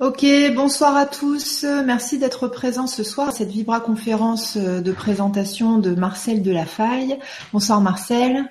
[0.00, 0.24] Ok,
[0.54, 1.62] bonsoir à tous.
[1.84, 7.18] Merci d'être présents ce soir à cette Vibra conférence de présentation de Marcel Delafaille.
[7.52, 8.46] Bonsoir Marcel.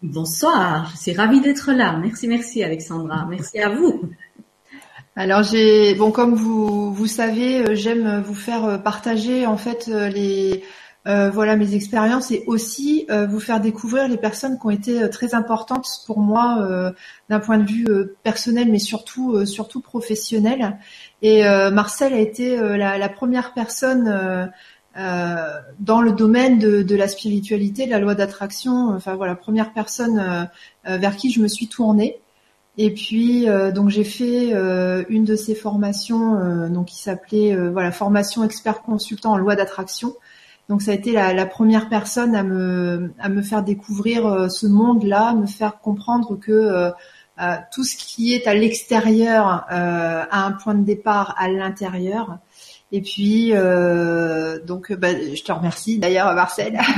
[0.00, 1.98] Bonsoir, je suis ravie d'être là.
[1.98, 3.26] Merci, merci Alexandra.
[3.28, 4.08] Merci à vous.
[5.14, 10.64] Alors j'ai bon comme vous vous savez, j'aime vous faire partager en fait les
[11.06, 15.02] euh, voilà mes expériences et aussi euh, vous faire découvrir les personnes qui ont été
[15.02, 16.66] euh, très importantes pour moi
[17.28, 17.86] d'un point de vue
[18.22, 20.78] personnel mais surtout surtout professionnel.
[21.20, 24.50] Et Marcel a été la, première personne
[24.94, 28.94] dans le domaine de, de, la spiritualité, de la loi d'attraction.
[28.94, 30.48] Enfin voilà, première personne
[30.84, 32.20] vers qui je me suis tournée.
[32.76, 34.52] Et puis donc j'ai fait
[35.08, 40.14] une de ces formations donc qui s'appelait voilà formation expert consultant en loi d'attraction
[40.68, 44.66] donc ça a été la, première personne à me, à me faire découvrir euh, ce
[44.66, 46.90] monde-là, me faire comprendre que euh,
[47.40, 52.38] euh, tout ce qui est à l'extérieur a un point de départ à l'intérieur.
[52.92, 56.80] Et puis, donc, bah, je te remercie d'ailleurs, Marcel.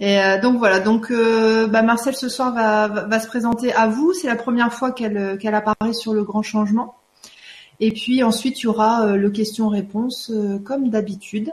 [0.00, 4.12] Et donc voilà, donc bah, Marcel ce soir va, va, se présenter à vous.
[4.12, 6.97] C'est la première fois qu'elle qu'elle apparaît sur le grand changement.
[7.80, 11.52] Et puis ensuite, il y aura euh, le question-réponse euh, comme d'habitude.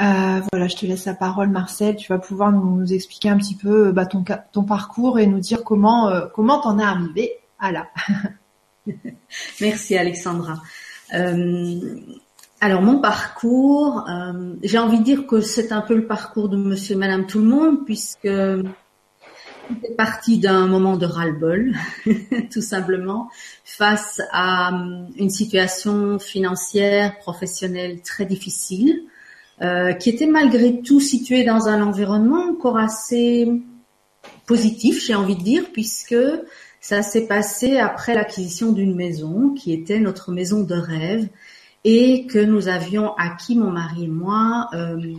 [0.00, 1.96] Euh, voilà, je te laisse la parole, Marcel.
[1.96, 5.62] Tu vas pouvoir nous, expliquer un petit peu bah, ton, ton parcours et nous dire
[5.64, 7.88] comment comment t'en es arrivé à là.
[9.60, 10.60] Merci, Alexandra.
[12.60, 14.04] alors mon parcours,
[14.64, 17.38] j'ai envie de dire que c'est un peu le parcours de Monsieur et Madame tout
[17.38, 18.28] le monde, puisque
[19.82, 21.74] c'est parti d'un moment de ras-le-bol,
[22.52, 23.28] tout simplement,
[23.64, 29.02] face à hum, une situation financière, professionnelle très difficile,
[29.62, 33.48] euh, qui était malgré tout située dans un environnement encore assez
[34.46, 36.16] positif, j'ai envie de dire, puisque
[36.80, 41.28] ça s'est passé après l'acquisition d'une maison qui était notre maison de rêve
[41.84, 45.14] et que nous avions acquis, mon mari et moi, euh,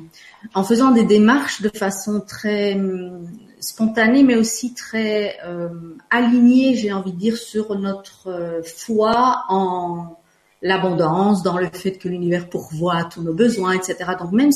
[0.53, 3.27] en faisant des démarches de façon très hum,
[3.59, 5.69] spontanée, mais aussi très euh,
[6.09, 10.17] alignée, j'ai envie de dire, sur notre euh, foi en
[10.61, 14.11] l'abondance, dans le fait que l'univers pourvoit à tous nos besoins, etc.
[14.19, 14.51] Donc même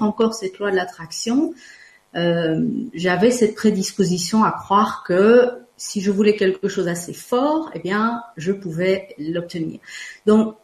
[0.00, 1.54] encore cette loi de l'attraction,
[2.14, 2.62] euh,
[2.94, 8.22] j'avais cette prédisposition à croire que si je voulais quelque chose assez fort, eh bien,
[8.36, 9.80] je pouvais l'obtenir.
[10.24, 10.56] Donc,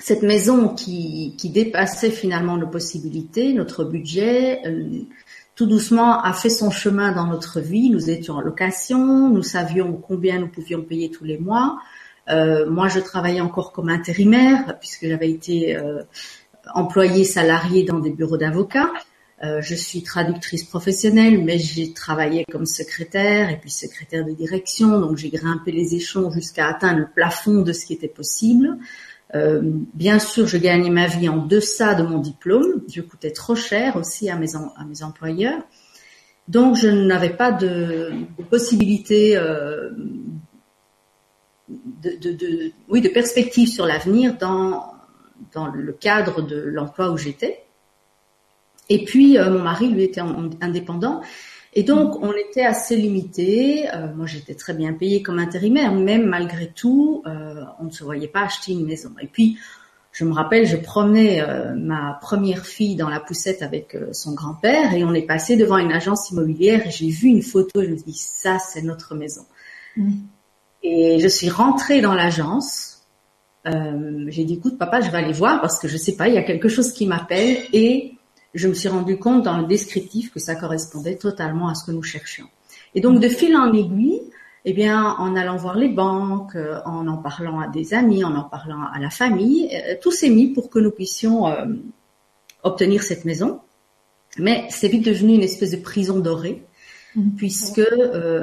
[0.00, 5.02] cette maison qui, dépassait finalement nos possibilités, notre budget, euh,
[5.54, 7.90] tout doucement a fait son chemin dans notre vie.
[7.90, 11.78] Nous étions en location, nous savions combien nous pouvions payer tous les mois.
[12.30, 16.02] Euh, moi, je travaillais encore comme intérimaire puisque j'avais été euh,
[16.74, 18.90] employée salariée dans des bureaux d'avocats.
[19.42, 25.16] je suis traductrice professionnelle, mais j'ai travaillé comme secrétaire et puis secrétaire de direction, donc
[25.16, 28.78] j'ai grimpé les échelons jusqu'à atteindre le plafond de ce qui était possible.
[29.34, 32.82] Euh, bien sûr, je gagnais ma vie en deçà de mon diplôme.
[32.92, 34.54] Je coûtais trop cher aussi à mes,
[35.02, 35.62] employeurs.
[36.48, 39.90] Donc, je n'avais pas de, de possibilité euh,
[41.68, 44.94] de, de, de, oui, de perspective sur l'avenir dans,
[45.52, 47.64] dans le cadre de l'emploi où j'étais.
[48.88, 50.22] Et puis, euh, mon mari, lui, était
[50.60, 51.22] indépendant.
[51.72, 53.88] Et donc, on était assez limité.
[53.94, 58.02] Euh, moi, j'étais très bien payée comme intérimaire, même malgré tout, euh, on ne se
[58.02, 59.10] voyait pas acheter une maison.
[59.20, 59.56] Et puis,
[60.10, 64.92] je me rappelle, je promenais euh, ma première fille dans la poussette avec son grand-père
[64.94, 67.90] et on est passé devant une agence immobilière et j'ai vu une photo et je
[67.90, 69.42] me suis dit, ça, c'est notre maison.
[69.96, 70.14] Mm.
[70.82, 73.04] Et je suis rentrée dans l'agence.
[73.64, 76.38] j'ai dit, écoute, papa, je vais aller voir parce que je sais pas, il y
[76.38, 78.14] a quelque chose qui m'appelle et
[78.54, 81.92] je me suis rendu compte dans le descriptif que ça correspondait totalement à ce que
[81.92, 82.46] nous cherchions.
[82.94, 84.20] Et donc de fil en aiguille,
[84.64, 88.34] eh bien, en allant voir les banques, euh, en en parlant à des amis, en
[88.34, 91.64] en parlant à la famille, euh, tout s'est mis pour que nous puissions euh,
[92.62, 93.60] obtenir cette maison.
[94.38, 96.64] Mais c'est vite devenu une espèce de prison dorée,
[97.16, 97.30] mmh.
[97.36, 97.82] puisque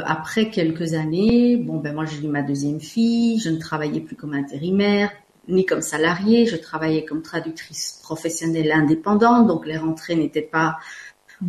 [0.05, 4.17] après quelques années, bon ben moi j'ai eu ma deuxième fille, je ne travaillais plus
[4.17, 5.11] comme intérimaire,
[5.47, 10.77] ni comme salarié, je travaillais comme traductrice professionnelle indépendante, donc les rentrées n'étaient pas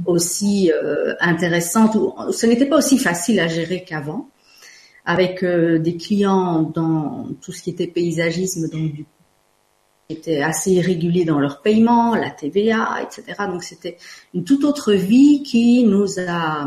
[0.06, 4.28] aussi euh, intéressantes, ou ce n'était pas aussi facile à gérer qu'avant,
[5.04, 9.06] avec euh, des clients dans tout ce qui était paysagisme, donc du
[10.10, 13.44] étaient assez irréguliers dans leur paiement, la TVA, etc.
[13.46, 13.98] Donc c'était
[14.32, 16.66] une toute autre vie qui nous a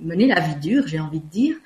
[0.00, 1.56] mené la vie dure, j'ai envie de dire,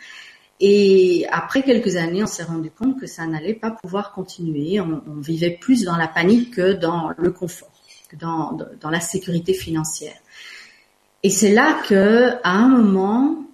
[0.60, 4.80] et après quelques années, on s'est rendu compte que ça n'allait pas pouvoir continuer.
[4.80, 7.72] On, vivait plus dans la panique que dans le confort,
[8.08, 8.56] que dans,
[8.90, 10.14] la sécurité financière.
[11.22, 13.46] Et c'est là que, à un moment,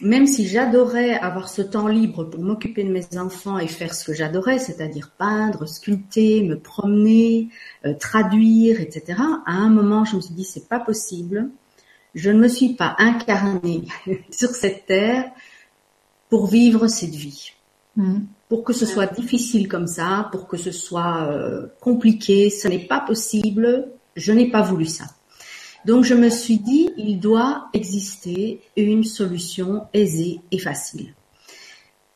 [0.00, 4.04] même si j'adorais avoir ce temps libre pour m'occuper de mes enfants et faire ce
[4.04, 7.50] que j'adorais, c'est-à-dire peindre, sculpter, me promener,
[7.84, 9.20] euh, traduire, etc.
[9.46, 11.50] À un moment, je me suis dit c'est pas possible.
[12.14, 13.84] Je ne me suis pas incarnée
[14.30, 15.30] sur cette terre
[16.30, 17.52] pour vivre cette vie.
[17.96, 18.20] Mmh.
[18.48, 22.86] Pour que ce soit difficile comme ça, pour que ce soit euh, compliqué, ce n'est
[22.86, 23.88] pas possible.
[24.16, 25.04] Je n'ai pas voulu ça.
[25.84, 31.14] Donc je me suis dit, il doit exister une solution aisée et facile.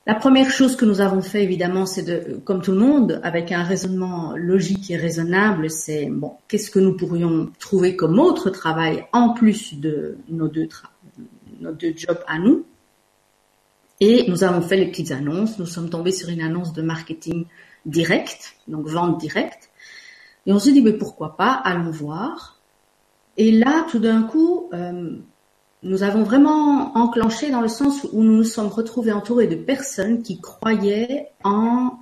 [0.07, 3.53] La première chose que nous avons fait, évidemment, c'est de, comme tout le monde, avec
[3.53, 9.07] un raisonnement logique et raisonnable, c'est bon, qu'est-ce que nous pourrions trouver comme autre travail
[9.15, 10.69] en plus de nos deux,
[11.61, 12.67] nos deux jobs à nous?
[14.01, 15.59] Et nous avons fait les petites annonces.
[15.59, 17.47] Nous sommes tombés sur une annonce de marketing
[17.87, 19.71] direct, donc vente directe.
[20.47, 22.61] Et on s'est dit, mais pourquoi pas, allons voir.
[23.37, 25.17] Et là, tout d'un coup, euh,
[25.83, 30.23] nous avons vraiment enclenché dans le sens où nous nous sommes retrouvés entourés de personnes
[30.23, 31.99] qui croyaient en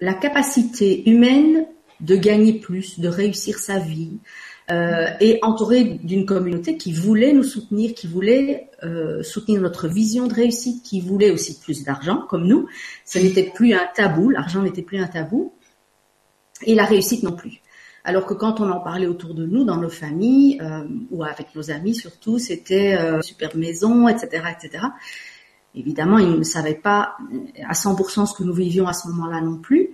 [0.00, 1.66] la capacité humaine
[2.00, 4.18] de gagner plus, de réussir sa vie,
[4.70, 10.26] euh, et entourés d'une communauté qui voulait nous soutenir, qui voulait euh, soutenir notre vision
[10.26, 12.66] de réussite, qui voulait aussi plus d'argent, comme nous.
[13.04, 15.52] Ce n'était plus un tabou, l'argent n'était plus un tabou,
[16.62, 17.60] et la réussite non plus.
[18.04, 21.54] Alors que quand on en parlait autour de nous, dans nos familles, euh, ou avec
[21.54, 24.84] nos amis surtout, c'était euh, super maison, etc., etc.
[25.74, 27.16] Évidemment, ils ne savaient pas
[27.66, 29.90] à 100% ce que nous vivions à ce moment-là non plus.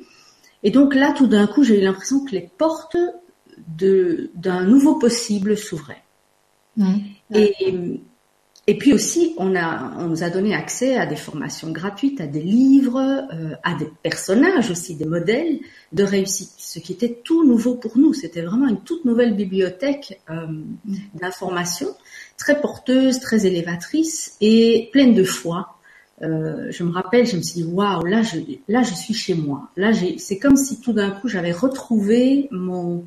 [0.63, 2.97] Et donc là, tout d'un coup, j'ai eu l'impression que les portes
[3.69, 6.05] d'un nouveau possible s'ouvraient.
[6.77, 6.97] Mmh.
[7.35, 8.01] Et
[8.71, 12.29] et puis aussi, on, a, on nous a donné accès à des formations gratuites, à
[12.29, 13.01] des livres,
[13.33, 15.59] euh, à des personnages aussi, des modèles
[15.93, 18.13] de réussite, ce qui était tout nouveau pour nous.
[18.13, 20.47] C'était vraiment une toute nouvelle bibliothèque euh,
[21.15, 21.93] d'informations,
[22.37, 25.77] très porteuse, très élévatrice et pleine de foi.
[26.23, 29.35] Euh, je me rappelle, je me suis dit waouh, là je, là je suis chez
[29.35, 29.71] moi.
[29.77, 33.05] Là, c'est comme si tout d'un coup j'avais retrouvé mon,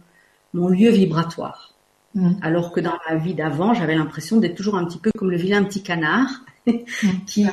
[0.54, 1.74] mon lieu vibratoire.
[2.16, 2.34] Mm.
[2.42, 5.38] Alors que dans la vie d'avant, j'avais l'impression d'être toujours un petit peu comme le
[5.38, 6.30] vilain petit canard
[6.68, 6.72] mm.
[7.26, 7.48] qui,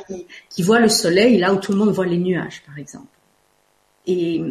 [0.49, 3.07] qui voit le soleil là où tout le monde voit les nuages, par exemple.
[4.07, 4.41] Et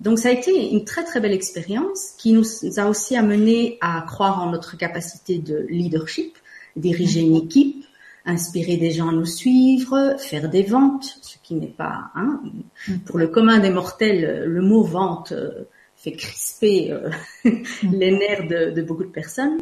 [0.00, 2.44] donc ça a été une très très belle expérience qui nous
[2.76, 6.36] a aussi amené à croire en notre capacité de leadership,
[6.76, 7.84] diriger une équipe,
[8.24, 12.40] inspirer des gens à nous suivre, faire des ventes, ce qui n'est pas hein,
[12.88, 12.98] mm.
[13.00, 15.64] pour le commun des mortels, le mot vente euh,
[16.00, 17.10] fait crisper euh,
[17.82, 19.58] les nerfs de, beaucoup de personnes.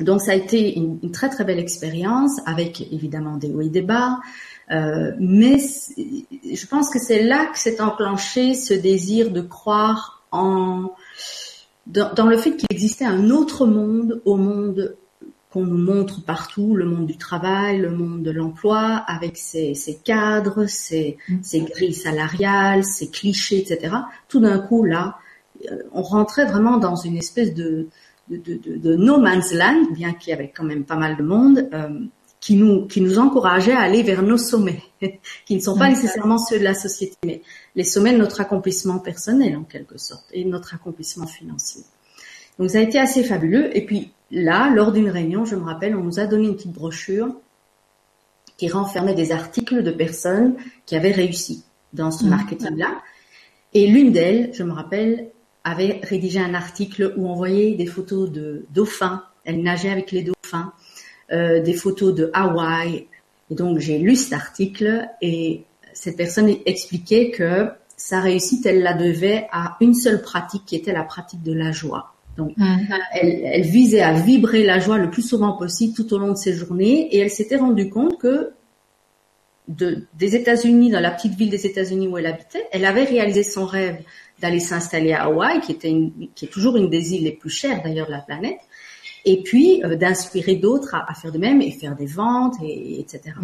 [0.00, 3.82] Donc ça a été une, très très belle expérience avec évidemment des hauts et des
[3.82, 4.20] bas,
[4.70, 10.92] euh, mais je pense que c'est là que s'est enclenché ce désir de croire en
[11.86, 14.96] dans, le fait qu'il existait un autre monde au monde
[15.58, 19.74] qu'on nous montre partout, le monde du travail, le monde de l'emploi, avec ses,
[20.04, 21.36] cadres, ses, mm.
[21.42, 23.96] ses, grilles salariales, ses clichés, etc.
[24.28, 25.18] Tout d'un coup, là,
[25.70, 27.88] euh, on rentrait vraiment dans une espèce de,
[28.30, 31.22] de, de, de no man's land, bien qu'il y avait quand même pas mal de
[31.22, 32.00] monde, euh,
[32.40, 34.82] qui nous qui nous encourageait à aller vers nos sommets,
[35.44, 37.42] qui ne sont pas nécessairement ceux de la société, mais
[37.74, 41.82] les sommets de notre accomplissement personnel en quelque sorte et notre accomplissement financier.
[42.60, 43.76] Donc ça a été assez fabuleux.
[43.76, 46.72] Et puis là, lors d'une réunion, je me rappelle, on nous a donné une petite
[46.72, 47.34] brochure
[48.56, 52.28] qui renfermait des articles de personnes qui avaient réussi dans ce mmh.
[52.28, 53.02] marketing-là.
[53.74, 55.28] Et l'une d'elles, je me rappelle,
[55.64, 59.24] avait rédigé un article où on voyait des photos de dauphins.
[59.44, 60.72] Elle nageait avec les dauphins,
[61.32, 63.06] euh, des photos de Hawaï.
[63.50, 68.94] Et donc j'ai lu cet article et cette personne expliquait que sa réussite, elle la
[68.94, 72.14] devait à une seule pratique qui était la pratique de la joie.
[72.38, 72.54] Donc,
[73.12, 76.52] elle, visait à vibrer la joie le plus souvent possible tout au long de ses
[76.54, 78.52] journées et elle s'était rendue compte que
[79.66, 83.42] de, des États-Unis, dans la petite ville des États-Unis où elle habitait, elle avait réalisé
[83.42, 83.98] son rêve
[84.40, 85.92] d'aller s'installer à Hawaï, qui, était
[86.36, 88.60] qui est toujours une des îles les plus chères d'ailleurs de la planète,
[89.24, 93.34] et puis euh, d'inspirer d'autres à, faire de même et faire des ventes, et, etc.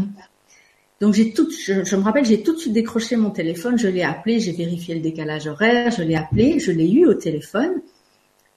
[1.00, 4.04] Donc j'ai tout, je, me rappelle, j'ai tout de suite décroché mon téléphone, je l'ai
[4.04, 7.82] appelé, j'ai vérifié le décalage horaire, je l'ai appelé, je l'ai eu au téléphone,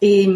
[0.01, 0.29] et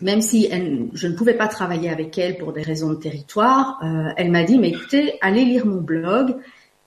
[0.00, 0.48] même si
[0.94, 4.44] je ne pouvais pas travailler avec elle pour des raisons de territoire, euh, elle m'a
[4.44, 6.36] dit, mais écoutez, allez lire mon blog.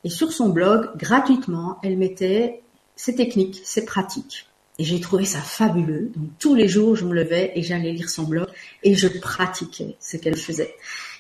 [0.04, 2.64] Et sur son blog, gratuitement, elle mettait
[2.96, 4.48] c'est technique, c'est pratique.
[4.80, 6.12] Et j'ai trouvé ça fabuleux.
[6.16, 8.48] Donc tous les jours, je me levais et j'allais lire son blog
[8.84, 10.74] et je pratiquais ce qu'elle faisait.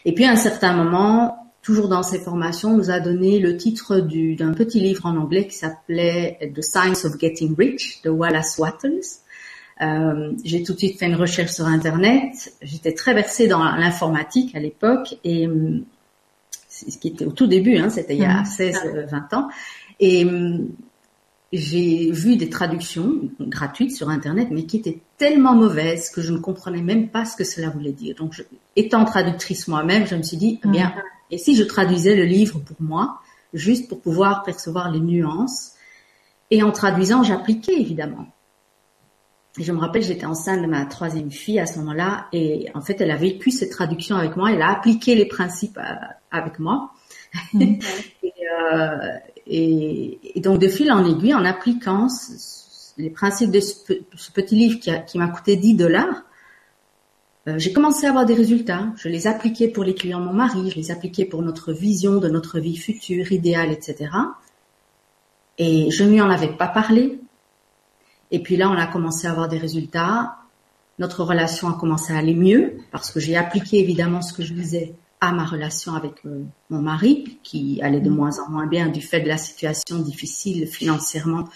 [0.05, 3.55] Et puis à un certain moment, toujours dans ses formations, on nous a donné le
[3.57, 8.57] titre d'un petit livre en anglais qui s'appelait The Science of Getting Rich de Wallace
[8.57, 9.22] Wattles.
[9.81, 12.53] Euh, j'ai tout de suite fait une recherche sur Internet.
[12.61, 15.47] J'étais très versée dans l'informatique à l'époque et
[16.69, 18.99] ce qui était au tout début, hein, c'était il y a 16, mmh.
[19.09, 19.47] 20 ans.
[19.99, 20.25] Et
[21.53, 26.39] j'ai vu des traductions gratuites sur Internet, mais qui étaient tellement mauvaises que je ne
[26.39, 28.15] comprenais même pas ce que cela voulait dire.
[28.15, 28.43] Donc,
[28.75, 31.01] étant traductrice moi-même, je me suis dit, eh bien, mm.
[31.29, 33.19] et si je traduisais le livre pour moi,
[33.53, 35.73] juste pour pouvoir percevoir les nuances,
[36.49, 38.32] et en traduisant, j'appliquais évidemment.
[39.59, 42.99] Je me rappelle, j'étais enceinte de ma troisième fille à ce moment-là, et en fait,
[43.01, 45.93] elle a vécu cette traduction avec moi, elle a appliqué les principes euh,
[46.31, 46.91] avec moi.
[47.53, 47.79] Et,
[48.73, 48.97] euh,
[49.47, 52.07] et, donc de fil en aiguille, en appliquant
[52.97, 56.23] les principes de ce, petit livre qui, m'a coûté 10 dollars,
[57.47, 58.93] euh, j'ai commencé à avoir des résultats.
[58.95, 62.17] Je les appliquais pour les clients de mon mari, je les appliquais pour notre vision
[62.17, 64.11] de notre vie future, idéale, etc.
[65.57, 67.19] Et je ne lui en avais pas parlé.
[68.33, 70.37] Et puis là, on a commencé à avoir des résultats.
[70.97, 74.53] Notre relation a commencé à aller mieux parce que j'ai appliqué évidemment ce que je
[74.53, 78.15] disais à ma relation avec euh, mon mari, qui allait de mm.
[78.15, 81.47] moins en moins bien du fait de la situation difficile financièrement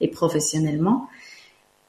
[0.00, 1.08] et professionnellement.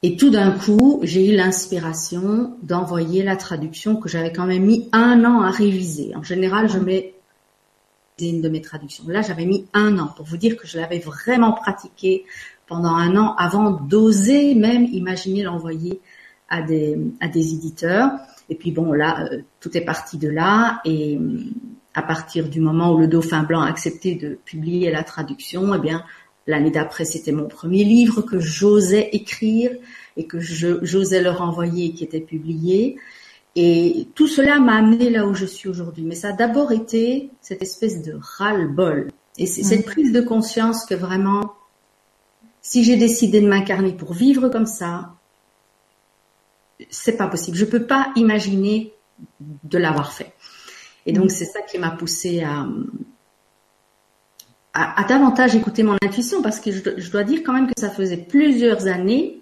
[0.03, 4.88] Et tout d'un coup, j'ai eu l'inspiration d'envoyer la traduction que j'avais quand même mis
[4.93, 6.15] un an à réviser.
[6.15, 7.15] En général, je mets
[8.21, 9.05] une de mes traductions.
[9.07, 12.25] Là, j'avais mis un an pour vous dire que je l'avais vraiment pratiqué
[12.69, 15.99] pendant un an avant d'oser même imaginer l'envoyer
[16.47, 18.11] à des, à des éditeurs.
[18.49, 20.79] Et puis bon, là, euh, tout est parti de là.
[20.85, 21.39] Et euh,
[21.93, 25.79] à partir du moment où le Dauphin Blanc a accepté de publier la traduction, eh
[25.79, 26.03] bien,
[26.47, 29.71] l'année d'après, c'était mon premier livre que j'osais écrire
[30.17, 32.97] et que j'osais leur envoyer qui était publié.
[33.55, 36.03] Et tout cela m'a amené là où je suis aujourd'hui.
[36.03, 39.09] Mais ça a d'abord été cette espèce de ras-le-bol.
[39.38, 41.53] Et c'est cette prise de conscience que vraiment,
[42.62, 45.13] si j'ai décidé de m'incarner pour vivre comme ça,
[46.89, 47.58] c'est pas possible.
[47.58, 48.94] Je peux pas imaginer
[49.39, 50.34] de l'avoir fait.
[51.06, 52.68] Et donc, c'est ça qui m'a poussé à,
[54.74, 58.18] à, davantage écouter mon intuition parce que je, dois dire quand même que ça faisait
[58.18, 59.42] plusieurs années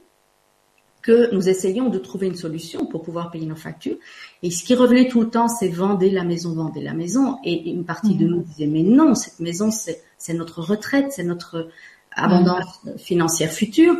[1.01, 3.95] que nous essayions de trouver une solution pour pouvoir payer nos factures.
[4.43, 7.37] Et ce qui revenait tout le temps, c'est vendez la maison, vendez la maison.
[7.45, 11.69] Et une partie de nous disait, mais non, cette maison, c'est notre retraite, c'est notre
[12.17, 13.95] abondance financière future.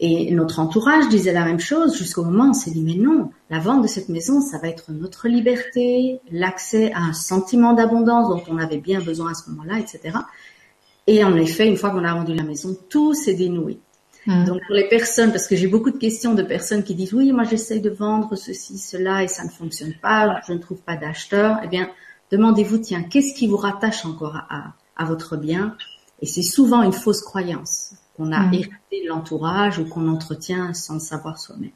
[0.00, 3.30] Et notre entourage disait la même chose jusqu'au moment où on s'est dit mais non,
[3.50, 8.28] la vente de cette maison, ça va être notre liberté, l'accès à un sentiment d'abondance
[8.28, 10.16] dont on avait bien besoin à ce moment-là, etc.
[11.08, 13.80] Et en effet, une fois qu'on a vendu la maison, tout s'est dénoué.
[14.26, 14.44] Mmh.
[14.44, 17.32] Donc pour les personnes, parce que j'ai beaucoup de questions de personnes qui disent oui,
[17.32, 20.96] moi j'essaye de vendre ceci, cela et ça ne fonctionne pas, je ne trouve pas
[20.96, 21.90] d'acheteur, eh bien
[22.30, 25.76] demandez-vous tiens, qu'est-ce qui vous rattache encore à, à votre bien?
[26.20, 28.54] Et c'est souvent une fausse croyance qu'on a mm.
[28.54, 31.70] hérité de l'entourage ou qu'on entretient sans le savoir soi-même.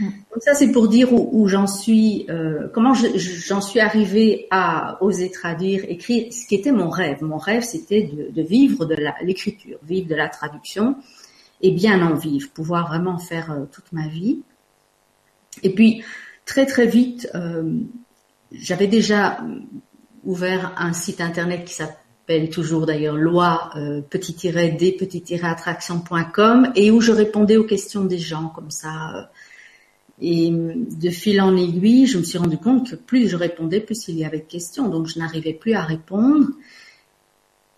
[0.00, 0.04] Mm.
[0.04, 5.30] Donc ça, c'est pour dire où, j'en suis, euh, comment j'en suis arrivée à oser
[5.30, 7.22] traduire, écrire, ce qui était mon rêve.
[7.22, 10.96] Mon rêve, c'était de, vivre de l'écriture, vivre de la traduction
[11.60, 14.42] et bien en vivre, pouvoir vraiment faire euh, toute ma vie.
[15.62, 16.02] Et puis,
[16.44, 17.80] très très vite, euh,
[18.52, 19.40] j'avais déjà
[20.24, 21.96] ouvert un site internet qui s'appelle
[22.50, 28.70] toujours d'ailleurs loi euh, petit-d petit-attraction.com et où je répondais aux questions des gens comme
[28.70, 29.16] ça.
[29.16, 29.22] Euh,
[30.20, 34.08] et de fil en aiguille, je me suis rendu compte que plus je répondais, plus
[34.08, 34.88] il y avait de questions.
[34.88, 36.48] Donc je n'arrivais plus à répondre.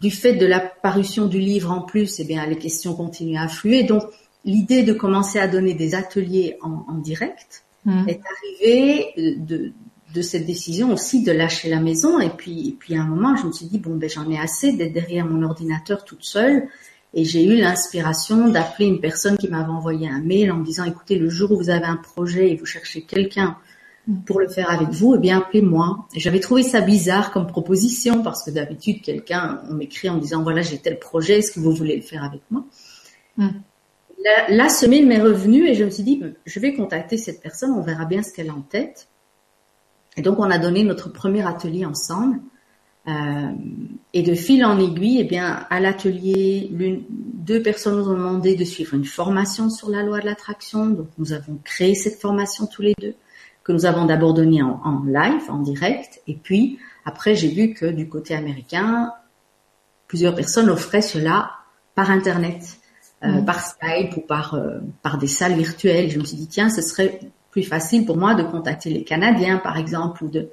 [0.00, 3.44] Du fait de la parution du livre en plus, eh bien les questions continuaient à
[3.44, 3.82] affluer.
[3.82, 4.04] Donc
[4.44, 8.08] l'idée de commencer à donner des ateliers en, direct mmh.
[8.08, 8.20] est
[8.62, 9.72] arrivée de,
[10.14, 12.18] de cette décision aussi de lâcher la maison.
[12.20, 14.38] Et puis, et puis à un moment, je me suis dit, bon, ben, j'en ai
[14.38, 16.68] assez d'être derrière mon ordinateur toute seule.
[17.14, 20.84] Et j'ai eu l'inspiration d'appeler une personne qui m'avait envoyé un mail en me disant,
[20.84, 23.56] écoutez, le jour où vous avez un projet et vous cherchez quelqu'un
[24.26, 26.06] pour le faire avec vous, eh bien, appelez-moi.
[26.14, 30.20] Et j'avais trouvé ça bizarre comme proposition parce que d'habitude, quelqu'un, on m'écrit en me
[30.20, 32.64] disant, voilà, j'ai tel projet, est-ce que vous voulez le faire avec moi?
[33.36, 33.48] Mm.
[34.50, 37.70] Là, ce mail m'est revenu et je me suis dit, je vais contacter cette personne,
[37.70, 39.08] on verra bien ce qu'elle a en tête.
[40.18, 42.40] Et donc, on a donné notre premier atelier ensemble.
[43.06, 43.52] Euh,
[44.12, 48.64] et de fil en aiguille, eh bien, à l'atelier, deux personnes nous ont demandé de
[48.64, 50.86] suivre une formation sur la loi de l'attraction.
[50.86, 53.14] Donc, nous avons créé cette formation tous les deux,
[53.62, 56.20] que nous avons d'abord donnée en, live, en direct.
[56.26, 59.12] Et puis, après, j'ai vu que du côté américain,
[60.08, 61.52] plusieurs personnes offraient cela
[61.94, 62.78] par Internet,
[63.22, 63.44] euh, mmh.
[63.44, 66.10] par Skype ou par, euh, par des salles virtuelles.
[66.10, 67.20] Je me suis dit, tiens, ce serait
[67.58, 70.50] plus facile pour moi de contacter les Canadiens, par exemple, ou de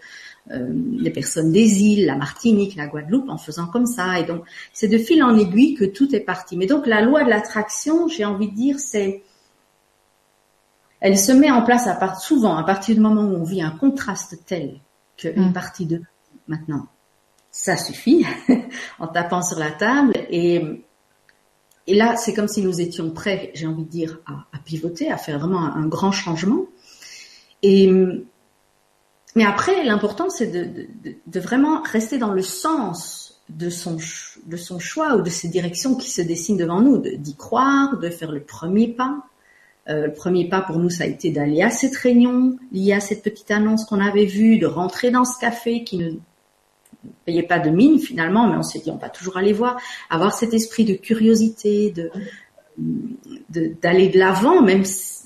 [0.51, 4.19] euh, les personnes des îles, la Martinique, la Guadeloupe, en faisant comme ça.
[4.19, 4.43] Et donc,
[4.73, 6.57] c'est de fil en aiguille que tout est parti.
[6.57, 9.23] Mais donc, la loi de l'attraction, j'ai envie de dire, c'est
[10.99, 13.61] elle se met en place à part, souvent à partir du moment où on vit
[13.61, 14.79] un contraste tel
[15.17, 15.53] qu'une mm.
[15.53, 16.01] partie de
[16.47, 16.87] maintenant
[17.55, 18.25] ça suffit,
[18.99, 20.11] en tapant sur la table.
[20.29, 20.61] Et,
[21.87, 25.15] et là, c'est comme si nous étions prêts, j'ai envie de dire, à, pivoter, à
[25.15, 26.65] faire vraiment un, grand changement.
[27.63, 27.91] Et
[29.35, 30.87] mais après, l'important, c'est de,
[31.27, 33.97] de, vraiment rester dans le sens de son,
[34.45, 38.09] de son choix ou de ces directions qui se dessinent devant nous, d'y croire, de
[38.09, 39.23] faire le premier pas.
[39.89, 43.01] Euh, le premier pas pour nous, ça a été d'aller à cette réunion, liée à
[43.01, 46.11] cette petite annonce qu'on avait vue, de rentrer dans ce café qui ne
[47.25, 49.77] payait pas de mine finalement, mais on s'est dit on va toujours aller voir,
[50.09, 52.09] avoir cet esprit de curiosité, de
[53.81, 54.83] d'aller de l'avant, même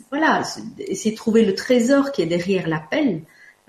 [0.10, 0.44] voilà,
[0.80, 3.22] essayer de trouver le trésor qui est derrière l'appel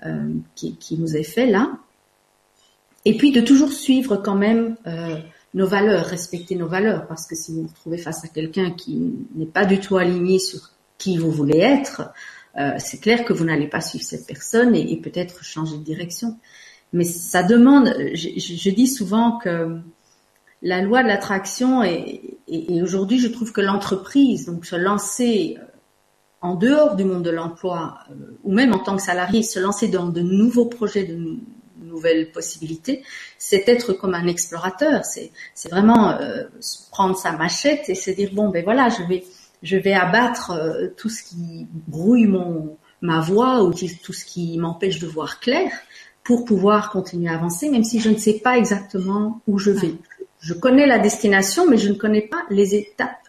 [0.05, 1.77] euh, qui, nous est fait là,
[3.05, 5.17] et puis de toujours suivre quand même euh,
[5.53, 8.99] nos valeurs, respecter nos valeurs, parce que si vous vous trouvez face à quelqu'un qui
[9.35, 12.11] n'est pas du tout aligné sur qui vous voulez être,
[12.57, 16.37] euh, c'est clair que vous n'allez pas suivre cette personne et, peut-être changer de direction.
[16.93, 19.79] Mais ça demande, je, je, dis souvent que
[20.63, 25.57] la loi de l'attraction et, et, aujourd'hui je trouve que l'entreprise, donc se lancer
[26.41, 29.87] en dehors du monde de l'emploi euh, ou même en tant que salarié, se lancer
[29.87, 31.37] dans de nouveaux projets, de
[31.81, 33.03] nouvelles possibilités,
[33.37, 35.03] c'est être comme un explorateur.
[35.05, 35.31] C'est,
[35.69, 36.43] vraiment euh,
[36.91, 39.23] prendre sa machette et se dire bon ben voilà, je vais
[39.63, 40.53] je vais abattre
[40.97, 45.71] tout ce qui brouille mon ma voix ou tout ce qui m'empêche de voir clair
[46.23, 49.95] pour pouvoir continuer à avancer, même si je ne sais pas exactement où je vais.
[50.39, 53.20] Je connais la destination, mais je ne connais pas les étapes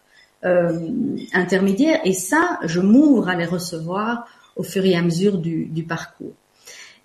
[0.45, 0.89] euh,
[1.33, 2.01] intermédiaires.
[2.05, 6.35] Et ça, je m'ouvre à les recevoir au fur et à mesure du, du parcours.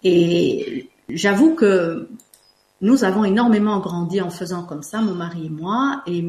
[0.03, 2.09] Et j'avoue que
[2.81, 6.03] nous avons énormément grandi en faisant comme ça, mon mari et moi.
[6.07, 6.23] Et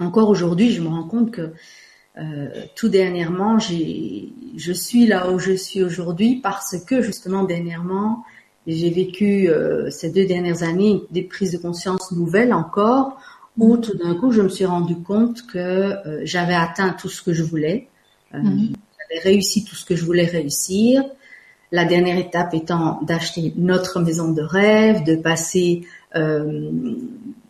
[0.00, 1.52] encore aujourd'hui, je me rends compte que
[2.18, 8.24] euh, tout dernièrement, je suis là où je suis aujourd'hui parce que justement dernièrement,
[8.66, 13.18] j'ai vécu euh, ces deux dernières années des prises de conscience nouvelles encore,
[13.58, 17.22] où tout d'un coup je me suis rendu compte que euh, j'avais atteint tout ce
[17.22, 17.88] que je voulais,
[18.32, 18.72] mm-hmm.
[18.98, 21.04] j'avais réussi tout ce que je voulais réussir.
[21.70, 25.82] La dernière étape étant d'acheter notre maison de rêve, de passer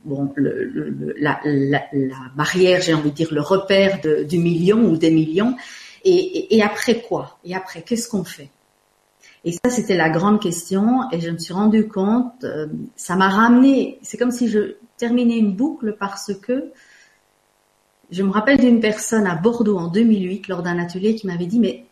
[0.09, 4.79] bon, le, la, la, la, barrière, j'ai envie de dire le repère de, du million
[4.79, 5.57] ou des millions.
[6.05, 7.39] Et, et, après quoi?
[7.45, 8.49] Et après, qu'est-ce qu'on fait?
[9.45, 11.11] Et ça, c'était la grande question.
[11.13, 12.67] Et je me suis rendu compte, euh,
[12.97, 13.99] ça m'a ramené.
[14.03, 16.73] C'est comme si je terminais une boucle parce que
[18.11, 21.59] je me rappelle d'une personne à Bordeaux en 2008 lors d'un atelier qui m'avait dit,
[21.59, 21.87] mais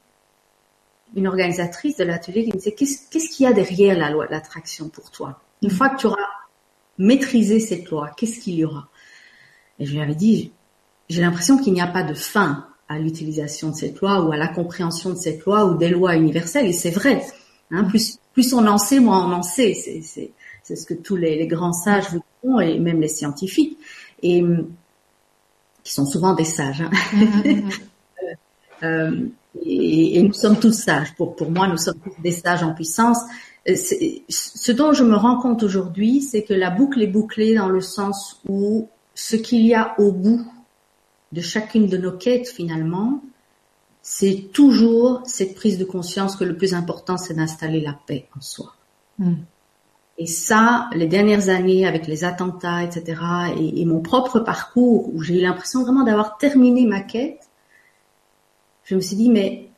[1.15, 4.33] une organisatrice de l'atelier qui me disait, qu'est-ce qu'il y a derrière la loi de
[4.33, 5.41] l'attraction pour toi?
[5.63, 6.27] Une fois que tu auras
[6.99, 8.89] maîtriser cette loi, qu'est-ce qu'il y aura?
[9.79, 10.53] Et je lui avais dit,
[11.09, 14.37] j'ai l'impression qu'il n'y a pas de fin à l'utilisation de cette loi ou à
[14.37, 16.67] la compréhension de cette loi ou des lois universelles.
[16.67, 17.25] Et c'est vrai.
[17.71, 19.75] Hein, plus, plus on en sait, moins on en sait.
[19.75, 20.33] C'est,
[20.67, 23.79] c'est, ce que tous les, les, grands sages vous diront et même les scientifiques.
[24.23, 24.43] Et
[25.85, 26.81] qui sont souvent des sages.
[26.81, 26.91] Hein.
[27.13, 27.73] Mm-hmm.
[28.83, 29.27] euh,
[29.65, 31.15] et, et, nous sommes tous sages.
[31.15, 33.19] Pour, pour moi, nous sommes tous des sages en puissance
[33.75, 37.81] ce dont je me rends compte aujourd'hui, c'est que la boucle est bouclée dans le
[37.81, 40.47] sens où ce qu'il y a au bout
[41.33, 43.23] de chacune de nos quêtes finalement,
[44.03, 48.41] c'est toujours cette prise de conscience que le plus important, c'est d'installer la paix en
[48.41, 48.75] soi.
[49.19, 49.35] Hmm.
[50.19, 53.21] Et ça, les dernières années avec les attentats, etc.,
[53.59, 57.51] et, mon propre parcours, où j'ai eu l'impression vraiment d'avoir terminé ma quête,
[58.85, 59.69] je me suis dit, mais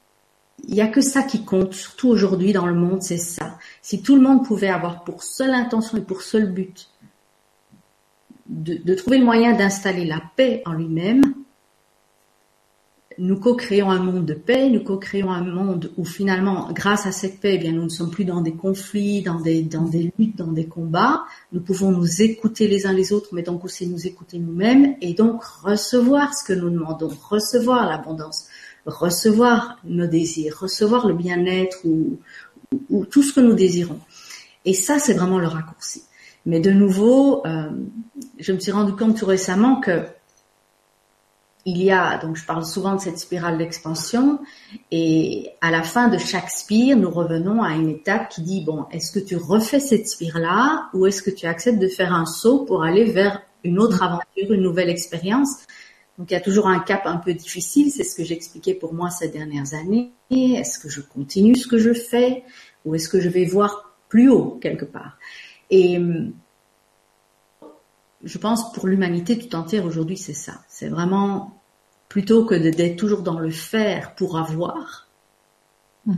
[0.66, 3.58] il n'y a que ça qui compte, surtout aujourd'hui dans le monde, c'est ça.
[3.82, 6.90] Si tout le monde pouvait avoir pour seule intention et pour seul but
[8.48, 11.22] de, trouver le moyen d'installer la paix en lui-même,
[13.18, 17.40] nous co-créons un monde de paix, nous co-créons un monde où finalement, grâce à cette
[17.40, 20.36] paix, eh bien, nous ne sommes plus dans des conflits, dans des, dans des luttes,
[20.36, 21.24] dans des combats.
[21.52, 25.14] Nous pouvons nous écouter les uns les autres, mais donc aussi nous écouter nous-mêmes et
[25.14, 28.46] donc recevoir ce que nous demandons, recevoir l'abondance,
[28.86, 32.18] recevoir nos désirs, recevoir le bien-être ou,
[32.88, 34.00] ou, tout ce que nous désirons.
[34.64, 36.02] Et ça, c'est vraiment le raccourci.
[36.46, 37.68] Mais de nouveau, euh,
[38.38, 40.04] je me suis rendu compte tout récemment que
[41.64, 44.38] il y a, donc je parle souvent de cette spirale d'expansion,
[44.90, 48.86] et à la fin de chaque spire, nous revenons à une étape qui dit, bon,
[48.90, 52.64] est-ce que tu refais cette spire-là, ou est-ce que tu acceptes de faire un saut
[52.64, 55.50] pour aller vers une autre aventure, une nouvelle expérience?
[56.16, 58.92] Donc il y a toujours un cap un peu difficile, c'est ce que j'expliquais pour
[58.92, 60.12] moi ces dernières années.
[60.30, 62.42] Est-ce que je continue ce que je fais
[62.84, 65.18] ou est-ce que je vais voir plus haut quelque part?
[65.70, 66.00] Et
[68.24, 70.60] je pense pour l'humanité tout entière aujourd'hui c'est ça.
[70.68, 71.60] C'est vraiment
[72.08, 75.08] plutôt que d'être toujours dans le faire pour avoir.
[76.06, 76.16] Hmm.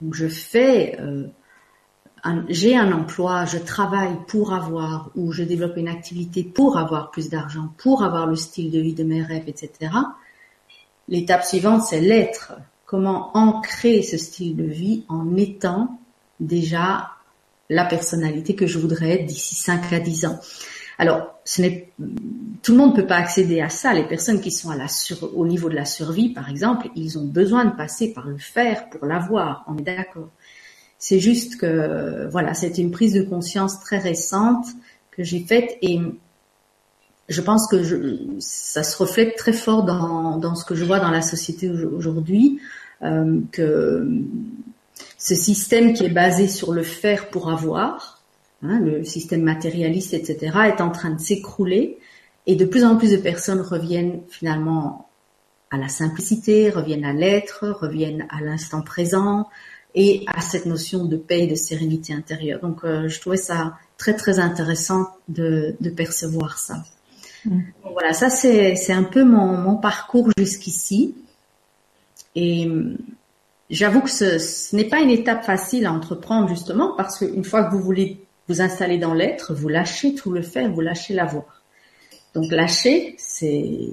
[0.00, 1.26] Donc je fais euh,
[2.48, 7.28] j'ai un emploi, je travaille pour avoir, ou je développe une activité pour avoir plus
[7.28, 9.92] d'argent, pour avoir le style de vie de mes rêves, etc.
[11.08, 12.54] L'étape suivante, c'est l'être.
[12.86, 15.98] Comment ancrer ce style de vie en étant
[16.40, 17.10] déjà
[17.68, 20.40] la personnalité que je voudrais être d'ici 5 à 10 ans.
[20.98, 21.88] Alors, ce n'est,
[22.62, 23.92] tout le monde ne peut pas accéder à ça.
[23.92, 24.70] Les personnes qui sont
[25.34, 28.88] au niveau de la survie, par exemple, ils ont besoin de passer par le faire
[28.90, 29.64] pour l'avoir.
[29.66, 30.28] On est d'accord.
[30.98, 34.66] C'est juste que, voilà, c'est une prise de conscience très récente
[35.10, 36.00] que j'ai faite et
[37.28, 37.82] je pense que
[38.38, 42.60] ça se reflète très fort dans, dans, ce que je vois dans la société aujourd'hui,
[43.02, 44.06] euh, que
[45.18, 48.13] ce système qui est basé sur le faire pour avoir,
[48.64, 51.98] hein, le système matérialiste, etc., est en train de s'écrouler
[52.46, 55.08] et de plus en plus de personnes reviennent finalement
[55.70, 59.48] à la simplicité, reviennent à l'être, reviennent à l'instant présent
[59.94, 62.60] et à cette notion de paix et de sérénité intérieure.
[62.60, 66.84] Donc, euh, je trouvais ça très très intéressant de, de percevoir ça.
[67.44, 67.60] Mm.
[67.92, 71.14] voilà, ça c'est un peu mon, mon parcours jusqu'ici.
[72.36, 72.68] Et
[73.70, 77.64] J'avoue que ce, ce n'est pas une étape facile à entreprendre justement parce qu'une fois
[77.64, 81.62] que vous voulez vous installer dans l'être, vous lâchez tout le faire, vous lâchez l'avoir.
[82.34, 83.90] Donc lâcher, c'est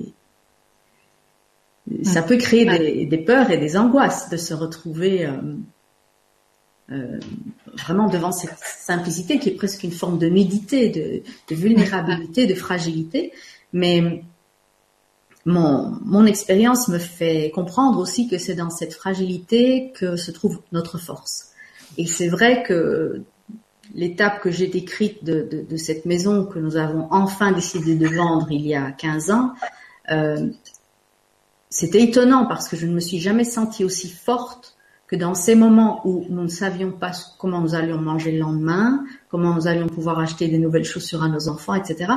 [2.03, 5.31] ça peut créer des, des, peurs et des angoisses de se retrouver euh,
[6.91, 7.19] euh,
[7.73, 12.53] vraiment devant cette simplicité qui est presque une forme de nudité, de, de vulnérabilité, de
[12.53, 13.31] fragilité.
[13.73, 14.23] Mais
[15.45, 20.61] mon, mon expérience me fait comprendre aussi que c'est dans cette fragilité que se trouve
[20.71, 21.49] notre force.
[21.97, 23.23] Et c'est vrai que
[23.93, 28.65] l'étape que j'ai décrite de, cette maison que nous avons enfin décidé de vendre il
[28.65, 29.53] y a 15 ans,
[30.11, 30.47] euh,
[31.69, 34.75] c'était étonnant parce que je ne me suis jamais sentie aussi forte
[35.07, 39.03] que dans ces moments où nous ne savions pas comment nous allions manger le lendemain,
[39.29, 42.13] comment nous allions pouvoir acheter des nouvelles chaussures à nos enfants, etc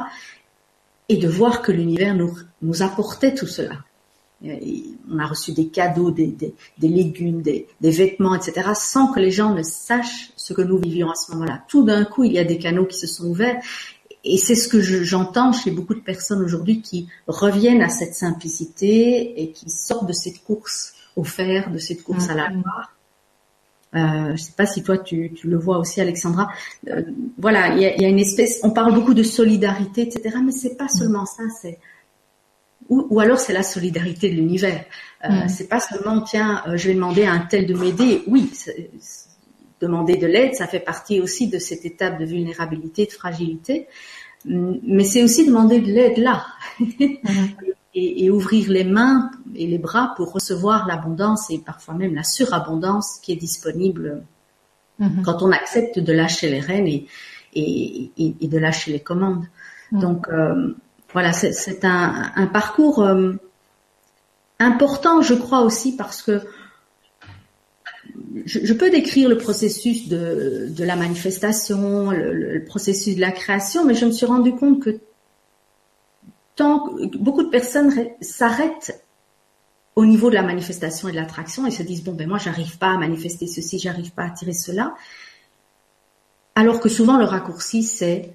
[1.08, 2.16] et de voir que l'univers
[2.62, 3.84] nous apportait tout cela.
[4.42, 9.20] On a reçu des cadeaux, des, des, des légumes, des, des, vêtements, etc., sans que
[9.20, 11.64] les gens ne sachent ce que nous vivions à ce moment-là.
[11.68, 13.60] Tout d'un coup, il y a des canaux qui se sont ouverts,
[14.24, 19.42] et c'est ce que j'entends chez beaucoup de personnes aujourd'hui qui reviennent à cette simplicité
[19.42, 22.62] et qui sortent de cette course au fer, de cette course à la mm-hmm.
[22.62, 22.94] gloire,
[23.94, 26.50] euh, je ne sais pas si toi tu, tu le vois aussi, Alexandra.
[26.88, 27.02] Euh,
[27.38, 28.60] voilà, il y a, y a, une espèce.
[28.64, 30.36] On parle beaucoup de solidarité, etc.
[30.44, 31.44] Mais c'est pas seulement ça.
[31.62, 31.78] C'est
[32.88, 34.84] ou, ou alors c'est la solidarité de l'univers.
[35.24, 35.48] Euh, mm.
[35.48, 38.22] C'est pas seulement tiens, euh, je vais demander à un tel de m'aider.
[38.26, 38.50] Oui,
[39.80, 43.86] demander de l'aide, ça fait partie aussi de cette étape de vulnérabilité, de fragilité.
[44.44, 46.46] Mm, mais c'est aussi demander de l'aide là.
[46.78, 46.86] Mm.
[47.94, 52.24] et, et, ouvrir les mains et les bras pour recevoir l'abondance et parfois même la
[52.24, 54.24] surabondance qui est disponible
[55.00, 55.22] mm-hmm.
[55.22, 57.06] quand on accepte de lâcher les rênes et,
[57.54, 59.46] et, et de lâcher les commandes.
[59.92, 60.00] Mm.
[60.00, 60.74] Donc euh,
[61.14, 63.32] voilà, c'est un, parcours euh,
[64.58, 66.42] important, je crois aussi, parce que
[68.44, 73.94] je, peux décrire le processus de, la manifestation, le, le, processus de la création, mais
[73.94, 74.98] je me suis rendu compte que
[76.56, 79.00] tant beaucoup de personnes s'arrêtent
[79.94, 82.78] au niveau de la manifestation et de l'attraction et se disent bon ben moi j'arrive
[82.78, 84.94] pas à manifester ceci, j'arrive pas à attirer cela.
[86.56, 88.32] Alors que souvent le raccourci c'est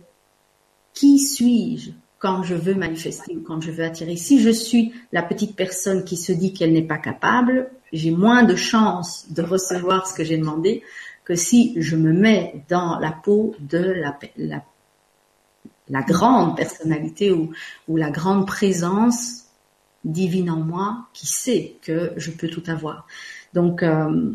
[0.94, 1.92] qui suis-je?
[2.20, 4.18] Quand je veux manifester ou quand je veux attirer.
[4.18, 8.44] Si je suis la petite personne qui se dit qu'elle n'est pas capable, j'ai moins
[8.44, 10.84] de chances de recevoir ce que j'ai demandé
[11.24, 13.96] que si je me mets dans la peau de
[14.38, 17.52] la, grande personnalité ou,
[17.88, 19.46] la grande présence
[20.04, 23.08] divine en moi qui sait que je peux tout avoir.
[23.54, 24.34] Donc euh,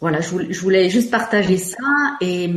[0.00, 2.52] voilà, je voulais, juste partager ça et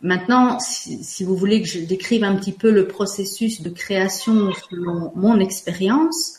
[0.00, 4.52] maintenant, si, si, vous voulez que je décrive un petit peu le processus de création
[4.70, 6.34] selon mon expérience,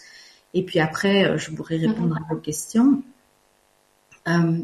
[0.53, 3.03] et puis après, euh, je pourrai répondre à vos questions.
[4.27, 4.59] Euh,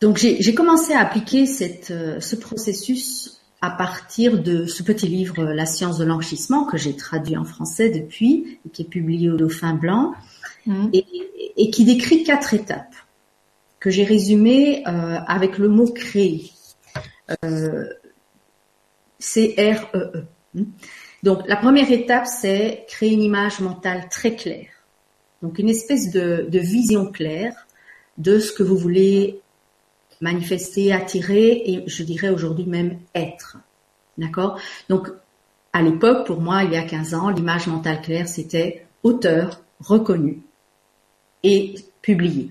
[0.00, 5.42] donc j'ai commencé à appliquer cette, euh, ce processus à partir de ce petit livre
[5.42, 9.36] La science de l'enrichissement que j'ai traduit en français depuis et qui est publié au
[9.36, 10.14] Dauphin Blanc
[10.66, 10.88] mmh.
[10.92, 11.04] et,
[11.56, 12.94] et, qui décrit quatre étapes
[13.80, 16.52] que j'ai résumées euh, avec le mot créer.
[17.44, 17.84] Euh,
[19.18, 20.12] C-R-E-E.
[20.14, 20.24] -E.
[20.54, 20.64] Mmh.
[21.22, 24.70] Donc la première étape, c'est créer une image mentale très claire.
[25.42, 27.66] Donc une espèce de, de vision claire
[28.16, 29.40] de ce que vous voulez
[30.20, 33.58] manifester, attirer et je dirais aujourd'hui même être.
[34.16, 34.58] D'accord?
[34.88, 35.08] Donc,
[35.72, 40.42] à l'époque, pour moi, il y a 15 ans, l'image mentale claire, c'était auteur reconnu
[41.44, 42.50] et publié.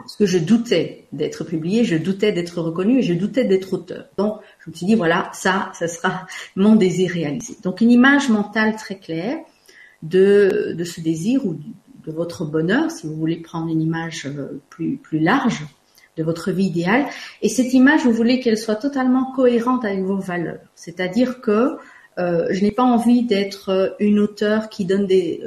[0.00, 4.06] Parce que je doutais d'être publié, je doutais d'être reconnu et je doutais d'être auteur.
[4.16, 7.56] Donc, je me suis dit, voilà, ça, ça sera mon désir réalisé.
[7.62, 9.38] Donc, une image mentale très claire
[10.02, 14.60] de, de ce désir ou de votre bonheur, si vous voulez prendre une image euh,
[14.70, 15.62] plus, plus large
[16.16, 17.06] de votre vie idéale.
[17.42, 20.60] Et cette image, vous voulez qu'elle soit totalement cohérente avec vos valeurs.
[20.74, 21.76] C'est-à-dire que
[22.18, 25.42] euh, je n'ai pas envie d'être une auteure qui donne des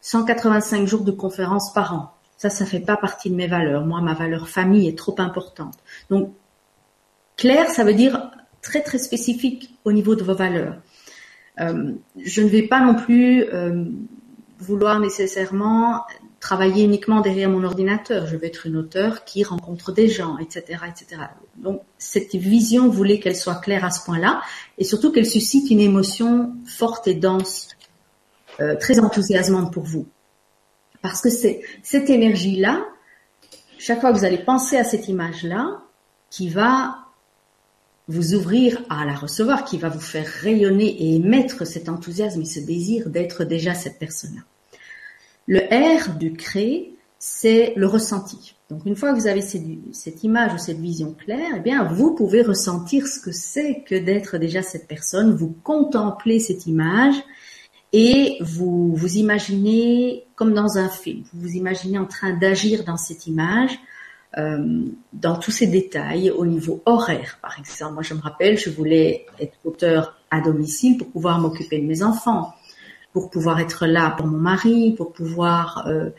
[0.00, 2.21] 185 euh, jours de conférences par an.
[2.42, 3.86] Ça, ça fait pas partie de mes valeurs.
[3.86, 5.76] Moi, ma valeur famille est trop importante.
[6.10, 6.32] Donc,
[7.36, 10.74] clair, ça veut dire très très spécifique au niveau de vos valeurs.
[11.60, 13.84] Euh, je ne vais pas non plus euh,
[14.58, 16.04] vouloir nécessairement
[16.40, 18.26] travailler uniquement derrière mon ordinateur.
[18.26, 21.22] Je vais être une auteure qui rencontre des gens, etc., etc.
[21.54, 24.42] Donc cette vision voulait qu'elle soit claire à ce point-là
[24.78, 27.68] et surtout qu'elle suscite une émotion forte et dense,
[28.58, 30.08] euh, très enthousiasmante pour vous.
[31.02, 32.84] Parce que c'est cette énergie-là,
[33.78, 35.82] chaque fois que vous allez penser à cette image-là,
[36.30, 36.98] qui va
[38.08, 42.46] vous ouvrir à la recevoir, qui va vous faire rayonner et émettre cet enthousiasme et
[42.46, 44.42] ce désir d'être déjà cette personne-là.
[45.46, 48.54] Le R du créer, c'est le ressenti.
[48.70, 52.14] Donc une fois que vous avez cette, image ou cette vision claire, eh bien vous
[52.14, 55.34] pouvez ressentir ce que c'est que d'être déjà cette personne.
[55.34, 57.14] Vous contemplez cette image
[57.92, 61.24] et vous vous imaginez comme dans un film.
[61.32, 63.78] Vous vous imaginez en train d'agir dans cette image,
[64.38, 67.94] euh, dans tous ces détails au niveau horaire, par exemple.
[67.94, 72.02] Moi, je me rappelle, je voulais être auteur à domicile pour pouvoir m'occuper de mes
[72.02, 72.54] enfants,
[73.12, 76.10] pour pouvoir être là pour mon mari, pour pouvoir euh,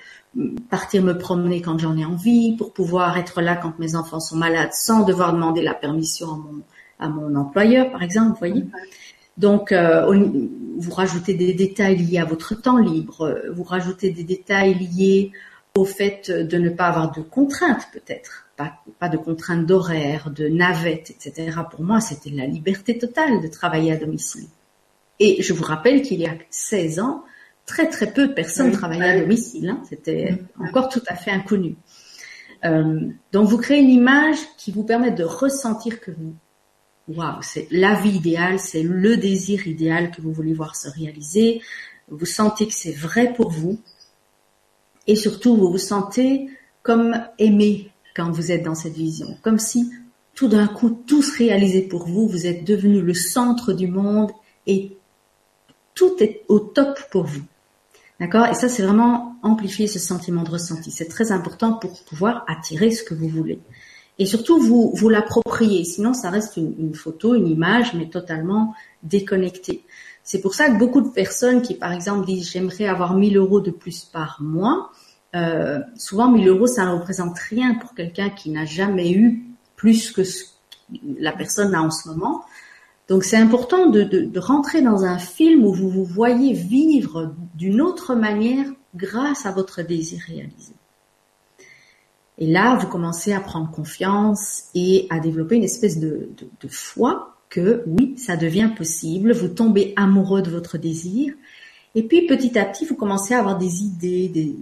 [0.70, 4.36] partir me promener quand j'en ai envie, pour pouvoir être là quand mes enfants sont
[4.36, 6.62] malades sans devoir demander la permission à mon,
[7.00, 8.64] à mon employeur, par exemple, voyez.
[9.38, 10.06] Donc, euh,
[10.78, 15.32] vous rajoutez des détails liés à votre temps libre, euh, vous rajoutez des détails liés
[15.76, 20.48] au fait de ne pas avoir de contraintes peut-être, pas, pas de contraintes d'horaire, de
[20.48, 21.58] navette, etc.
[21.72, 24.48] Pour moi, c'était la liberté totale de travailler à domicile.
[25.20, 27.24] Et je vous rappelle qu'il y a 16 ans,
[27.66, 29.70] très très peu de personnes travaillaient à domicile.
[29.70, 29.82] Hein.
[29.90, 31.76] C'était encore tout à fait inconnu.
[32.66, 33.00] Euh,
[33.32, 36.34] donc vous créez une image qui vous permet de ressentir que vous
[37.08, 41.62] waouh, c'est la vie idéale, c'est le désir idéal que vous voulez voir se réaliser.
[42.10, 43.80] Vous sentez que c'est vrai pour vous.
[45.08, 46.48] Et surtout, vous vous sentez
[46.82, 49.38] comme aimé quand vous êtes dans cette vision.
[49.42, 49.92] Comme si
[50.34, 52.28] tout d'un coup, tout se réalisait pour vous.
[52.28, 54.32] Vous êtes devenu le centre du monde
[54.66, 54.98] et
[55.96, 57.44] tout est au top pour vous.
[58.20, 58.48] D'accord?
[58.48, 60.92] Et ça, c'est vraiment amplifier ce sentiment de ressenti.
[60.92, 63.60] C'est très important pour pouvoir attirer ce que vous voulez
[64.20, 65.84] et surtout vous vous l'appropriez.
[65.84, 69.84] Sinon, ça reste une, photo, une image, mais totalement déconnectée.
[70.24, 73.60] C'est pour ça que beaucoup de personnes qui, par exemple, disent j'aimerais avoir 1000 euros
[73.60, 74.92] de plus par mois,
[75.36, 79.44] euh, souvent 1000 euros, ça ne représente rien pour quelqu'un qui n'a jamais eu
[79.76, 80.50] plus que ce que
[81.20, 82.44] la personne a en ce moment.
[83.08, 87.34] Donc c'est important de, de, de, rentrer dans un film où vous vous voyez vivre
[87.56, 90.74] d'une autre manière grâce à votre désir réalisé.
[92.38, 96.30] Et là, vous commencez à prendre confiance et à développer une espèce de,
[96.68, 99.34] foi que oui, ça devient possible.
[99.34, 101.34] Vous tombez amoureux de votre désir.
[101.96, 104.58] Et puis petit à petit, vous commencez à avoir des idées,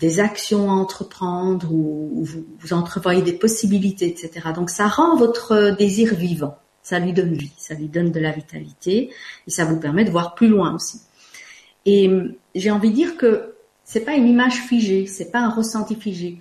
[0.00, 4.48] des, actions à entreprendre ou, vous, vous entrevoyez des possibilités, etc.
[4.54, 6.56] Donc ça rend votre désir vivant.
[6.82, 9.10] Ça lui donne vie, ça lui donne de la vitalité
[9.46, 11.02] et ça vous permet de voir plus loin aussi.
[11.86, 12.10] Et
[12.54, 16.38] j'ai envie de dire que c'est pas une image figée, c'est pas un ressenti figé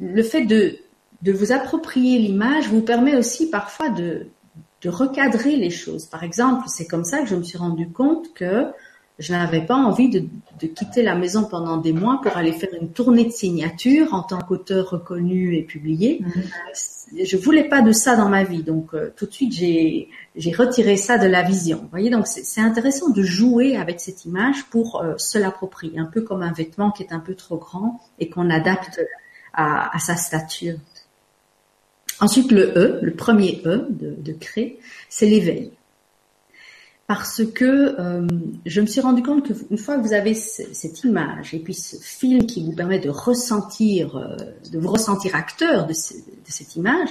[0.00, 0.78] le fait de,
[1.22, 4.28] de vous approprier l'image vous permet aussi parfois de,
[4.82, 6.06] de recadrer les choses.
[6.06, 8.66] Par exemple, c'est comme ça que je me suis rendu compte que
[9.18, 10.28] je n'avais pas envie de,
[10.60, 14.22] de, quitter la maison pendant des mois pour aller faire une tournée de signature en
[14.22, 16.22] tant qu'auteur reconnu et publié.
[16.22, 17.24] Mm-hmm.
[17.24, 20.52] Je voulais pas de ça dans ma vie, donc euh, tout de suite j'ai j'ai
[20.52, 21.78] retiré ça de la vision.
[21.78, 26.04] Vous voyez, donc c'est intéressant de jouer avec cette image pour euh, se l'approprier, un
[26.04, 29.00] peu comme un vêtement qui est un peu trop grand et qu'on adapte
[29.58, 30.76] à, sa stature.
[32.20, 35.72] Ensuite, le E, le premier E de, de créer, c'est l'éveil.
[37.08, 38.26] Parce que euh,
[38.66, 41.96] je me suis rendu compte qu'une fois que vous avez cette image et puis ce
[41.96, 44.36] film qui vous permet de ressentir, euh,
[44.70, 47.08] de vous ressentir acteur de cette image,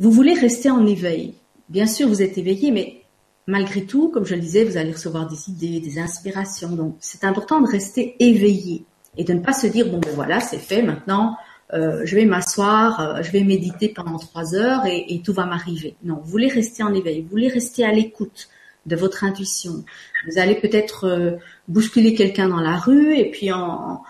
[0.00, 1.34] vous voulez rester en éveil.
[1.68, 3.02] Bien sûr, vous êtes éveillé, mais
[3.46, 6.70] malgré tout, comme je le disais, vous allez recevoir des idées, des inspirations.
[6.70, 8.84] Donc, c'est important de rester éveillé
[9.16, 11.36] et de ne pas se dire bon ben voilà c'est fait maintenant
[11.74, 15.96] euh, je vais m'asseoir, euh, je vais méditer pendant trois heures et, tout va m'arriver.
[16.04, 18.50] Non, vous voulez rester en éveil, vous voulez rester à l'écoute
[18.84, 19.84] de votre intuition.
[20.28, 21.36] Vous allez peut-être euh,
[21.68, 24.02] bousculer quelqu'un dans la rue et puis en,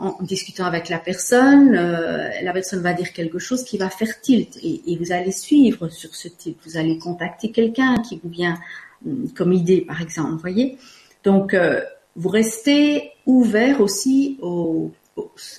[0.00, 4.20] en, discutant avec la personne, euh, la personne va dire quelque chose qui va faire
[4.20, 6.56] tilt et, vous allez suivre sur ce tilt.
[6.64, 8.58] Vous allez contacter quelqu'un qui vous vient
[9.06, 10.30] hum, comme idée, par exemple.
[10.32, 10.78] Vous voyez
[11.24, 11.82] Donc, euh,
[12.16, 14.92] vous restez ouvert aussi au,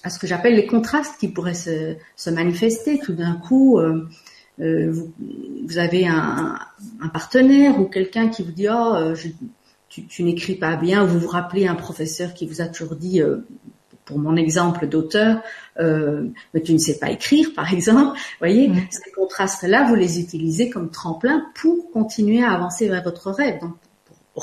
[0.03, 2.99] à ce que j'appelle les contrastes qui pourraient se, se manifester.
[2.99, 4.07] Tout d'un coup, euh,
[4.59, 5.11] euh vous,
[5.67, 6.59] vous, avez un,
[7.01, 9.29] un, partenaire ou quelqu'un qui vous dit oh je,
[9.91, 12.95] tu, tu n'écris pas bien, ou vous vous rappelez un professeur qui vous a toujours
[12.95, 13.39] dit, euh,
[14.05, 15.41] pour mon exemple d'auteur,
[15.79, 18.17] euh, mais tu ne sais pas écrire, par exemple.
[18.17, 18.87] Vous voyez, mm.
[18.89, 23.59] ces contrastes-là, vous les utilisez comme tremplin pour continuer à avancer vers votre rêve.
[23.59, 23.75] Donc,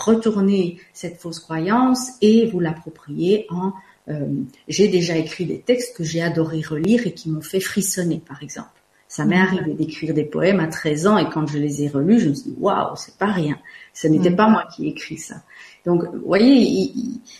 [0.04, 3.72] retourner cette fausse croyance et vous l'approprier en
[4.08, 4.26] euh,
[4.68, 8.42] j'ai déjà écrit des textes que j'ai adoré relire et qui m'ont fait frissonner, par
[8.42, 8.70] exemple.
[9.06, 12.20] Ça m'est arrivé d'écrire des poèmes à 13 ans et quand je les ai relus,
[12.20, 13.58] je me suis dit, waouh, c'est pas rien.
[13.94, 14.36] Ce n'était mm.
[14.36, 15.36] pas moi qui ai écrit ça.
[15.86, 16.92] Donc, vous voyez,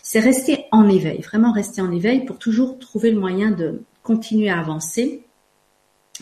[0.03, 4.49] c'est rester en éveil, vraiment rester en éveil pour toujours trouver le moyen de continuer
[4.49, 5.25] à avancer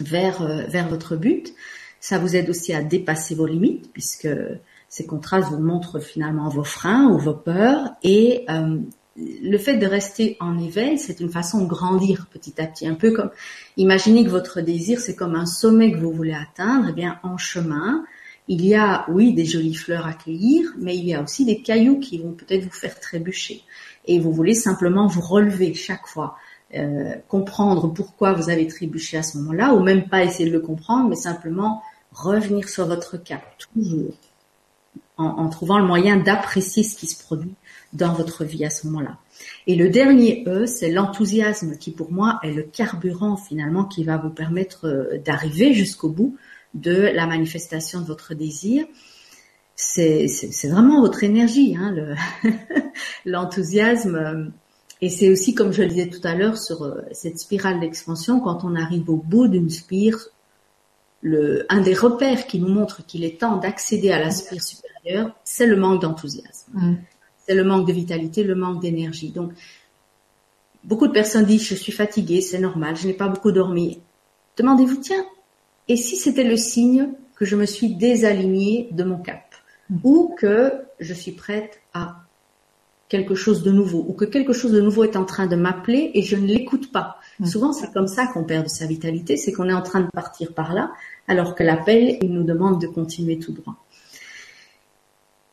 [0.00, 1.54] vers, euh, vers votre but.
[2.00, 4.28] Ça vous aide aussi à dépasser vos limites puisque
[4.96, 8.78] ces contrastes vous montrent finalement vos freins ou vos peurs et euh,
[9.14, 12.88] le fait de rester en éveil, c'est une façon de grandir petit à petit.
[12.88, 13.28] Un peu comme,
[13.76, 16.86] imaginez que votre désir, c'est comme un sommet que vous voulez atteindre.
[16.88, 18.06] Eh bien, en chemin,
[18.48, 21.60] il y a, oui, des jolies fleurs à cueillir, mais il y a aussi des
[21.60, 23.64] cailloux qui vont peut-être vous faire trébucher.
[24.06, 26.36] Et vous voulez simplement vous relever chaque fois,
[26.74, 30.60] euh, comprendre pourquoi vous avez trébuché à ce moment-là, ou même pas essayer de le
[30.60, 31.82] comprendre, mais simplement
[32.12, 34.14] revenir sur votre cap, toujours,
[35.16, 37.54] en, en trouvant le moyen d'apprécier ce qui se produit
[37.92, 39.18] dans votre vie à ce moment-là.
[39.66, 44.16] Et le dernier E, c'est l'enthousiasme qui pour moi est le carburant finalement qui va
[44.16, 46.36] vous permettre euh, d'arriver jusqu'au bout
[46.74, 48.86] de la manifestation de votre désir.
[49.74, 50.26] C'est
[50.64, 51.94] vraiment votre énergie, hein,
[53.26, 54.52] l'enthousiasme.
[55.02, 58.40] et c'est aussi, comme je le disais tout à l'heure, sur euh, cette spirale d'expansion,
[58.40, 60.28] quand on arrive au bout d'une spire,
[61.20, 64.85] le, un des repères qui nous montre qu'il est temps d'accéder à la spire supérieure,
[65.44, 66.72] c'est le manque d'enthousiasme.
[66.74, 66.96] Mm
[67.46, 69.30] c'est le manque de vitalité, le manque d'énergie.
[69.30, 69.52] Donc,
[70.84, 74.00] beaucoup de personnes disent je suis fatiguée, c'est normal, je n'ai pas beaucoup dormi.
[74.56, 75.24] Demandez-vous, tiens,
[75.88, 79.54] et si c'était le signe que je me suis désalignée de mon cap
[79.90, 79.98] mm.
[80.02, 82.16] ou que je suis prête à
[83.08, 86.10] quelque chose de nouveau ou que quelque chose de nouveau est en train de m'appeler
[86.14, 87.18] et je ne l'écoute pas.
[87.38, 87.46] Mm.
[87.46, 90.10] Souvent, c'est comme ça qu'on perd de sa vitalité, c'est qu'on est en train de
[90.12, 90.90] partir par là
[91.28, 93.76] alors que l'appel, il nous demande de continuer tout droit.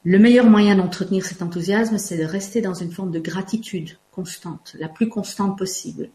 [0.05, 4.75] Le meilleur moyen d'entretenir cet enthousiasme, c'est de rester dans une forme de gratitude constante,
[4.77, 6.09] la plus constante possible.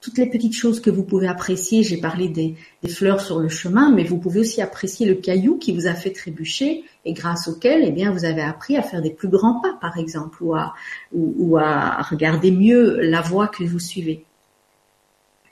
[0.00, 2.56] Toutes les petites choses que vous pouvez apprécier, j'ai parlé des,
[2.88, 6.12] fleurs sur le chemin, mais vous pouvez aussi apprécier le caillou qui vous a fait
[6.12, 9.76] trébucher et grâce auquel, eh bien, vous avez appris à faire des plus grands pas,
[9.80, 14.24] par exemple, ou à, regarder mieux la voie que vous suivez.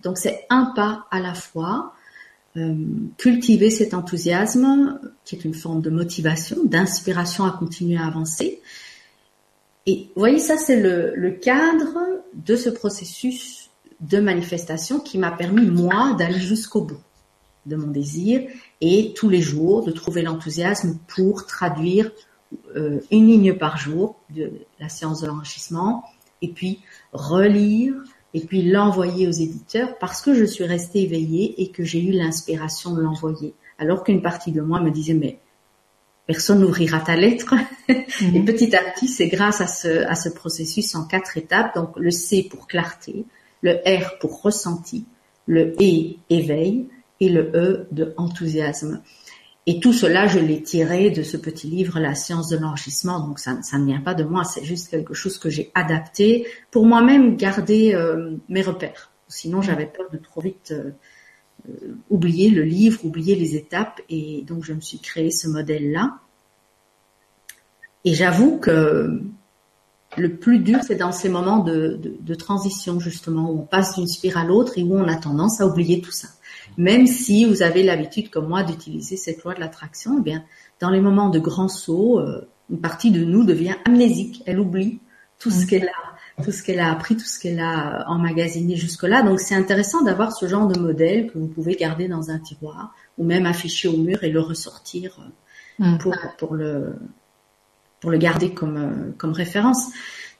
[0.02, 1.94] Donc c'est un pas à la fois,
[2.56, 2.74] euh,
[3.16, 8.60] cultiver cet enthousiasme qui est une forme de motivation, d'inspiration à continuer à avancer.
[9.86, 11.98] Et vous voyez, ça c'est le, cadre
[12.34, 17.00] de ce processus de manifestation qui m'a permis, moi, d'aller jusqu'au bout
[17.64, 18.42] de mon désir
[18.80, 22.10] et tous les jours de trouver l'enthousiasme pour traduire
[22.76, 26.04] euh, une ligne par jour de la séance de l'enrichissement
[26.42, 26.80] et puis
[27.12, 27.94] relire,
[28.34, 32.12] et puis l'envoyer aux éditeurs parce que je suis restée éveillée et que j'ai eu
[32.12, 33.54] l'inspiration de l'envoyer.
[33.78, 35.38] Alors qu'une partie de moi me disait mais
[36.26, 37.54] personne n'ouvrira ta lettre.
[37.88, 38.36] Mhm.
[38.36, 41.74] Et petit à petit, c'est grâce à ce, à ce processus en quatre étapes.
[41.74, 43.24] Donc le C pour clarté,
[43.62, 45.04] le R pour ressenti,
[45.46, 46.88] le E éveil
[47.20, 49.02] et le E de enthousiasme.
[49.66, 53.20] Et tout cela, je l'ai tiré de ce petit livre, La science de l'enrichissement.
[53.20, 56.84] Donc ça, ne vient pas de moi, c'est juste quelque chose que j'ai adapté pour
[56.84, 59.12] moi-même garder euh, mes repères.
[59.28, 60.90] Sinon, j'avais peur de trop vite euh,
[61.68, 64.00] euh, oublier le livre, oublier les étapes.
[64.08, 66.18] Et donc, je me suis créé ce modèle-là.
[68.04, 69.22] Et j'avoue que
[70.16, 73.94] le plus dur, c'est dans ces moments de, de, de transition, justement, où on passe
[73.94, 76.28] d'une spirale à l'autre et où on a tendance à oublier tout ça.
[76.76, 80.44] Même si vous avez l'habitude, comme moi, d'utiliser cette loi de l'attraction, eh bien,
[80.80, 84.42] dans les moments de grands sauts, euh, une partie de nous devient amnésique.
[84.46, 85.00] Elle oublie
[85.38, 85.66] tout ce mm.
[85.66, 89.22] qu'elle a, tout ce qu'elle a appris, tout ce qu'elle a emmagasiné jusque-là.
[89.22, 92.94] Donc, c'est intéressant d'avoir ce genre de modèle que vous pouvez garder dans un tiroir
[93.18, 95.18] ou même afficher au mur et le ressortir
[95.80, 95.98] euh, mm.
[95.98, 96.94] pour, pour le
[98.02, 99.86] pour le garder comme euh, comme référence.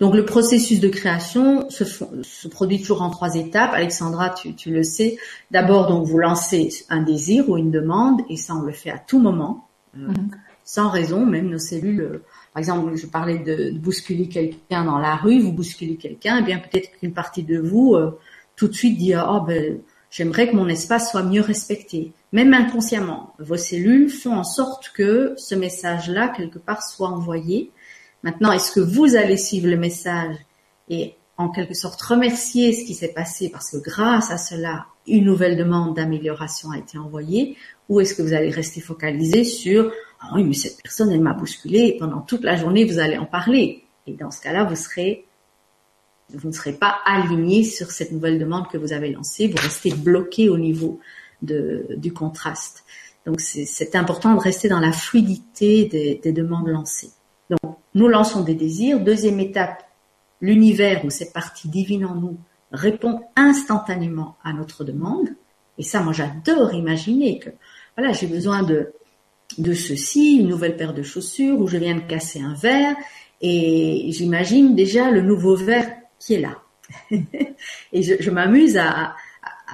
[0.00, 3.70] Donc le processus de création se, se, produit toujours en trois étapes.
[3.72, 5.16] Alexandra, tu, tu le sais.
[5.52, 8.98] D'abord, donc vous lancez un désir ou une demande, et ça on le fait à
[8.98, 9.68] tout moment.
[9.96, 10.30] Euh, mhm.
[10.64, 12.20] sans raison, même nos cellules.
[12.52, 16.44] Par exemple, je parlais de, bousculer quelqu'un dans la rue, vous bousculez quelqu'un, et eh
[16.44, 17.96] bien peut-être qu'une partie de vous
[18.56, 19.78] tout de suite dit oh ben
[20.12, 22.12] j'aimerais que mon espace soit mieux respecté.
[22.30, 27.72] Même inconsciemment, vos cellules font en sorte que ce message-là quelque part soit envoyé.
[28.22, 30.36] Maintenant, est-ce que vous allez suivre le message
[30.88, 35.24] et en quelque sorte remercier ce qui s'est passé parce que grâce à cela, une
[35.24, 37.56] nouvelle demande d'amélioration a été envoyée?
[37.88, 39.90] Ou est-ce que vous allez rester focalisé sur
[40.20, 43.26] ah oui mais cette personne elle m'a bousculé pendant toute la journée vous allez en
[43.26, 43.84] parler?
[44.06, 45.24] Et dans ce cas-là vous serez
[46.34, 49.92] vous ne serez pas aligné sur cette nouvelle demande que vous avez lancée, vous restez
[49.94, 51.00] bloqué au niveau
[51.42, 52.84] de, du contraste.
[53.26, 57.10] Donc c'est important de rester dans la fluidité des, des demandes lancées.
[57.50, 59.00] Donc nous lançons des désirs.
[59.00, 59.84] Deuxième étape,
[60.40, 62.36] l'univers ou cette partie divine en nous
[62.72, 65.28] répond instantanément à notre demande.
[65.78, 67.50] Et ça, moi, j'adore imaginer que,
[67.96, 68.92] voilà, j'ai besoin de,
[69.58, 72.96] de ceci, une nouvelle paire de chaussures, ou je viens de casser un verre,
[73.40, 75.90] et j'imagine déjà le nouveau verre
[76.22, 76.58] qui est là.
[77.92, 79.16] et je, m'amuse à,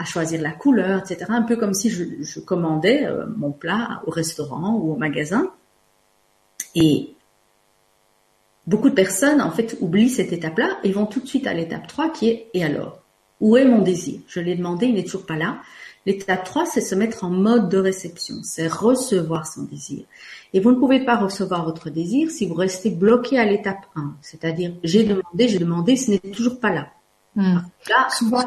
[0.04, 1.26] choisir la couleur, etc.
[1.28, 5.50] Un peu comme si je, je commandais euh, mon plat au restaurant ou au magasin.
[6.74, 7.14] Et
[8.66, 11.86] beaucoup de personnes, en fait, oublient cette étape-là et vont tout de suite à l'étape
[11.86, 13.02] 3 qui est et alors?
[13.40, 14.20] Où est mon désir?
[14.26, 15.60] Je l'ai demandé, il n'est toujours pas là.
[16.06, 20.04] L'étape 3, c'est se mettre en mode de réception, c'est recevoir son désir.
[20.54, 24.14] Et vous ne pouvez pas recevoir votre désir si vous restez bloqué à l'étape 1,
[24.22, 26.88] c'est-à-dire j'ai demandé, j'ai demandé, ce n'est toujours pas là.
[27.36, 27.58] Hmm.
[27.88, 28.42] Là, souvent,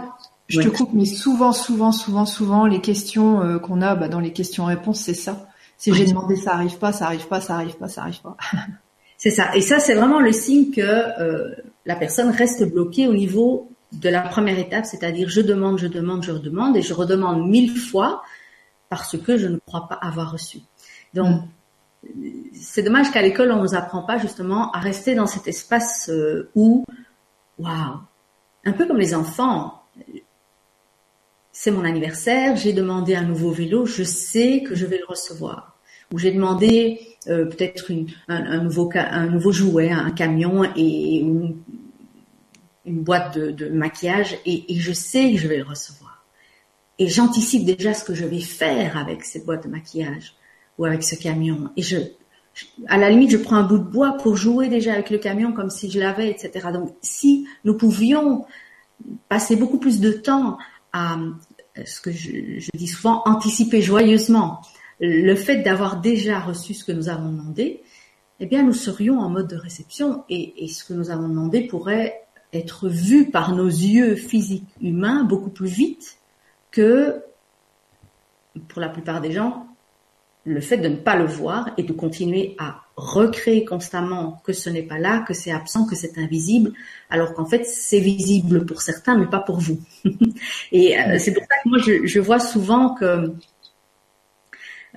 [0.47, 4.20] je te coupe, mais souvent, souvent, souvent, souvent, les questions euh, qu'on a bah, dans
[4.20, 5.47] les questions-réponses, c'est ça.
[5.78, 8.38] C'est j'ai demandé, ça arrive pas, ça arrive pas, ça arrive pas, ça arrive pas.
[9.18, 9.56] c'est ça.
[9.56, 14.10] Et ça, c'est vraiment le signe que euh, la personne reste bloquée au niveau de
[14.10, 18.24] la première étape, c'est-à-dire je demande, je demande, je redemande et je redemande mille fois
[18.89, 20.60] parce que je ne crois pas avoir reçu.
[21.14, 21.44] Donc,
[22.54, 26.50] c'est dommage qu'à l'école, on nous apprend pas justement à rester dans cet espace euh,
[26.56, 26.86] où,
[27.60, 28.00] waouh,
[28.66, 29.84] un peu comme les enfants,
[31.52, 35.78] c'est mon anniversaire, j'ai demandé un nouveau vélo, je sais que je vais le recevoir.
[36.14, 37.92] Ou j'ai demandé euh, peut-être
[38.28, 41.26] un, nouveau, jouet, un camion et
[42.86, 46.26] une boîte de, maquillage et, je sais que je vais le recevoir.
[47.00, 50.36] Et j'anticipe déjà ce que je vais faire avec cette boîte de maquillage
[50.78, 51.70] ou avec ce camion.
[51.78, 51.98] Et je,
[52.88, 55.54] à la limite, je prends un bout de bois pour jouer déjà avec le camion
[55.54, 56.70] comme si je l'avais, etc.
[56.74, 58.46] Donc, si nous pouvions
[59.30, 60.58] passer beaucoup plus de temps
[60.94, 61.18] à
[61.86, 64.62] ce que je, dis souvent, anticiper joyeusement
[65.00, 67.82] le fait d'avoir déjà reçu ce que nous avons demandé,
[68.40, 72.22] eh bien, nous serions en mode de réception et ce que nous avons demandé pourrait
[72.54, 76.18] être vu par nos yeux physiques humains beaucoup plus vite
[76.72, 77.24] que,
[78.68, 79.68] pour la plupart des gens,
[80.43, 84.70] le fait de ne pas le voir et de continuer à recréer constamment que ce
[84.70, 86.74] n'est pas là, que c'est absent, que c'est invisible,
[87.10, 89.80] alors qu'en fait c'est visible pour certains mais pas pour vous.
[90.72, 93.34] et euh, c'est pour ça que moi je, vois souvent que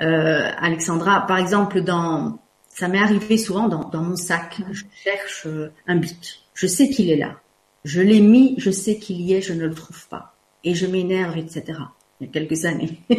[0.01, 2.39] euh, Alexandra, par exemple, dans
[2.69, 6.89] ça m'est arrivé souvent dans, dans, mon sac, je cherche euh, un but, je sais
[6.89, 7.37] qu'il est là,
[7.85, 10.35] je l'ai mis, je sais qu'il y est, je ne le trouve pas.
[10.65, 11.79] Et je m'énerve, etc.
[12.21, 12.99] Il y a quelques années.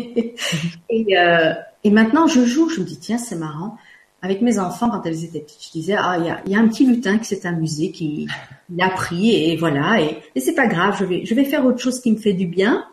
[0.89, 1.53] et, euh,
[1.83, 3.77] et, maintenant, je joue, je me dis, tiens, c'est marrant.
[4.21, 6.59] Avec mes enfants, quand elles étaient petites, je disais, ah, il y a, y a,
[6.59, 8.27] un petit lutin qui s'est amusé, qui
[8.69, 10.01] il a pris, et voilà.
[10.01, 12.33] Et, et c'est pas grave, je vais, je vais faire autre chose qui me fait
[12.33, 12.85] du bien.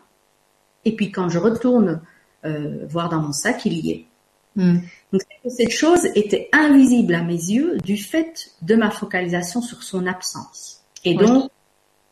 [0.85, 2.01] Et puis quand je retourne
[2.45, 4.05] euh, voir dans mon sac, il y est.
[4.55, 4.79] Hmm.
[5.11, 10.05] Donc cette chose était invisible à mes yeux du fait de ma focalisation sur son
[10.05, 10.83] absence.
[11.05, 11.49] Et donc,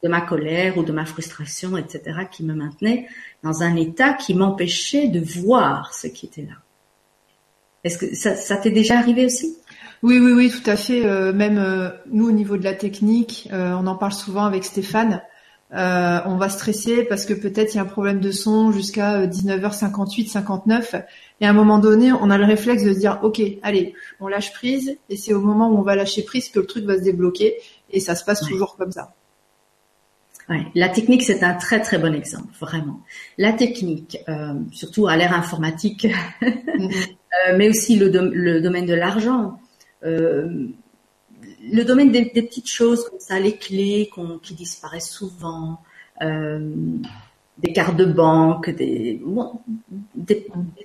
[0.03, 3.07] de ma colère ou de ma frustration, etc., qui me maintenait
[3.43, 6.55] dans un état qui m'empêchait de voir ce qui était là.
[7.83, 9.57] Est-ce que ça, t'est déjà arrivé aussi?
[10.03, 11.05] Oui, oui, oui, tout à fait.
[11.05, 14.63] Euh, même euh, nous, au niveau de la technique, euh, on en parle souvent avec
[14.63, 15.21] Stéphane.
[15.71, 20.27] on va stresser parce que peut-être il y a un problème de son jusqu'à 19h58,
[20.27, 20.95] 59.
[21.39, 24.27] Et à un moment donné, on a le réflexe de se dire, OK, allez, on
[24.27, 24.97] lâche prise.
[25.09, 27.55] Et c'est au moment où on va lâcher prise que le truc va se débloquer.
[27.89, 29.13] Et ça se passe toujours comme ça.
[30.75, 33.01] La technique, c'est un très très bon exemple, vraiment.
[33.37, 36.07] La technique, euh, surtout à l'ère informatique,
[36.43, 38.09] euh, mais aussi le,
[38.59, 39.59] domaine de l'argent,
[40.03, 40.67] euh,
[41.71, 44.09] le domaine des, petites choses comme ça, les clés
[44.41, 45.81] qui disparaissent souvent,
[46.21, 49.21] des cartes de banque, des,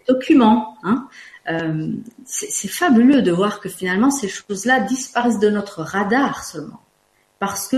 [0.09, 0.77] documents.
[0.83, 1.09] Hein.
[2.25, 6.81] c'est fabuleux de voir que finalement ces choses-là disparaissent de notre radar seulement
[7.39, 7.77] parce que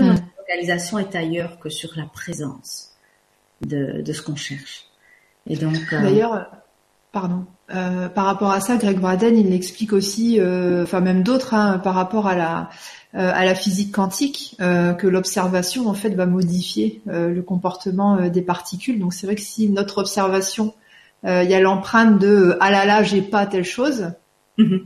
[0.49, 2.89] mm est ailleurs que sur la présence
[3.61, 4.85] de, ce qu'on cherche.
[5.47, 5.77] Et donc.
[5.93, 6.47] Euh, D'ailleurs,
[7.11, 7.45] pardon.
[7.73, 11.79] Euh, par rapport à ça, Greg Braden, il l'explique aussi, euh, enfin même d'autres, hein,
[11.79, 12.69] par rapport à la
[13.11, 18.99] à la physique quantique, que l'observation en fait va modifier le comportement des particules.
[18.99, 20.75] Donc c'est vrai que si notre observation,
[21.23, 24.11] il y a l'empreinte de ah là là, j'ai pas telle chose,
[24.59, 24.83] mm-hmm.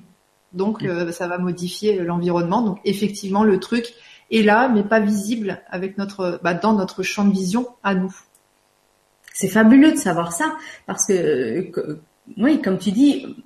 [0.53, 2.61] donc ça va modifier l'environnement.
[2.61, 3.93] Donc effectivement, le truc
[4.31, 8.15] est là, mais pas visible avec notre bah, dans notre champ de vision à nous.
[9.33, 10.55] C'est fabuleux de savoir ça
[10.85, 11.71] parce que
[12.37, 13.43] oui, comme tu dis,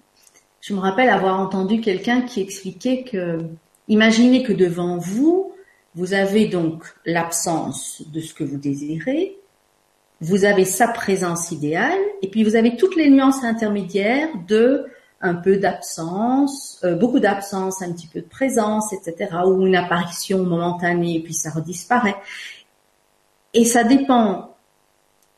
[0.61, 3.39] je me rappelle avoir entendu quelqu'un qui expliquait que,
[3.87, 5.53] imaginez que devant vous,
[5.95, 9.37] vous avez donc l'absence de ce que vous désirez,
[10.19, 14.85] vous avez sa présence idéale, et puis vous avez toutes les nuances intermédiaires de
[15.21, 20.43] un peu d'absence, euh, beaucoup d'absence, un petit peu de présence, etc., ou une apparition
[20.43, 22.15] momentanée, et puis ça redisparaît.
[23.53, 24.57] Et ça dépend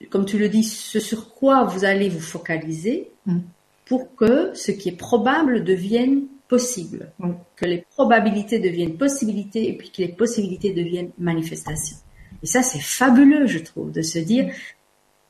[0.10, 3.40] comme tu le dis, ce sur quoi vous allez vous focaliser mm.
[3.86, 7.32] pour que ce qui est probable devienne possible, mm.
[7.56, 11.98] que les probabilités deviennent possibilités et puis que les possibilités deviennent manifestations.
[12.42, 14.54] Et ça, c'est fabuleux, je trouve, de se dire,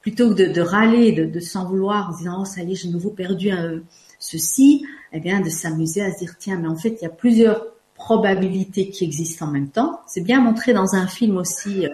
[0.01, 3.09] plutôt que de, râler, de, s'en vouloir en disant, oh, ça y est, j'ai nouveau
[3.09, 3.81] perdu un,
[4.19, 7.09] ceci, eh bien, de s'amuser à se dire, tiens, mais en fait, il y a
[7.09, 7.65] plusieurs
[7.95, 10.01] probabilités qui existent en même temps.
[10.07, 11.89] C'est bien montré dans un film aussi, euh,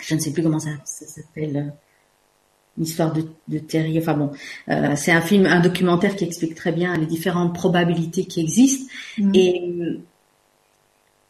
[0.00, 1.70] je ne sais plus comment ça, s'appelle, euh,
[2.78, 3.98] l'histoire de, de Terry.
[3.98, 4.30] Enfin bon,
[4.68, 8.92] euh, c'est un film, un documentaire qui explique très bien les différentes probabilités qui existent.
[9.18, 9.34] Mm.
[9.34, 10.00] Et euh,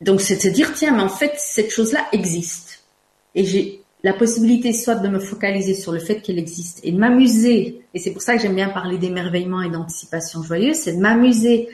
[0.01, 2.85] donc c'est de se dire tiens, mais en fait cette chose-là existe.
[3.35, 6.99] Et j'ai la possibilité soit de me focaliser sur le fait qu'elle existe et de
[6.99, 7.85] m'amuser.
[7.95, 11.69] Et c'est pour ça que j'aime bien parler d'émerveillement et d'anticipation joyeuse, c'est de m'amuser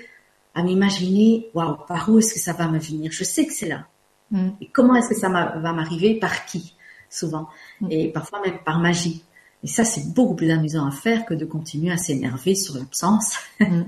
[0.55, 3.13] à m'imaginer, waouh, par où est-ce que ça va me venir?
[3.13, 3.87] Je sais que c'est là.
[4.31, 4.49] Mm.
[4.61, 6.19] Et comment est-ce que ça va m'arriver?
[6.19, 6.75] Par qui?
[7.11, 7.49] Souvent,
[7.81, 7.89] mm.
[7.91, 9.25] et parfois même par magie.
[9.65, 13.37] Et ça, c'est beaucoup plus amusant à faire que de continuer à s'énerver sur l'absence.
[13.61, 13.83] Mm,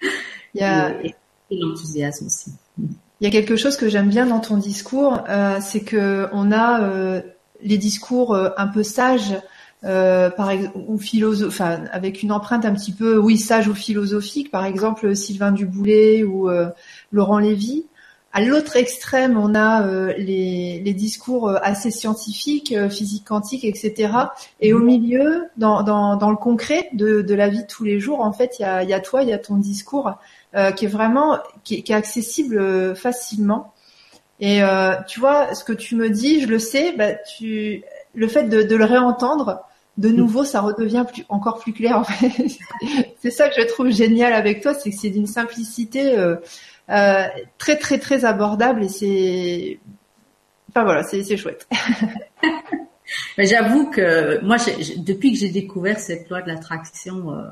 [0.60, 0.92] a
[1.50, 2.52] l'enthousiasme aussi.
[3.20, 6.52] Il y a quelque chose que j'aime bien dans ton discours, euh, c'est que on
[6.52, 7.22] a euh,
[7.62, 9.34] les discours euh, un peu sages,
[9.82, 14.50] par ou philosophe, avec une empreinte un petit peu, oui, sage ou philosophique.
[14.50, 16.50] Par exemple, Sylvain Duboulet ou
[17.12, 17.86] Laurent Lévy.
[18.36, 24.12] À l'autre extrême, on a euh, les, discours euh, assez scientifiques, euh, physique quantique, etc.
[24.60, 28.58] Et au milieu, dans, le concret de, la vie de tous les jours, en fait,
[28.58, 30.12] il y a, toi, il y a ton discours
[30.76, 33.72] qui est vraiment qui, est accessible facilement.
[34.40, 34.60] Et
[35.08, 37.84] tu vois, ce que tu me dis, je le sais, bah, tu,
[38.14, 39.62] le fait de, le réentendre,
[39.98, 41.98] de nouveau, ça redevient plus, encore plus clair.
[41.98, 42.58] En fait.
[43.22, 46.18] c'est ça que je trouve génial avec toi, c'est que c'est d'une simplicité.
[46.18, 46.36] Euh,
[46.86, 49.78] très très très abordable et c'est,
[50.70, 51.68] enfin voilà, c'est chouette.
[53.38, 54.56] Mais j'avoue que moi,
[54.98, 57.44] depuis que j'ai découvert cette loi de l'attraction, euh,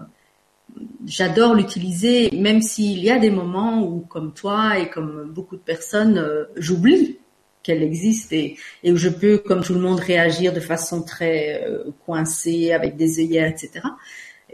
[1.06, 5.62] j'adore l'utiliser, même s'il y a des moments où, comme toi et comme beaucoup de
[5.62, 7.18] personnes, euh, j'oublie
[7.62, 11.66] qu'elle existe et, où je peux, comme tout le monde, réagir de façon très
[12.04, 13.80] coincée, avec des œillères, etc.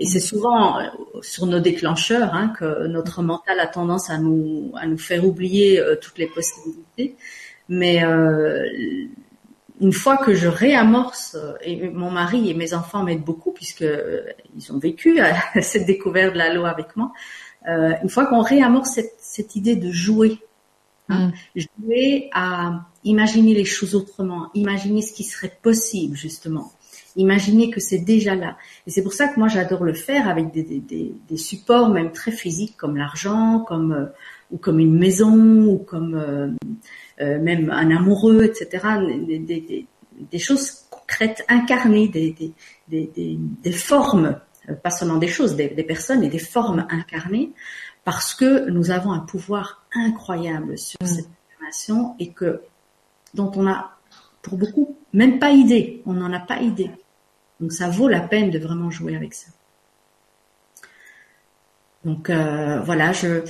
[0.01, 0.87] Et c'est souvent euh,
[1.21, 5.79] sur nos déclencheurs hein, que notre mental a tendance à nous à nous faire oublier
[5.79, 7.17] euh, toutes les possibilités.
[7.69, 8.67] Mais euh,
[9.79, 13.85] une fois que je réamorce, et mon mari et mes enfants m'aident beaucoup puisque
[14.57, 15.21] ils ont vécu
[15.61, 17.13] cette découverte de la loi avec moi.
[17.67, 20.39] une fois qu'on réamorce cette, cette, idée de jouer,
[21.09, 21.61] hein, mm.
[21.61, 26.73] jouer à imaginer les choses autrement, imaginer ce qui serait possible justement
[27.17, 28.57] Imaginez que c'est déjà là.
[28.87, 32.77] Et c'est pour ça que moi j'adore le faire avec des, supports même très physiques
[32.77, 34.07] comme l'argent, comme euh,
[34.51, 36.49] ou comme une maison ou comme euh,
[37.21, 38.87] euh, même un amoureux, etc.
[40.31, 42.35] Des, choses concrètes, incarnées, des,
[42.89, 44.39] des, formes,
[44.83, 47.53] pas seulement des choses, des, personnes et des formes incarnées,
[48.05, 51.07] parce que nous avons un pouvoir incroyable sur mm.
[51.07, 52.63] cette information et que
[53.35, 54.00] dont on a
[54.43, 56.91] pour beaucoup même pas idée, on n'en a pas idée.
[57.61, 59.51] Donc ça vaut la peine de vraiment jouer avec ça.
[62.05, 63.43] Donc euh, voilà, je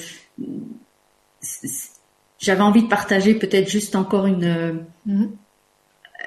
[2.39, 5.31] j'avais envie de partager peut-être juste encore une mhm.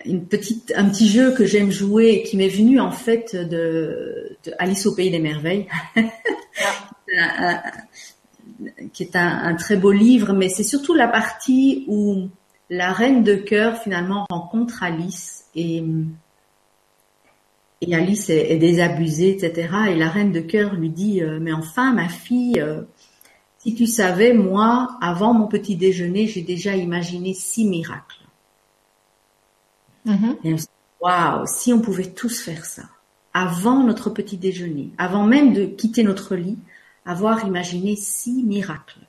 [0.06, 4.38] une petite un petit jeu que j'aime jouer et qui m'est venu en fait de,
[4.58, 5.68] Alice au pays des merveilles,
[8.94, 12.30] qui est un, très beau livre, mais c'est surtout la partie où
[12.70, 15.84] la reine de cœur finalement rencontre Alice et
[17.82, 19.70] et Alice est, désabusée, etc.
[19.90, 22.84] Et la reine de cœur lui dit euh, mais enfin ma fille, euh,
[23.60, 28.20] si tu savais, moi, avant mon petit déjeuner, j'ai déjà imaginé six miracles.
[30.44, 30.56] Et
[31.00, 32.84] waouh, si on pouvait tous faire ça.
[33.34, 36.60] avant notre petit déjeuner, avant même de quitter notre lit,
[37.06, 39.00] avoir imaginé six miracles,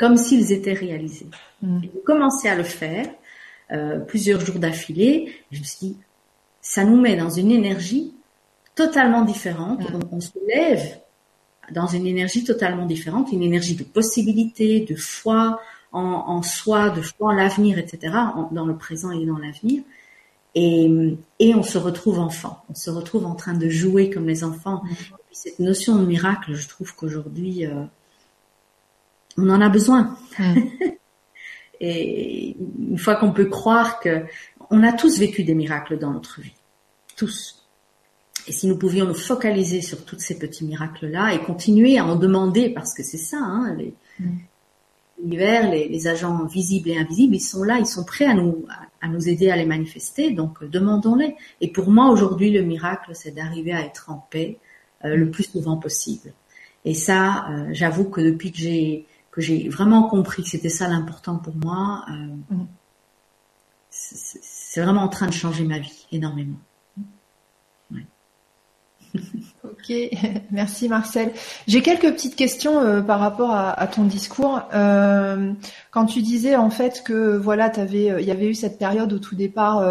[0.00, 1.26] comme s'ils étaient réalisés.
[1.60, 1.80] Mm.
[1.82, 3.06] J'ai commencé à le faire
[3.70, 5.30] euh, plusieurs jours d'affilée.
[5.52, 5.96] Je me suis dit,
[6.62, 8.14] ça nous met dans une énergie
[8.74, 9.80] totalement différente.
[9.80, 10.00] Mm.
[10.10, 11.00] On, se lève
[11.70, 15.60] dans une énergie totalement différente, une énergie de possibilité, de foi
[15.92, 18.14] en, en soi, de foi en l'avenir, etc.,
[18.52, 19.82] dans le présent et dans l'avenir.
[20.54, 20.90] Et,
[21.40, 24.82] et, on se retrouve enfant, on se retrouve en train de jouer comme les enfants.
[24.82, 24.88] Mm.
[25.30, 27.84] cette notion de miracle, je trouve qu'aujourd'hui, euh,
[29.36, 30.16] on en a besoin.
[30.38, 30.54] Mm.
[31.80, 34.24] et une fois qu'on peut croire que
[34.70, 36.54] on a tous vécu des miracles dans notre vie,
[37.16, 37.56] tous.
[38.46, 42.16] Et si nous pouvions nous focaliser sur tous ces petits miracles-là et continuer à en
[42.16, 43.94] demander, parce que c'est ça, hein, les,
[45.22, 48.64] l'univers, les, agents visibles et invisibles, ils sont là, ils sont prêts à nous,
[49.00, 51.36] à, nous aider à les manifester, donc euh, demandons-les.
[51.60, 54.58] Et pour moi, aujourd'hui, le miracle, c'est d'arriver à être en paix
[55.04, 56.32] euh, le plus souvent possible.
[56.84, 60.88] Et ça, euh, j'avoue que depuis que j'ai que j'ai vraiment compris que c'était ça
[60.88, 62.66] l'important pour moi, mm.
[63.90, 66.58] c'est vraiment en train de changer ma vie énormément.
[69.64, 69.92] Ok,
[70.50, 71.32] merci Marcel.
[71.66, 74.60] J'ai quelques petites questions euh, par rapport à, ton discours.
[74.74, 75.52] Euh,
[75.90, 79.18] quand tu disais en fait que voilà, euh, il y avait eu cette période au
[79.18, 79.82] tout départ,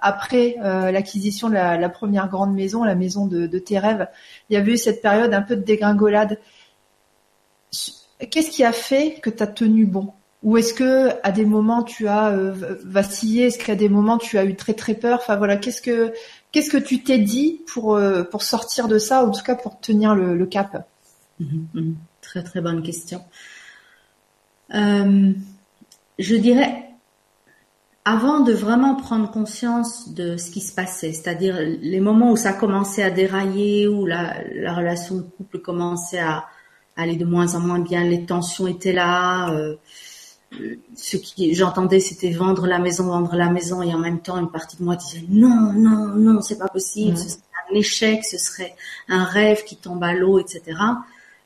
[0.00, 4.08] après l'acquisition de la, première grande maison, la maison de, de, tes rêves,
[4.48, 6.38] il y avait eu cette période un peu de dégringolade.
[8.30, 10.12] Qu'est-ce qui a fait que tu as tenu bon?
[10.44, 12.32] Ou est-ce que à des moments tu as
[12.84, 13.46] vacillé?
[13.46, 15.18] Est-ce qu'à des moments tu as eu très très peur?
[15.20, 16.12] Enfin voilà, qu'est-ce que
[16.50, 19.54] Qu'est-ce que tu t'es dit pour, euh, pour sortir de ça, ou en tout cas
[19.54, 20.88] pour tenir le, cap?
[21.40, 21.96] Mhm, mhm.
[22.22, 23.22] Très très bonne question.
[24.74, 25.32] Euh,
[26.18, 26.86] je dirais,
[28.04, 32.54] avant de vraiment prendre conscience de ce qui se passait, c'est-à-dire les moments où ça
[32.54, 36.46] commençait à dérailler, où la, la relation de couple commençait à
[36.98, 39.76] aller de moins en moins bien, les tensions étaient là, euh,
[40.96, 44.50] ce qui j'entendais c'était vendre la maison vendre la maison et en même temps une
[44.50, 48.38] partie de moi disait non non non c'est pas possible ce serait un échec ce
[48.38, 48.74] serait
[49.08, 50.62] un rêve qui tombe à l'eau etc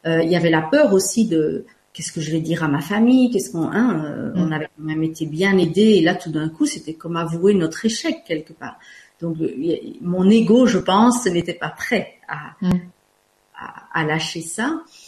[0.06, 2.80] euh, il y avait la peur aussi de qu'est-ce que je vais dire à ma
[2.80, 6.30] famille qu'est-ce qu'on hein, euh, on avait quand même été bien aidés et là tout
[6.30, 8.78] d'un coup c'était comme avouer notre échec quelque part.
[9.20, 9.36] Donc
[10.00, 12.54] mon ego je pense n'était pas prêt à,
[13.58, 14.68] à, à lâcher ça.
[14.70, 15.01] euh,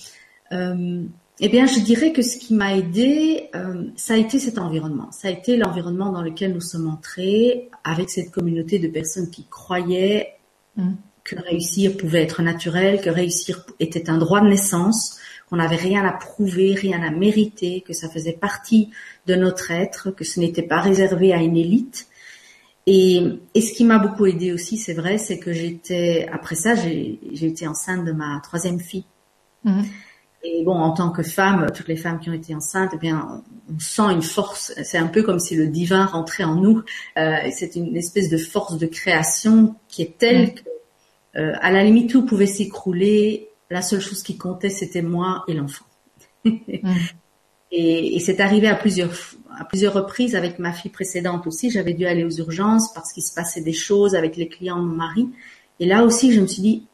[1.41, 5.11] eh bien, je dirais que ce qui m'a aidé, euh, ça a été cet environnement.
[5.11, 9.45] Ça a été l'environnement dans lequel nous sommes entrés, avec cette communauté de personnes qui
[9.49, 10.35] croyaient
[10.77, 10.93] mm.
[11.25, 15.19] que réussir pouvait être naturel, que réussir était un droit de naissance,
[15.51, 18.91] qu'on n'avait rien à prouver, rien à mériter, que ça faisait partie
[19.27, 22.07] de notre être, que ce n'était pas réservé à une élite.
[22.87, 23.23] Et,
[23.55, 27.19] et ce qui m'a beaucoup aidé aussi, c'est vrai, c'est que j'étais, après ça, j'ai
[27.33, 29.07] été enceinte de ma troisième fille.
[29.65, 29.83] Mm.
[30.45, 33.43] Et bon, en tant que femme, toutes les femmes qui ont été enceintes, eh bien,
[33.73, 34.75] on sent une force.
[34.85, 36.83] C'est un peu comme si le divin rentrait en nous.
[37.17, 40.55] Euh, c'est une espèce de force de création qui est telle mm.
[40.55, 40.63] que,
[41.39, 43.49] euh, à la limite, tout pouvait s'écrouler.
[43.71, 45.87] La seule chose qui comptait, c'était moi et l'enfant.
[46.45, 46.51] Mm.
[47.77, 49.11] Et, et c'est arrivé à plusieurs
[49.59, 51.71] à plusieurs reprises avec ma fille précédente aussi.
[51.71, 54.87] J'avais dû aller aux urgences parce qu'il se passait des choses avec les clients de
[54.87, 55.29] mon mari.
[55.81, 56.87] Et là aussi, je me suis dit,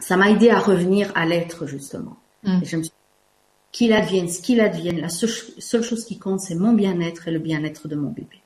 [0.00, 2.16] ça m'a aidé à revenir à l'être justement.
[2.46, 2.60] Mm.
[2.64, 2.92] je me suis
[3.72, 7.38] qu'il advienne ce qu'il advienne, la seule, chose qui compte, c'est mon bien-être et le
[7.38, 8.40] bien-être de mon bébé.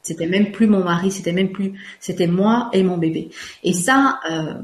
[0.00, 3.30] C'était même plus mon mari, c'était même plus, c'était moi et mon bébé.
[3.62, 4.54] Et ça, euh,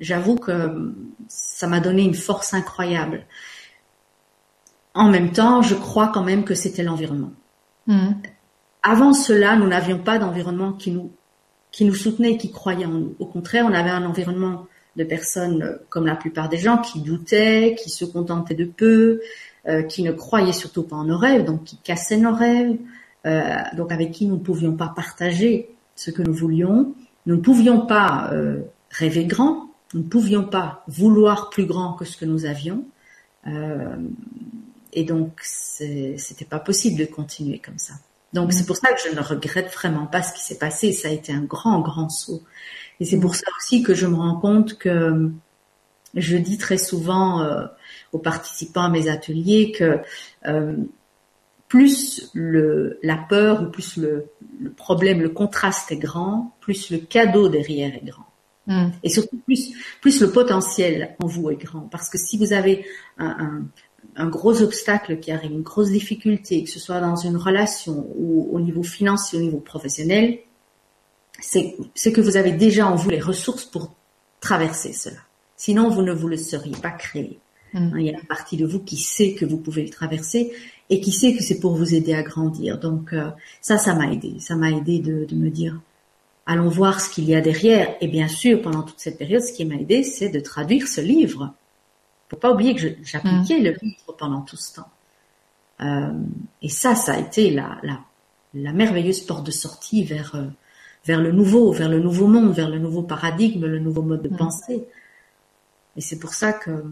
[0.00, 0.92] j'avoue que
[1.28, 3.24] ça m'a donné une force incroyable.
[4.94, 7.32] En même temps, je crois quand même que c'était l'environnement.
[7.86, 8.14] Mm.
[8.82, 11.12] Avant cela, nous n'avions pas d'environnement qui nous
[11.70, 13.16] qui nous soutenait, qui croyait en nous.
[13.18, 14.66] Au contraire, on avait un environnement
[14.96, 19.20] de personnes euh, comme la plupart des gens qui doutaient, qui se contentaient de peu,
[19.68, 22.76] euh, qui ne croyaient surtout pas en nos rêves, donc qui cassaient nos rêves,
[23.26, 26.94] euh, donc avec qui nous ne pouvions pas partager ce que nous voulions.
[27.26, 28.32] Nous ne pouvions pas
[28.90, 32.84] rêver grand, nous ne pouvions pas vouloir plus grand que ce que nous avions.
[34.92, 37.94] et donc, c'était pas possible de continuer comme ça.
[38.32, 40.90] Donc, c'est pour ça que je ne regrette vraiment pas ce qui s'est passé.
[40.92, 42.42] Ça a été un grand, grand saut.
[43.00, 45.30] Et c'est pour ça aussi que je me rends compte que
[46.14, 47.64] je dis très souvent euh,
[48.12, 49.98] aux participants à mes ateliers que
[50.46, 50.76] euh,
[51.68, 54.26] plus le, la peur ou plus le,
[54.76, 58.26] problème, le contraste est grand, plus le cadeau derrière est grand.
[58.66, 58.90] Hmm.
[59.02, 61.88] Et surtout plus, plus le potentiel en vous est grand.
[61.90, 62.84] Parce que si vous avez
[63.16, 63.62] un,
[64.16, 68.50] un, gros obstacle qui arrive, une grosse difficulté, que ce soit dans une relation ou
[68.52, 70.40] au niveau financier, au niveau professionnel,
[71.42, 73.92] c'est que vous avez déjà en vous les ressources pour
[74.40, 75.18] traverser cela.
[75.56, 77.38] Sinon, vous ne vous le seriez pas créé.
[77.72, 77.98] Mm.
[77.98, 80.52] Il y a une partie de vous qui sait que vous pouvez le traverser
[80.90, 82.78] et qui sait que c'est pour vous aider à grandir.
[82.78, 83.30] Donc euh,
[83.60, 84.36] ça, ça m'a aidé.
[84.40, 85.80] Ça m'a aidé de, me dire,
[86.46, 87.94] allons voir ce qu'il y a derrière.
[88.00, 91.00] Et bien sûr, pendant toute cette période, ce qui m'a aidé, c'est de traduire ce
[91.00, 91.54] livre.
[92.28, 93.64] Faut pas oublier que j'appliquais mm.
[93.64, 94.90] le livre pendant tout ce temps.
[95.80, 96.12] Euh,
[96.60, 98.00] et ça, ça a été la, la,
[98.54, 100.46] la merveilleuse porte de sortie vers euh,
[101.04, 104.28] vers le nouveau, vers le nouveau monde, vers le nouveau paradigme, le nouveau mode de
[104.28, 104.36] mm.
[104.36, 104.84] pensée.
[105.96, 106.84] Et c'est pour ça que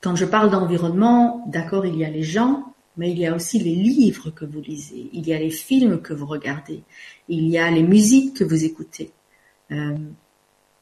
[0.00, 3.58] quand je parle d'environnement, d'accord, il y a les gens, mais il y a aussi
[3.58, 6.82] les livres que vous lisez, il y a les films que vous regardez,
[7.28, 9.10] il y a les musiques que vous écoutez.
[9.72, 9.96] Euh,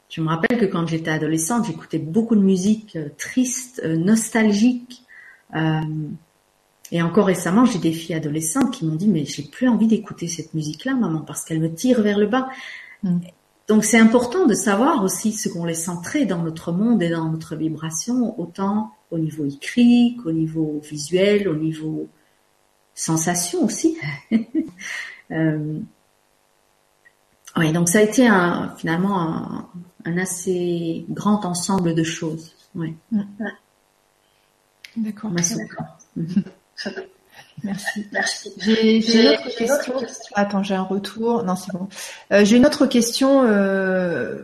[0.09, 5.01] je me rappelle que quand j'étais adolescente, j'écoutais beaucoup de musique euh, triste, euh, nostalgique.
[5.55, 5.81] Euh,
[6.93, 10.27] et encore récemment, j'ai des filles adolescentes qui m'ont dit mais j'ai plus envie d'écouter
[10.27, 12.49] cette musique-là, maman, parce qu'elle me tire vers le bas.
[13.01, 13.17] Mm.
[13.67, 17.29] Donc c'est important de savoir aussi ce qu'on laisse entrer dans notre monde et dans
[17.29, 22.09] notre vibration, autant au niveau écrit qu'au niveau visuel, au niveau
[22.93, 23.97] sensation aussi.
[25.31, 25.79] euh,
[27.57, 29.67] oui, donc ça a été un, finalement
[30.05, 32.53] un, assez grand ensemble de choses.
[32.75, 32.93] Oui.
[34.95, 35.31] D'accord.
[37.63, 38.05] Merci.
[38.11, 38.51] Merci.
[38.57, 39.93] J'ai une autre question.
[40.33, 41.43] Attends, j'ai un retour.
[41.43, 41.87] Non, c'est bon.
[42.31, 43.43] Euh, j'ai une autre question.
[43.43, 44.43] Euh,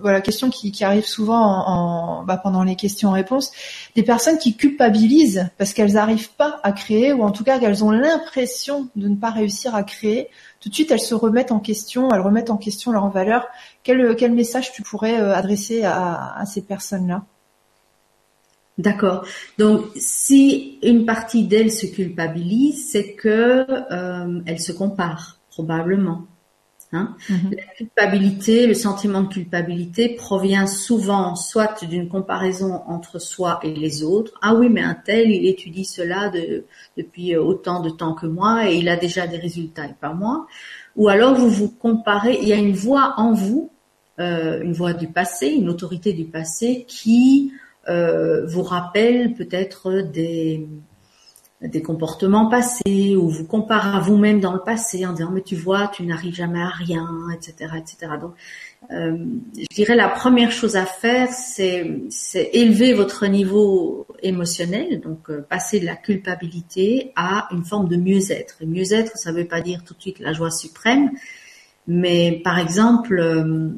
[0.00, 3.52] voilà, question qui, qui arrive souvent en, bah, pendant les questions-réponses.
[3.94, 7.84] Des personnes qui culpabilisent parce qu'elles n'arrivent pas à créer ou en tout cas qu'elles
[7.84, 10.28] ont l'impression de ne pas réussir à créer.
[10.60, 12.10] Tout de suite, elles se remettent en question.
[12.12, 13.46] Elles remettent en question leur valeur.
[13.84, 17.24] Quel, quel message tu pourrais euh, adresser à, à ces personnes-là?
[18.76, 19.24] D'accord.
[19.58, 26.26] Donc, si une partie d'elle se culpabilise, c'est que euh, elle se compare probablement.
[26.92, 27.16] Hein.
[27.28, 27.50] Mhm.
[27.56, 34.02] La culpabilité, le sentiment de culpabilité provient souvent soit d'une comparaison entre soi et les
[34.02, 34.32] autres.
[34.42, 36.64] Ah oui, mais un tel, il étudie cela de,
[36.96, 40.46] depuis autant de temps que moi et il a déjà des résultats et pas moi.
[40.96, 43.70] Ou alors vous vous comparez, il y a une voix en vous,
[44.20, 47.52] euh, une voix du passé, une autorité du passé qui
[47.88, 50.66] vous rappelle peut-être des,
[51.68, 55.56] des comportements passés ou vous compare à vous-même dans le passé en disant mais tu
[55.56, 58.34] vois tu n'arrives jamais à rien etc etc donc
[58.90, 59.16] euh,
[59.56, 65.40] je dirais la première chose à faire c'est c'est élever votre niveau émotionnel donc euh,
[65.48, 68.56] passer de la culpabilité à une forme de mieux-être.
[68.60, 71.12] Et mieux-être ça veut pas dire tout de suite la joie suprême
[71.86, 73.70] mais par exemple euh,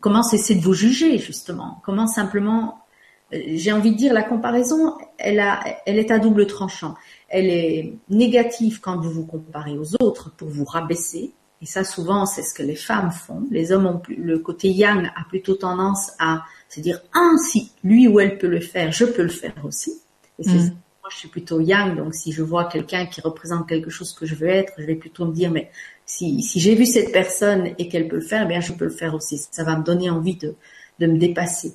[0.00, 1.80] comment cesser de vous juger justement?
[1.84, 2.85] Comment simplement
[3.32, 6.94] j'ai envie de dire, la comparaison, elle, a, elle est à double tranchant.
[7.28, 11.32] Elle est négative quand vous vous comparez aux autres pour vous rabaisser.
[11.62, 13.42] Et ça, souvent, c'est ce que les femmes font.
[13.50, 17.72] Les hommes ont plus, le côté yang a plutôt tendance à se dire, ah, si
[17.82, 19.92] lui ou elle peut le faire, je peux le faire aussi.
[20.38, 20.76] Et c'est mm.
[21.00, 24.26] moi, je suis plutôt yang, donc si je vois quelqu'un qui représente quelque chose que
[24.26, 25.70] je veux être, je vais plutôt me dire, mais
[26.04, 28.84] si, si j'ai vu cette personne et qu'elle peut le faire, eh bien, je peux
[28.84, 29.40] le faire aussi.
[29.50, 30.54] Ça va me donner envie de,
[30.98, 31.72] de me dépasser.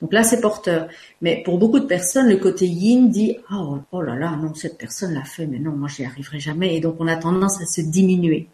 [0.00, 0.88] Donc là, c'est porteur.
[1.20, 4.78] Mais pour beaucoup de personnes, le côté yin dit oh, oh là là, non, cette
[4.78, 6.76] personne l'a fait, mais non, moi j'y arriverai jamais.
[6.76, 8.48] Et donc on a tendance à se diminuer.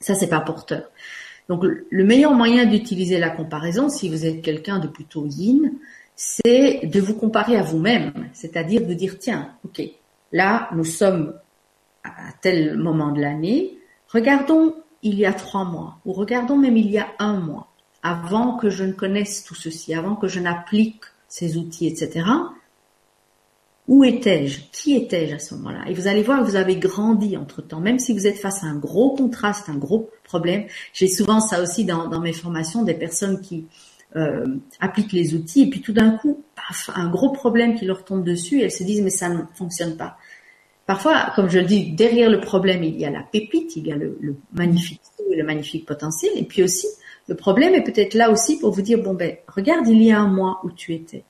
[0.00, 0.84] Ça, c'est pas porteur.
[1.48, 5.72] Donc le meilleur moyen d'utiliser la comparaison, si vous êtes quelqu'un de plutôt yin,
[6.14, 9.82] c'est de vous comparer à vous-même, c'est-à-dire de dire tiens, ok,
[10.30, 11.34] là nous sommes
[12.04, 16.90] à tel moment de l'année, regardons il y a trois mois, ou regardons même il
[16.90, 17.71] y a un mois
[18.02, 22.26] avant que je ne connaisse tout ceci, avant que je n'applique ces outils, etc.
[23.88, 24.60] Où étais-je?
[24.72, 25.84] Qui étais-je à ce moment-là?
[25.88, 28.66] Et vous allez voir que vous avez grandi entre-temps, même si vous êtes face à
[28.66, 30.64] un gros contraste, un gros problème.
[30.92, 33.66] J'ai souvent ça aussi dans, mes formations, des personnes qui
[34.14, 34.46] euh,
[34.80, 38.24] appliquent les outils et puis tout d'un coup, paf, un gros problème qui leur tombe
[38.24, 40.16] dessus et elles se disent mais ça ne fonctionne pas.
[40.86, 43.92] Parfois, comme je le dis, derrière le problème, il y a la pépite, il y
[43.92, 44.18] a le,
[44.52, 45.00] magnifique
[45.34, 46.86] le magnifique potentiel, et puis aussi
[47.28, 50.18] le problème est peut-être là aussi pour vous dire, bon ben, regarde il y a
[50.18, 51.24] un mois où tu étais.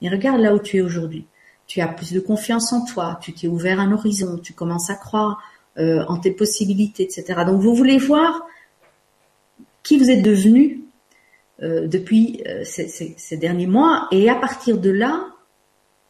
[0.00, 1.26] Et regarde là où tu es aujourd'hui.
[1.66, 4.94] Tu as plus de confiance en toi, tu t'es ouvert un horizon, tu commences à
[4.94, 5.42] croire
[5.78, 7.40] euh, en tes possibilités, etc.
[7.46, 8.46] Donc vous voulez voir
[9.82, 10.84] qui vous êtes devenu
[11.62, 15.26] euh, depuis euh, ces, ces, derniers mois, et à partir de là,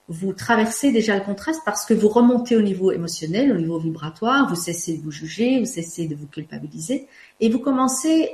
[0.09, 4.49] vous traversez déjà le contraste parce que vous remontez au niveau émotionnel, au niveau vibratoire,
[4.49, 7.09] vous cessez de vous juger, vous cessez de vous culpabiliser,
[7.41, 8.31] et vous commencez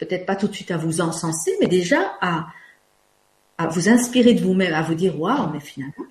[0.00, 2.46] peut-être pas tout de suite à vous encenser, mais déjà à,
[3.58, 6.06] à vous inspirer de vous-même, à vous dire waouh, mais finalement,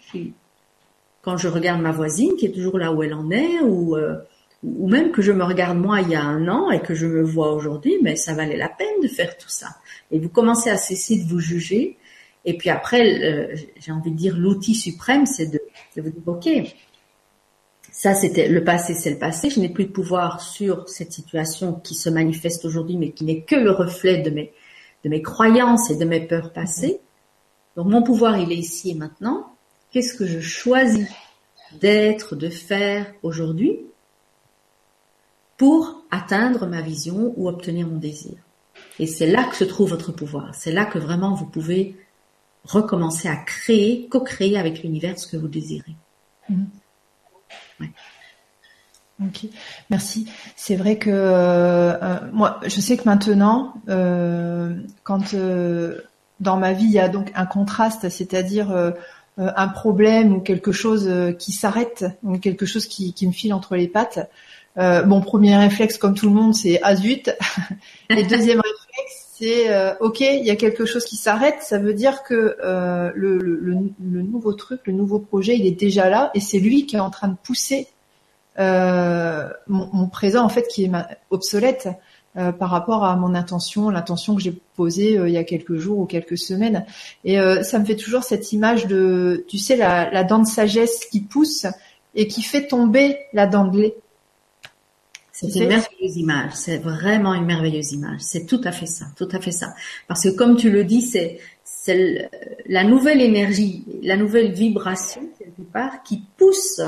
[1.23, 4.17] quand je regarde ma voisine qui est toujours là où elle en est, ou euh,
[4.63, 7.07] ou même que je me regarde moi il y a un an et que je
[7.07, 9.67] me vois aujourd'hui, mais ça valait la peine de faire tout ça.
[10.11, 11.97] Et vous commencez à cesser de vous juger.
[12.45, 15.59] Et puis après, j'ai envie de dire, l'outil suprême, c'est de,
[15.95, 16.49] de vous dire, ok,
[17.99, 19.49] ça c'était le passé, c'est le passé.
[19.49, 23.41] Je n'ai plus de pouvoir sur cette situation qui se manifeste aujourd'hui, mais qui n'est
[23.41, 24.53] que le reflet de mes
[25.03, 27.01] de mes croyances et de mes peurs passées.
[27.75, 29.53] Donc mon pouvoir, il est ici et maintenant.
[29.91, 31.09] Qu'est-ce que je choisis
[31.81, 33.81] d'être, de faire aujourd'hui
[35.57, 38.37] pour atteindre ma vision ou obtenir mon désir?
[38.97, 40.55] Et c'est là que se trouve votre pouvoir.
[40.55, 41.97] C'est là que vraiment vous pouvez
[42.63, 45.97] recommencer à créer, co-créer avec l'univers ce que vous désirez.
[49.21, 49.47] Ok,
[49.89, 50.29] merci.
[50.55, 54.73] C'est vrai que euh, moi, je sais que maintenant, euh,
[55.03, 56.01] quand euh,
[56.39, 58.93] dans ma vie il y a donc un contraste, c'est-à-dire
[59.37, 63.75] un problème ou quelque chose qui s'arrête, ou quelque chose qui, qui, me file entre
[63.75, 64.29] les pattes,
[64.79, 67.29] euh, mon premier réflexe, comme tout le monde, c'est ah zut.
[68.09, 71.61] Et deuxième réflexe, c'est euh, ok, il y a quelque chose qui s'arrête.
[71.61, 73.39] Ça veut dire que euh, le,
[73.99, 77.09] nouveau truc, le nouveau projet, il est déjà là et c'est lui qui est en
[77.09, 77.87] train de pousser
[78.57, 80.91] mon, mon, présent en fait qui est
[81.29, 81.87] obsolète
[82.33, 86.05] par rapport à mon intention, l'intention que j'ai posée il y a quelques jours ou
[86.05, 86.85] quelques semaines.
[87.23, 91.05] Et ça me fait toujours cette image de, tu sais, la, la dent de sagesse
[91.05, 91.67] qui pousse
[92.15, 93.95] et qui fait tomber la dent de lait.
[95.39, 96.51] C'est une merveilleuse image.
[96.53, 98.19] C'est vraiment une merveilleuse image.
[98.19, 99.73] C'est tout à fait ça, tout à fait ça.
[100.07, 102.29] Parce que comme tu le dis, c'est c'est
[102.67, 106.81] la nouvelle énergie, la nouvelle vibration quelque part qui pousse,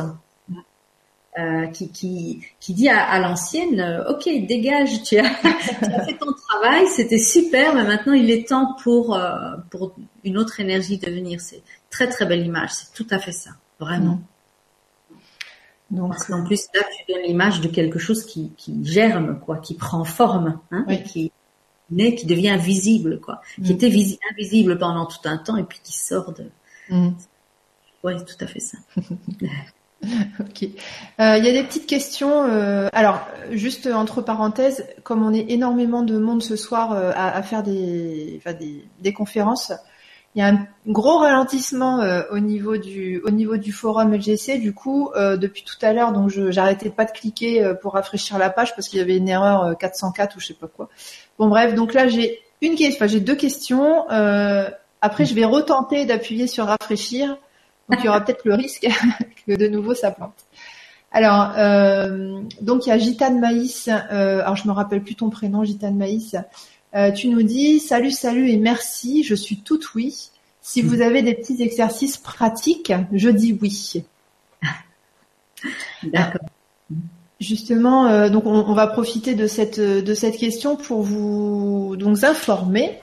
[1.40, 5.30] euh, qui, qui qui dit à, l'ancienne, euh, ok, dégage, tu as,
[5.80, 9.96] tu as fait ton travail, c'était super, mais maintenant il est temps pour euh, pour
[10.26, 11.40] une autre énergie de venir.
[11.40, 12.72] C'est très très belle image.
[12.74, 14.16] C'est tout à fait ça, vraiment.
[14.16, 14.24] Mm.
[15.92, 19.58] Donc, Parce qu'en plus, là, tu donnes l'image de quelque chose qui, qui germe, quoi,
[19.58, 21.32] qui prend forme, hein, qui
[21.90, 23.76] naît, qui devient visible, quoi, qui mm.
[23.76, 26.46] était invisible pendant tout un temps et puis qui sort de.
[26.90, 27.10] Mm.
[28.04, 28.78] Oui, tout à fait ça.
[30.40, 30.64] ok.
[30.64, 32.46] Euh, il y a des petites questions.
[32.46, 37.36] Euh, alors, juste entre parenthèses, comme on est énormément de monde ce soir euh, à,
[37.36, 39.74] à, faire des, enfin, des, des conférences,
[40.36, 44.60] il y a un gros ralentissement euh, au niveau du au niveau du forum LGC.
[44.60, 47.94] Du coup, euh, depuis tout à l'heure, donc je j'arrêtais pas de cliquer euh, pour
[47.94, 50.90] rafraîchir la page parce qu'il y avait une erreur 404 ou je sais pas quoi.
[51.38, 54.08] Bon bref, donc là j'ai une question, enfin j'ai deux questions.
[55.02, 57.38] après, je vais retenter d'appuyer sur rafraîchir.
[57.90, 58.88] Donc il y aura peut-être le risque
[59.48, 60.46] que de nouveau ça plante.
[61.12, 61.50] Alors,
[62.62, 63.90] donc il y a Gitane Maïs.
[63.90, 66.38] alors je me rappelle plus ton prénom, Gitane Maïs.
[66.94, 70.30] Euh, tu nous dis salut, salut et merci, je suis toute oui.
[70.62, 74.04] Si vous avez des petits exercices pratiques, je dis oui.
[76.04, 76.48] D'accord.
[77.40, 83.00] Justement, euh, donc on, va profiter de cette de cette question pour vous donc informer.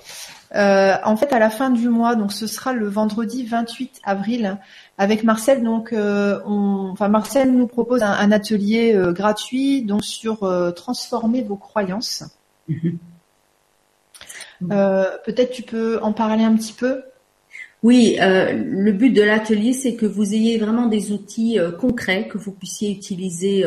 [0.54, 4.58] Euh, en fait, à la fin du mois, donc ce sera le vendredi 28 avril,
[4.96, 5.64] avec Marcel.
[5.64, 12.22] Donc, on, enfin Marcel nous propose un, atelier gratuit donc sur transformer vos croyances.
[12.68, 12.98] Mhm.
[14.70, 17.02] Euh, peut-être tu peux en parler un petit peu?
[17.82, 22.26] Oui, euh, le but de l'atelier, c'est que vous ayez vraiment des outils euh, concrets
[22.26, 23.64] que vous puissiez utiliser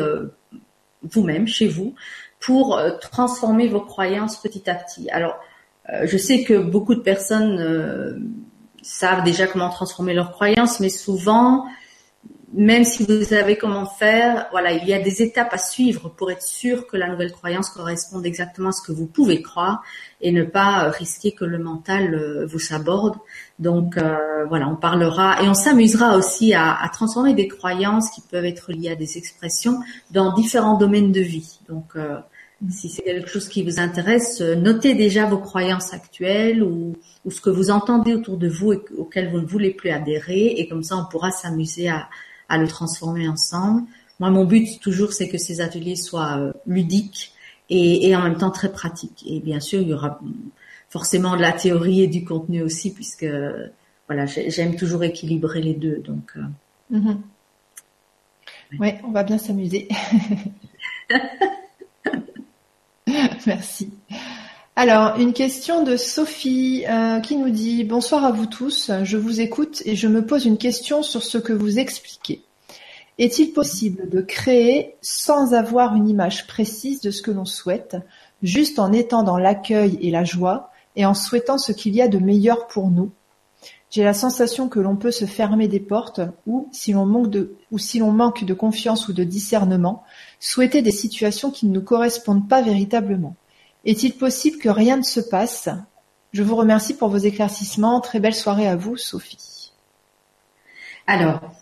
[1.02, 1.94] vous-même, chez vous,
[2.40, 5.10] pour transformer vos croyances petit à petit.
[5.10, 5.36] Alors,
[6.04, 8.30] je sais que beaucoup de personnes
[8.82, 11.66] savent déjà comment transformer leurs croyances, mais souvent,
[12.54, 16.30] même si vous savez comment faire, voilà, il y a des étapes à suivre pour
[16.30, 19.82] être sûr que la nouvelle croyance corresponde exactement à ce que vous pouvez croire
[20.20, 23.16] et ne pas risquer que le mental euh, vous s'aborde.
[23.58, 28.44] Donc euh, voilà, on parlera et on s'amusera aussi à, transformer des croyances qui peuvent
[28.44, 29.80] être liées à des expressions
[30.10, 31.58] dans différents domaines de vie.
[31.70, 32.18] Donc euh,
[32.68, 37.40] si c'est quelque chose qui vous intéresse, notez déjà vos croyances actuelles ou, ou ce
[37.40, 40.82] que vous entendez autour de vous et auxquelles vous ne voulez plus adhérer et comme
[40.82, 42.08] ça on pourra s'amuser à
[42.48, 43.82] à le transformer ensemble.
[44.20, 47.32] Moi, mon but toujours, c'est que ces ateliers soient euh, ludiques
[47.70, 49.24] et, en même temps très pratiques.
[49.26, 50.20] Et bien sûr, il y aura
[50.90, 53.26] forcément de la théorie et du contenu aussi, puisque
[54.06, 56.02] voilà, j'aime toujours équilibrer les deux.
[56.04, 56.98] Donc, euh.
[56.98, 57.16] mm-hmm.
[58.78, 59.88] ouais, on va bien s'amuser.
[63.46, 63.90] Merci.
[64.74, 69.42] Alors, une question de Sophie euh, qui nous dit Bonsoir à vous tous, je vous
[69.42, 72.42] écoute et je me pose une question sur ce que vous expliquez.
[73.18, 77.98] Est-il possible de créer sans avoir une image précise de ce que l'on souhaite,
[78.42, 82.08] juste en étant dans l'accueil et la joie et en souhaitant ce qu'il y a
[82.08, 83.10] de meilleur pour nous?
[83.90, 87.56] J'ai la sensation que l'on peut se fermer des portes ou, si l'on manque de,
[87.72, 90.02] ou si l'on manque de confiance ou de discernement,
[90.40, 93.36] souhaiter des situations qui ne nous correspondent pas véritablement.
[93.84, 95.68] Est-il possible que rien ne se passe?
[96.32, 98.00] Je vous remercie pour vos éclaircissements.
[98.00, 99.72] Très belle soirée à vous, Sophie.
[101.06, 101.54] Alors,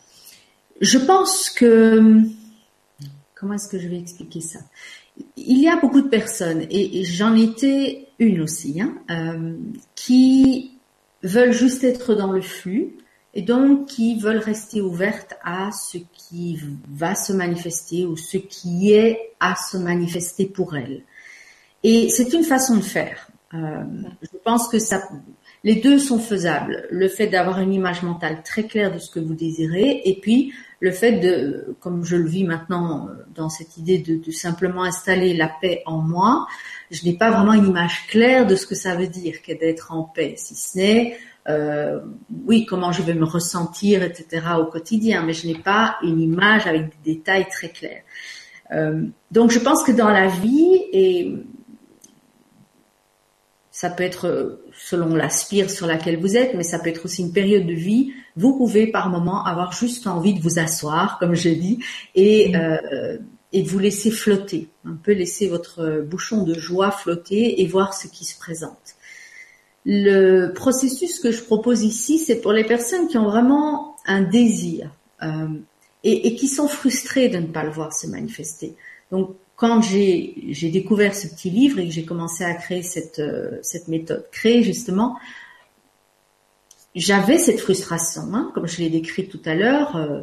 [0.81, 2.23] je pense que
[3.35, 4.59] comment est-ce que je vais expliquer ça?
[5.37, 9.57] Il y a beaucoup de personnes, et, j'en étais une aussi, hein, euh,
[9.95, 10.79] qui
[11.23, 12.97] veulent juste être dans le flux
[13.35, 16.59] et donc qui veulent rester ouvertes à ce qui
[16.89, 21.03] va se manifester ou ce qui est à se manifester pour elles.
[21.83, 23.29] Et c'est une façon de faire.
[23.55, 23.83] Euh,
[24.23, 25.03] je pense que ça,
[25.65, 26.87] les deux sont faisables.
[26.91, 30.53] Le fait d'avoir une image mentale très claire de ce que vous désirez et puis
[30.81, 35.35] le fait de, comme je le vis maintenant euh, dans cette idée de, simplement installer
[35.35, 36.47] la paix en moi,
[36.91, 39.93] je n'ai pas vraiment une image claire de ce que ça veut dire qu'être d'être
[39.93, 41.19] en paix, si ce n'est
[41.49, 42.01] euh,
[42.47, 44.47] oui comment je vais me ressentir, etc.
[44.59, 48.03] au quotidien, mais je n'ai pas une image avec des détails très clairs.
[48.73, 51.35] Euh, donc je pense que dans la vie et
[53.81, 57.07] ça peut être euh, selon la spire sur laquelle vous êtes, mais ça peut être
[57.07, 58.13] aussi une période de vie.
[58.37, 61.79] Vous pouvez par moment avoir juste envie de vous asseoir, comme je dis,
[62.15, 63.17] et, euh,
[63.55, 67.95] et de vous laisser flotter, un peu laisser votre bouchon de joie flotter et voir
[67.95, 68.97] ce qui se présente.
[69.87, 74.91] Le processus que je propose ici, c'est pour les personnes qui ont vraiment un désir
[75.23, 75.49] euh,
[76.05, 78.77] et, et, qui sont frustrées de ne pas le voir se manifester.
[79.11, 83.59] Donc quand j'ai découvert ce petit livre et que j'ai commencé à créer cette, euh,
[83.61, 85.19] cette méthode créée justement,
[86.95, 90.23] j'avais cette frustration, hein, comme je l'ai décrit tout à l'heure, euh,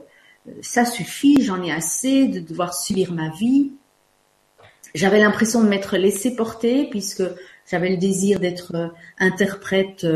[0.61, 3.73] ça suffit, j'en ai assez de devoir subir ma vie.
[4.95, 7.23] J'avais l'impression de m'être laissée porter puisque
[7.69, 8.87] j'avais le désir d'être euh,
[9.19, 10.07] interprète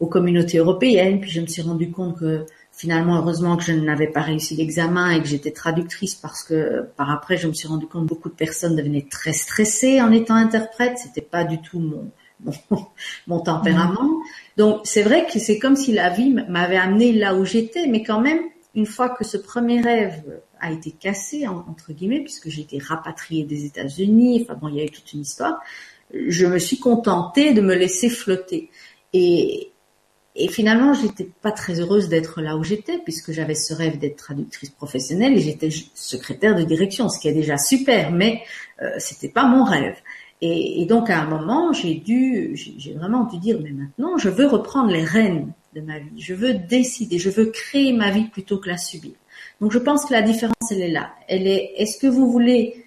[0.00, 2.44] aux communautés européennes, puis je me suis rendu compte que
[2.76, 7.10] finalement, heureusement que je n'avais pas réussi l'examen et que j'étais traductrice parce que par
[7.10, 10.34] après, je me suis rendu compte que beaucoup de personnes devenaient très stressées en étant
[10.34, 10.98] interprète.
[10.98, 12.12] C'était pas du tout mon,
[13.26, 14.04] mon, tempérament.
[14.04, 14.22] Mm.
[14.58, 18.02] Donc, c'est vrai que c'est comme si la vie m'avait amené là où j'étais, mais
[18.02, 18.40] quand même,
[18.74, 20.22] une fois que ce premier rêve
[20.60, 24.80] a été cassé, entre guillemets, puisque j'ai été rapatriée des États-Unis, enfin bon, il y
[24.80, 25.60] a eu toute une histoire,
[26.12, 28.70] je me suis contentée de me laisser flotter.
[29.14, 29.70] Et,
[30.38, 34.16] et finalement, j'étais pas très heureuse d'être là où j'étais, puisque j'avais ce rêve d'être
[34.16, 38.42] traductrice professionnelle et j'étais secrétaire de direction, ce qui est déjà super, mais
[38.82, 39.96] euh, c'était pas mon rêve.
[40.42, 44.28] Et, et, donc à un moment, j'ai dû, j'ai vraiment dû dire, mais maintenant, je
[44.28, 46.20] veux reprendre les rênes de ma vie.
[46.20, 49.12] Je veux décider, je veux créer ma vie plutôt que la subir.
[49.62, 51.12] Donc je pense que la différence, elle est là.
[51.28, 52.84] Elle est, est-ce que vous voulez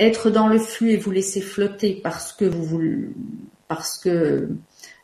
[0.00, 2.80] être dans le flux et vous laisser flotter parce que vous, vous
[3.68, 4.48] parce que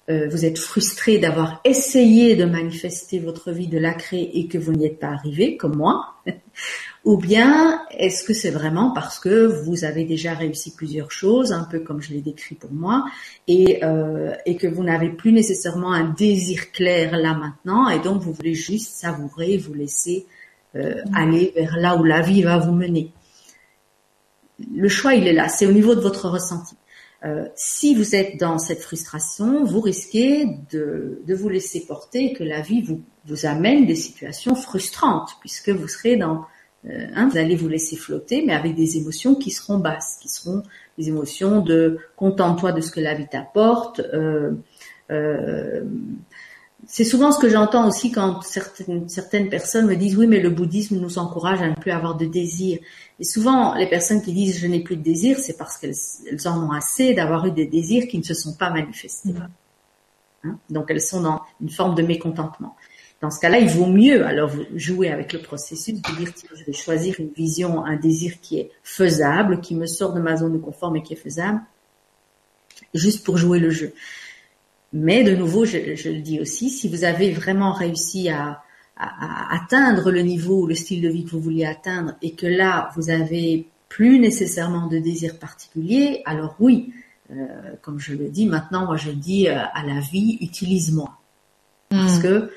[0.08, 4.56] euh, vous êtes frustré d'avoir essayé de manifester votre vie, de la créer et que
[4.56, 6.14] vous n'y êtes pas arrivé, comme moi,
[7.04, 11.64] ou bien est-ce que c'est vraiment parce que vous avez déjà réussi plusieurs choses, un
[11.64, 13.04] peu comme je l'ai décrit pour moi,
[13.48, 18.22] et, euh, et que vous n'avez plus nécessairement un désir clair là maintenant, et donc
[18.22, 20.26] vous voulez juste savourer, vous laisser
[20.76, 21.14] euh, mm.
[21.16, 23.10] aller vers là où la vie va vous mener?
[24.72, 26.76] Le choix, il est là, c'est au niveau de votre ressenti.
[27.24, 32.60] Euh, si vous êtes dans cette frustration, vous risquez de, vous laisser porter que la
[32.60, 36.44] vie vous, vous amène des situations frustrantes, puisque vous serez dans,
[36.86, 40.28] euh, hein, vous allez vous laisser flotter, mais avec des émotions qui seront basses, qui
[40.28, 40.62] seront
[40.98, 44.52] des émotions de contente-toi de ce que la vie t'apporte, euh,
[46.86, 50.50] c'est souvent ce que j'entends aussi quand certaines, certaines personnes me disent oui mais le
[50.50, 52.78] bouddhisme nous encourage à ne plus avoir de désir.
[53.18, 55.96] Et souvent les personnes qui disent je n'ai plus de désir c'est parce qu'elles
[56.30, 59.34] elles en ont assez d'avoir eu des désirs qui ne se sont pas manifestés.
[60.44, 60.58] Hein?
[60.70, 62.76] Donc elles sont dans une forme de mécontentement.
[63.22, 66.74] Dans ce cas-là, il vaut mieux alors jouer avec le processus de dire je vais
[66.74, 70.58] choisir une vision, un désir qui est faisable, qui me sort de ma zone de
[70.58, 71.60] confort mais qui est faisable,
[72.92, 73.94] juste pour jouer le jeu.
[74.98, 78.62] Mais de nouveau, je, le dis aussi, si vous avez vraiment réussi à,
[78.96, 82.90] atteindre le niveau ou le style de vie que vous vouliez atteindre et que là,
[82.96, 86.94] vous avez plus nécessairement de désir particulier, alors oui,
[87.30, 87.34] euh,
[87.82, 91.18] comme je le dis maintenant, moi je dis euh, à la vie, utilise-moi.
[91.90, 92.22] Parce hmm.
[92.22, 92.50] que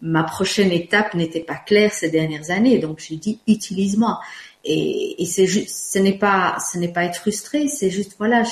[0.00, 4.20] ma prochaine étape n'était pas claire ces dernières années, donc j'ai dit utilise-moi.
[4.64, 8.44] Et, et c'est juste, ce n'est pas, ce n'est pas être frustré, c'est juste voilà,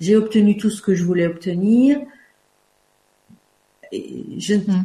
[0.00, 2.00] j'ai obtenu tout ce que je voulais obtenir
[3.92, 4.84] je ne hmm.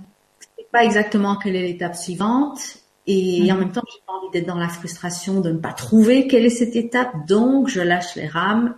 [0.58, 2.60] sais pas exactement quelle est l'étape suivante.
[3.06, 3.60] Et en hmm.
[3.60, 6.50] même temps, j'ai pas envie d'être dans la frustration de ne pas trouver quelle est
[6.50, 7.28] cette étape.
[7.28, 8.76] Donc, je lâche les rames,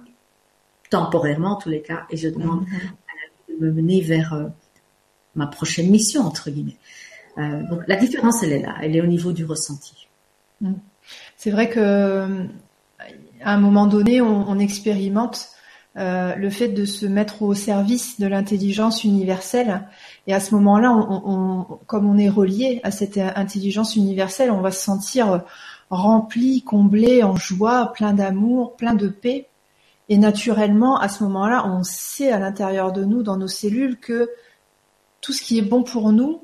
[0.89, 2.73] temporairement en tous les cas, et je demande hmm.
[2.73, 4.47] à la vie de me mener vers, euh,
[5.35, 6.77] ma prochaine mission entre guillemets.
[7.37, 10.07] Euh, donc la différence, elle est là, elle est au niveau du ressenti.
[11.35, 12.47] C'est vrai que
[13.41, 15.49] à un moment donné, on, expérimente
[15.97, 19.87] euh, le fait de se mettre au service de l'intelligence universelle.
[20.27, 24.71] Et à ce moment-là, on, comme on est relié à cette intelligence universelle, on va
[24.71, 25.43] se sentir
[25.89, 29.47] rempli, comblé, en joie, plein d'amour, plein de paix.
[30.09, 34.29] Et naturellement, à ce moment-là, on sait à l'intérieur de nous, dans nos cellules, que
[35.21, 36.41] tout ce qui est bon pour nous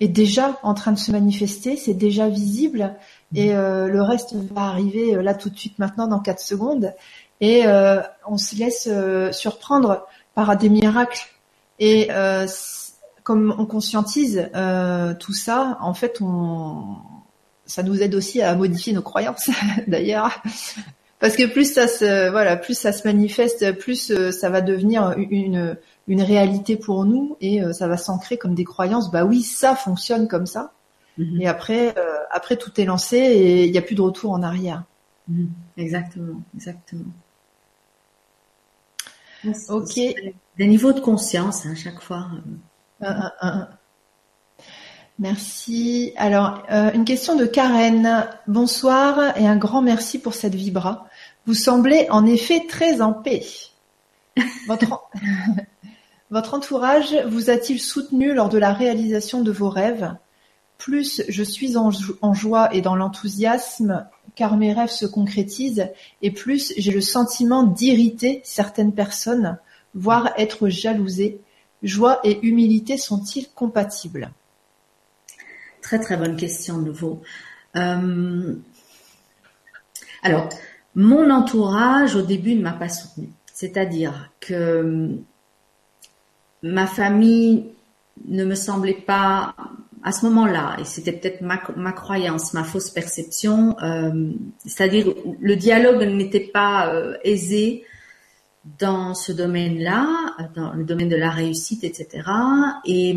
[0.00, 2.94] est déjà en train de se manifester, c'est déjà visible,
[3.34, 6.94] et euh, le reste va arriver euh, là tout de suite maintenant dans quatre secondes.
[7.40, 8.88] Et euh, on se laisse
[9.36, 11.26] surprendre par des miracles.
[11.78, 12.08] Et
[13.28, 14.48] comme on conscientise
[15.20, 16.96] tout ça, en fait, on,
[17.66, 19.50] ça nous aide aussi à modifier nos croyances,
[19.86, 20.42] d'ailleurs,
[21.18, 25.76] parce que plus ça se, voilà, plus ça se manifeste, plus ça va devenir une,
[26.06, 29.10] une réalité pour nous et ça va s'ancrer comme des croyances.
[29.10, 30.72] Bah oui, ça fonctionne comme ça.
[31.18, 31.42] Mhm.
[31.42, 34.42] Et après, euh, après tout est lancé et il n'y a plus de retour en
[34.42, 34.84] arrière.
[35.28, 35.50] Mhm.
[35.76, 37.12] Exactement, exactement.
[39.68, 39.94] Ok.
[40.56, 42.28] Des niveaux de conscience à hein, chaque fois.
[45.18, 46.12] Merci.
[46.16, 48.28] Alors, euh, une question de Karen.
[48.46, 51.08] Bonsoir et un grand merci pour cette vibra.
[51.46, 53.44] Vous semblez en effet très en paix.
[54.68, 55.08] Votre,
[56.30, 60.14] Votre entourage vous a-t-il soutenu lors de la réalisation de vos rêves?
[60.76, 61.90] Plus je suis en,
[62.34, 65.88] joie et dans l'enthousiasme car mes rêves se concrétisent,
[66.22, 69.58] et plus j'ai le sentiment d'irriter certaines personnes,
[69.94, 71.40] voire être jalousée.
[71.82, 74.30] Joie et humilité sont-ils compatibles?
[75.82, 77.22] Très très bonne question de nouveau.
[77.76, 78.54] Euh,
[80.22, 80.48] alors,
[80.94, 83.28] mon entourage au début ne m'a pas soutenu.
[83.52, 85.10] C'est-à-dire que
[86.62, 87.66] ma famille
[88.26, 89.54] ne me semblait pas
[90.02, 94.30] à ce moment-là, et c'était peut-être ma, croyance, ma fausse perception, euh,
[94.64, 97.84] c'est-à-dire le dialogue n'était pas euh, aisé
[98.78, 100.06] dans ce domaine-là,
[100.54, 102.22] dans le domaine de la réussite, etc.
[102.84, 103.16] Et,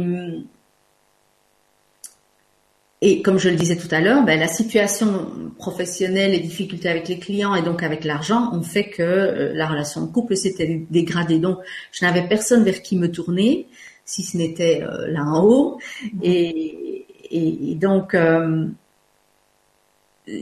[3.01, 7.07] et comme je le disais tout à l'heure, ben, la situation professionnelle, les difficultés avec
[7.07, 10.85] les clients et donc avec l'argent ont fait que euh, la relation de couple s'était
[10.89, 11.39] dégradée.
[11.39, 11.57] Donc,
[11.91, 13.67] je n'avais personne vers qui me tourner
[14.05, 15.79] si ce n'était euh, là en haut.
[16.21, 18.67] Et, et, donc, euh,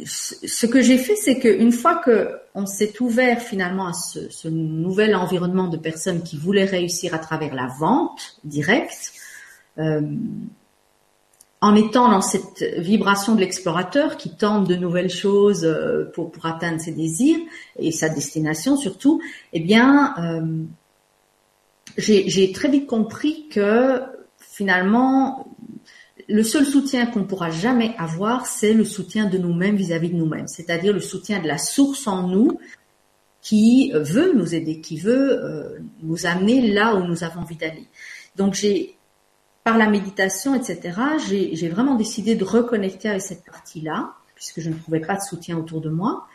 [0.06, 5.16] ce que j'ai fait, c'est qu'une fois que on s'est ouvert finalement à ce, nouvel
[5.16, 9.14] environnement de personnes qui voulaient réussir à travers la vente directe,
[9.78, 10.02] euh,
[11.62, 16.46] en étant dans cette vibration de l'explorateur qui tente de nouvelles choses euh, pour, pour
[16.46, 17.40] atteindre ses désirs
[17.78, 19.22] et sa destination surtout,
[19.54, 20.64] eh bien, euh,
[21.98, 24.02] j'ai très vite compris que
[24.40, 25.48] finalement,
[26.30, 30.48] le seul soutien qu'on pourra jamais avoir, c'est le soutien de nous-mêmes vis-à-vis de nous-mêmes,
[30.48, 32.60] c'est-à-dire le soutien de la source en nous
[33.42, 37.88] qui veut nous aider, qui veut euh, nous amener là où nous avons envie d'aller.
[38.36, 38.96] Donc j'ai,
[39.64, 44.76] par la méditation, etc., j'ai vraiment décidé de reconnecter avec cette partie-là, puisque je ne
[44.76, 46.28] trouvais pas de soutien autour de moi.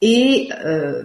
[0.00, 1.04] Et euh,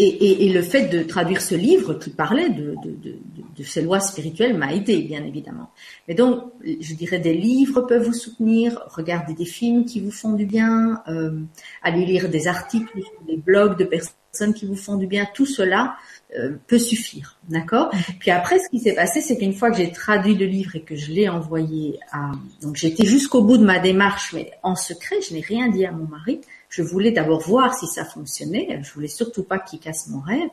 [0.00, 3.18] et, et, et, le fait de traduire ce livre qui parlait de, de, de,
[3.56, 5.70] de ces lois spirituelles m'a aidé, bien évidemment.
[6.06, 10.34] Mais donc, je dirais des livres peuvent vous soutenir, regardez des films qui vous font
[10.34, 11.40] du bien, euh,
[11.82, 12.96] aller lire des articles,
[13.26, 15.96] des blogs de personnes qui vous font du bien, tout cela
[16.38, 17.90] euh, peut suffire, d'accord?
[18.20, 20.82] Puis après, ce qui s'est passé, c'est qu'une fois que j'ai traduit le livre et
[20.82, 22.30] que je l'ai envoyé à...
[22.62, 25.90] Donc j'étais jusqu'au bout de ma démarche, mais en secret, je n'ai rien dit à
[25.90, 26.40] mon mari.
[26.68, 28.80] Je voulais d'abord voir si ça fonctionnait.
[28.82, 30.50] Je voulais surtout pas qu'il casse mon rêve.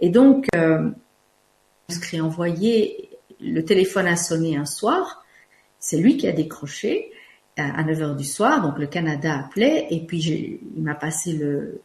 [0.00, 0.90] Et donc, euh,
[1.88, 3.10] je envoyé,
[3.40, 5.24] le téléphone a sonné un soir.
[5.78, 7.10] C'est lui qui a décroché
[7.56, 8.62] à 9 heures du soir.
[8.62, 11.82] Donc le Canada appelait et puis il m'a passé le,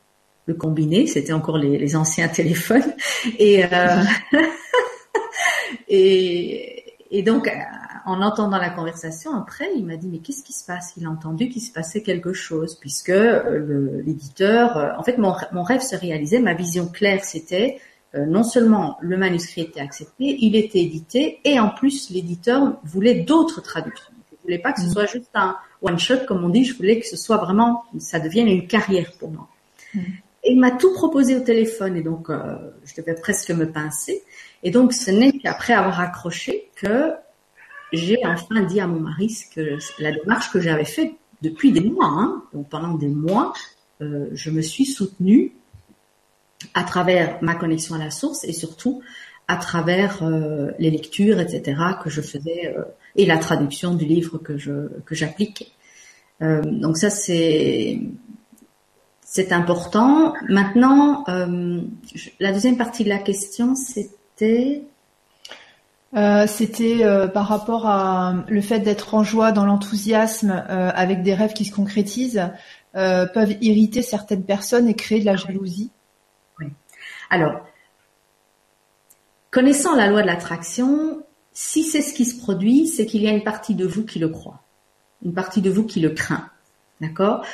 [0.54, 1.08] combiné.
[1.08, 2.94] C'était encore les, anciens téléphones.
[3.40, 4.04] Et, euh,
[5.90, 7.50] et, et donc
[8.06, 10.94] en entendant la conversation, après, il m'a dit mais qu'est-ce qui se passe?
[10.96, 15.34] Il a entendu qu'il se passait quelque chose puisque euh, l'éditeur, euh, en fait, mon,
[15.52, 17.80] mon, rêve se réalisait, ma vision claire, c'était
[18.14, 23.22] euh, non seulement le manuscrit était accepté, il était édité et en plus l'éditeur voulait
[23.22, 24.14] d'autres traductions.
[24.32, 24.92] Je voulais pas que ce mm.
[24.92, 28.20] soit juste un one shot comme on dit, je voulais que ce soit vraiment, ça
[28.20, 29.48] devienne une carrière pour moi.
[29.96, 30.00] Mm.
[30.44, 34.22] Et il m'a tout proposé au téléphone et donc je devais presque me pincer.
[34.62, 37.16] Et donc ce n'est qu'après avoir accroché que
[37.94, 42.08] j'ai enfin dit à mon mari que la démarche que j'avais faite depuis des mois,
[42.08, 43.54] hein, donc pendant des mois,
[44.02, 45.54] euh, je me suis soutenue
[46.74, 49.02] à travers ma connexion à la source et surtout
[49.48, 51.80] à travers euh, les lectures, etc.
[52.04, 52.76] que je faisais
[53.16, 55.68] et la traduction du livre que je que j'appliquais.
[56.42, 58.00] donc ça c'est
[59.22, 60.34] c'est important.
[60.48, 61.26] Maintenant,
[62.40, 64.84] la deuxième partie de la question, c'était
[66.48, 71.66] c'était par rapport à le fait d'être en joie, dans l'enthousiasme, avec des rêves qui
[71.66, 72.50] se concrétisent.
[72.96, 75.92] Euh, peuvent irriter certaines personnes et créer de la jalousie
[76.62, 76.68] Oui.
[77.30, 77.66] Alors,
[79.52, 81.22] connaissant la loi de l'attraction,
[81.52, 84.18] si c'est ce qui se produit, c'est qu'il y a une partie de vous qui
[84.18, 84.64] le croit,
[85.26, 86.50] une partie de vous qui le craint.
[87.02, 87.46] D'accord?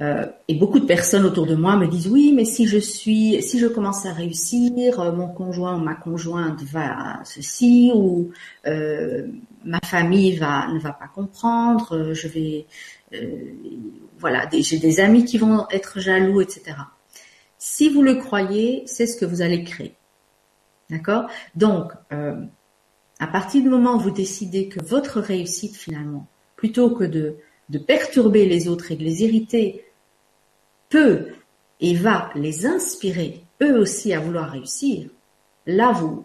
[0.00, 3.42] Euh, et beaucoup de personnes autour de moi me disent oui, mais si je suis,
[3.42, 8.30] si je commence à réussir, euh, mon conjoint ou ma conjointe va ceci ou
[8.66, 9.26] euh,
[9.64, 12.66] ma famille va ne va pas comprendre, je vais,
[14.18, 16.76] voilà, j'ai des amis qui vont être jaloux, etc.
[17.58, 19.96] Si vous le croyez, c'est ce que vous allez créer.
[20.90, 21.28] D'accord?
[21.56, 27.36] Donc, à partir du moment où vous décidez que votre réussite finalement, plutôt que de
[27.68, 29.84] de perturber les autres et de les irriter
[30.88, 31.28] peut
[31.80, 35.08] et va les inspirer eux aussi à vouloir réussir,
[35.66, 36.24] là vous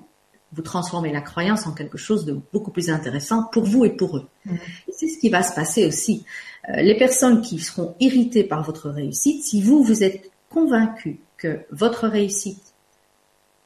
[0.53, 4.17] vous transformez la croyance en quelque chose de beaucoup plus intéressant pour vous et pour
[4.17, 4.27] eux.
[4.45, 4.55] Mm.
[4.87, 6.25] Et c'est ce qui va se passer aussi.
[6.69, 11.61] Euh, les personnes qui seront irritées par votre réussite, si vous vous êtes convaincu que
[11.71, 12.73] votre réussite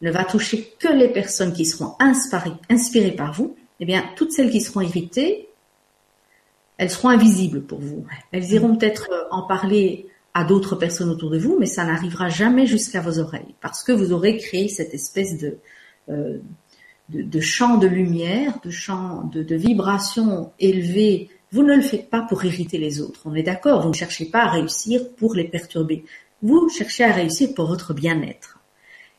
[0.01, 4.31] ne va toucher que les personnes qui seront inspirées, inspirées par vous, eh bien toutes
[4.31, 5.49] celles qui seront irritées,
[6.77, 8.05] elles seront invisibles pour vous.
[8.31, 12.65] Elles iront peut-être en parler à d'autres personnes autour de vous, mais ça n'arrivera jamais
[12.65, 15.57] jusqu'à vos oreilles, parce que vous aurez créé cette espèce de,
[16.09, 16.37] euh,
[17.09, 21.29] de, champ de lumière, de champ de, de vibration élevée.
[21.51, 24.25] Vous ne le faites pas pour irriter les autres, on est d'accord, vous ne cherchez
[24.25, 26.05] pas à réussir pour les perturber,
[26.41, 28.59] vous cherchez à réussir pour votre bien-être.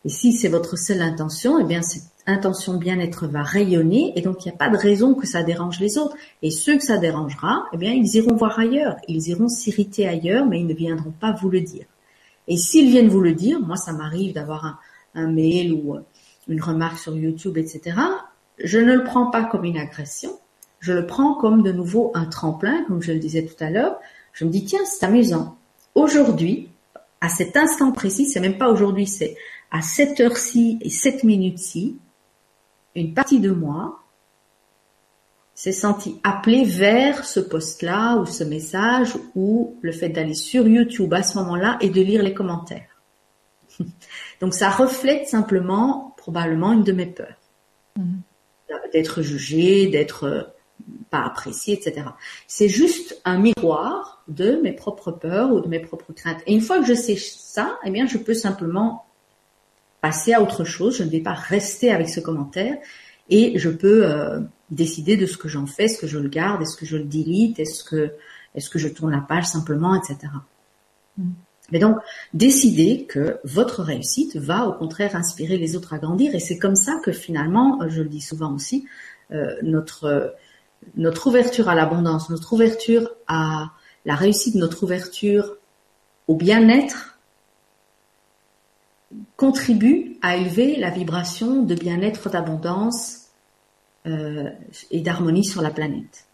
[0.05, 4.45] Et si c'est votre seule intention, eh bien cette intention bien-être va rayonner et donc
[4.45, 6.17] il n'y a pas de raison que ça dérange les autres.
[6.43, 10.47] Et ceux que ça dérangera, eh bien ils iront voir ailleurs, ils iront s'irriter ailleurs,
[10.47, 11.87] mais ils ne viendront pas vous le dire.
[12.47, 14.81] Et s'ils viennent vous le dire, moi ça m'arrive d'avoir
[15.15, 16.01] un, mail ou euh,
[16.47, 17.97] une remarque sur YouTube, etc.
[18.63, 20.31] Je ne le prends pas comme une agression,
[20.81, 23.99] je le prends comme de nouveau un tremplin, comme je le disais tout à l'heure.
[24.33, 25.57] Je me dis tiens c'est amusant.
[25.95, 26.69] Aujourd'hui,
[27.21, 29.37] à cet instant précis, c'est même pas aujourd'hui, c'est
[29.71, 31.99] à cette heure-ci et cette minute-ci,
[32.99, 34.01] une partie de moi
[35.55, 41.13] s'est sentie appelée vers ce post-là ou ce message ou le fait d'aller sur YouTube
[41.15, 43.03] à ce moment-là et de lire les commentaires.
[44.41, 47.41] Donc ça reflète simplement probablement une de mes peurs.
[47.97, 48.21] Mhm.
[48.93, 50.43] D'être jugé, d'être euh,
[51.11, 52.07] pas apprécié, etc.
[52.47, 56.41] C'est juste un miroir de mes propres peurs ou de mes propres craintes.
[56.47, 59.08] Et une fois que je sais ça, eh bien, je peux simplement
[60.01, 62.77] passer à autre chose, je ne vais pas rester avec ce commentaire
[63.31, 66.63] et je peux euh, décider de ce que j'en fais, est-ce que je le garde,
[66.63, 68.13] est-ce que je le delete, est-ce que
[68.55, 70.33] est-ce que je tourne la page simplement, etc.
[71.17, 71.31] Mm.
[71.71, 71.99] Mais donc,
[72.33, 76.77] décider que votre réussite va au contraire inspirer les autres à grandir et c'est comme
[76.77, 78.87] ça que finalement, je le dis souvent aussi,
[79.33, 80.35] euh, notre
[80.97, 83.73] notre ouverture à l'abondance, notre ouverture à
[84.05, 85.57] la réussite, notre ouverture
[86.29, 87.18] au bien-être
[89.37, 93.29] contribue à élever la vibration de bien-être, d'abondance
[94.07, 94.51] euh,
[94.91, 96.27] et d'harmonie sur la planète.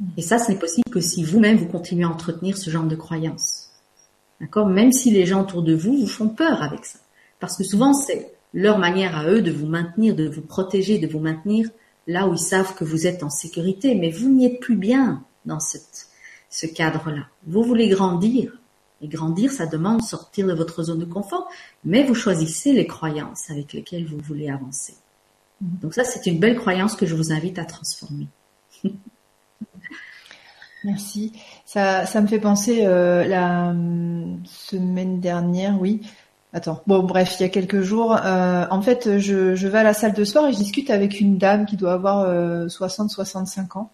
[0.00, 0.06] Mm.
[0.16, 2.96] Et ça, ce n'est possible que si vous-même vous continuez à entretenir ce genre de
[2.96, 3.70] croyances.
[4.40, 4.66] D'accord?
[4.66, 6.98] Même si les gens autour de vous vous font peur avec ça.
[7.40, 11.06] Parce que souvent, c'est leur manière à eux de vous maintenir, de vous protéger, de
[11.06, 11.68] vous maintenir
[12.06, 13.94] là où ils savent que vous êtes en sécurité.
[13.94, 16.08] Mais vous n'y êtes plus bien dans cette,
[16.50, 17.26] ce cadre-là.
[17.46, 18.58] Vous voulez grandir.
[19.02, 21.48] Et grandir, ça demande sortir de votre zone de confort,
[21.84, 24.94] mais vous choisissez les croyances avec lesquelles vous voulez avancer.
[25.60, 25.78] Mhm.
[25.82, 28.28] Donc ça, c'est une belle croyance que je vous invite à transformer.
[30.84, 31.32] Merci.
[31.64, 36.02] Ça, ça me fait penser euh, la hum, semaine dernière, oui.
[36.52, 36.82] Attends.
[36.86, 39.94] Bon, bref, il y a quelques jours, euh, en fait, je, je, vais à la
[39.94, 42.28] salle de sport et je discute avec une dame qui doit avoir
[42.66, 43.90] 60-65 euh, ans.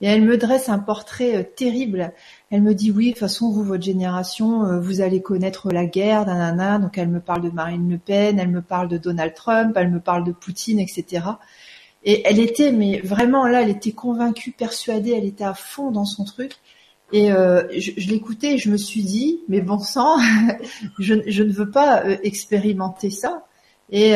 [0.00, 2.12] Et elle me dresse un portrait terrible.
[2.54, 5.86] Elle me dit oui, de toute façon, vous, votre génération, euh, vous allez connaître la
[5.86, 6.78] guerre, nanana.
[6.78, 9.90] Donc elle me parle de Marine Le Pen, elle me parle de Donald Trump, elle
[9.90, 11.26] me parle de Poutine, etc.
[12.04, 16.04] Et elle était, mais vraiment là, elle était convaincue, persuadée, elle était à fond dans
[16.04, 16.52] son truc.
[17.10, 20.16] Et euh, je, l'écoutais et je me suis dit, mais bon sang,
[21.00, 23.46] je, ne veux pas expérimenter ça.
[23.90, 24.14] Et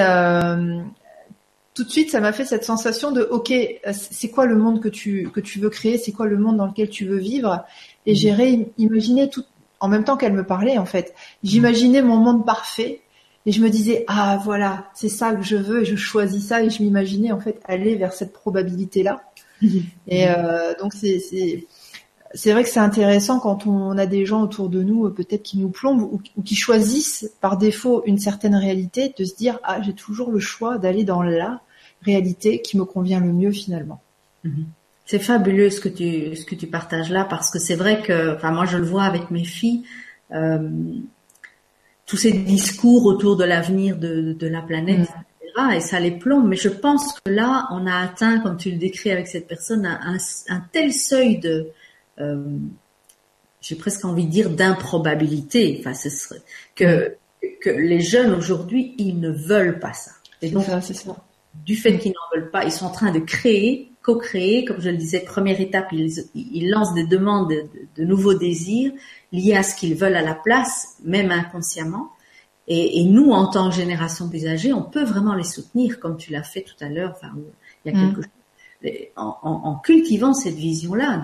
[1.78, 3.52] tout de suite, ça m'a fait cette sensation de, ok,
[3.93, 6.66] c'est quoi le monde que tu que tu veux créer, c'est quoi le monde dans
[6.66, 7.65] lequel tu veux vivre,
[8.09, 9.44] et j'ai imaginé tout
[9.80, 11.14] en même temps qu'elle me parlait en fait.
[11.44, 13.02] J'imaginais mon monde parfait,
[13.44, 16.62] Et je me disais ah voilà, c'est ça que je veux et je choisis ça
[16.62, 19.20] et je m'imaginais en fait aller vers cette probabilité là.
[20.09, 21.20] et euh, donc c'est
[22.35, 25.59] c'est vrai que c'est intéressant quand on a des gens autour de nous, peut-être qui
[25.59, 29.94] nous plombent ou, qui choisissent par défaut une certaine réalité, de se dire ah j'ai
[29.94, 31.60] toujours le choix d'aller dans la
[32.02, 34.01] réalité qui me convient le mieux finalement.
[34.44, 34.66] Mhm.
[35.10, 38.35] C'est fabuleux ce que tu ce que tu partages là parce que c'est vrai que
[38.35, 39.85] enfin moi je le vois avec mes filles
[40.32, 40.68] euh,
[42.05, 45.09] tous ces discours autour de l'avenir de, de la planète
[45.56, 45.70] mhm.
[45.72, 48.76] et ça les plombe mais je pense que là on a atteint comme tu le
[48.76, 50.18] décris avec cette personne un,
[50.51, 51.68] un tel seuil de
[52.20, 52.59] euh,
[53.60, 55.76] j'ai presque envie de dire d'improbabilité.
[55.80, 56.43] Enfin, ce serait
[56.74, 57.16] que
[57.60, 60.10] que les jeunes aujourd'hui, ils ne veulent pas ça.
[60.43, 61.16] Et donc, ça, ça.
[61.55, 64.64] du fait qu'ils n'en veulent pas, ils sont en train de créer, co-créer.
[64.64, 67.64] Comme je le disais, première étape, ils, ils lancent des demandes de,
[67.97, 68.93] de, nouveaux désirs
[69.32, 72.10] liés à ce qu'ils veulent à la place, même inconsciemment.
[72.68, 76.32] Et, et, nous, en tant que génération d'usagers, on peut vraiment les soutenir, comme tu
[76.32, 77.14] l'as fait tout à l'heure.
[77.16, 77.32] Enfin,
[77.85, 78.06] il y a mm.
[78.06, 78.32] quelque chose
[79.16, 81.20] en, en, en, cultivant cette vision-là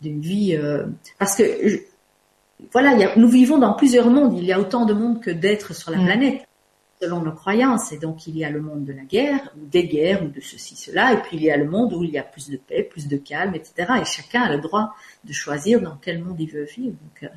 [0.00, 0.84] d'une vie euh,
[1.18, 1.42] parce que
[2.72, 4.36] voilà, y a, nous vivons dans plusieurs mondes.
[4.36, 6.04] Il y a autant de mondes que d'êtres sur la mm.
[6.04, 6.48] planète,
[7.02, 7.92] selon nos croyances.
[7.92, 10.40] Et donc, il y a le monde de la guerre, ou des guerres, ou de
[10.40, 11.12] ceci, cela.
[11.12, 13.08] Et puis, il y a le monde où il y a plus de paix, plus
[13.08, 13.92] de calme, etc.
[14.00, 16.96] Et chacun a le droit de choisir dans quel monde il veut vivre.
[17.02, 17.28] Donc, euh,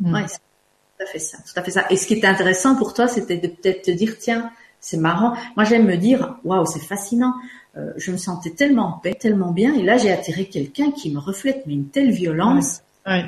[0.00, 0.14] mm.
[0.14, 1.86] ouais, c'est tout à fait ça, tout à fait ça.
[1.90, 5.34] Et ce qui est intéressant pour toi, c'était de peut-être te dire, tiens, c'est marrant.
[5.56, 7.34] Moi, j'aime me dire, waouh, c'est fascinant.
[7.76, 11.12] Euh, je me sentais tellement en paix, tellement bien, et là j'ai attiré quelqu'un qui
[11.12, 12.82] me reflète mais une telle violence.
[13.04, 13.24] Ouais.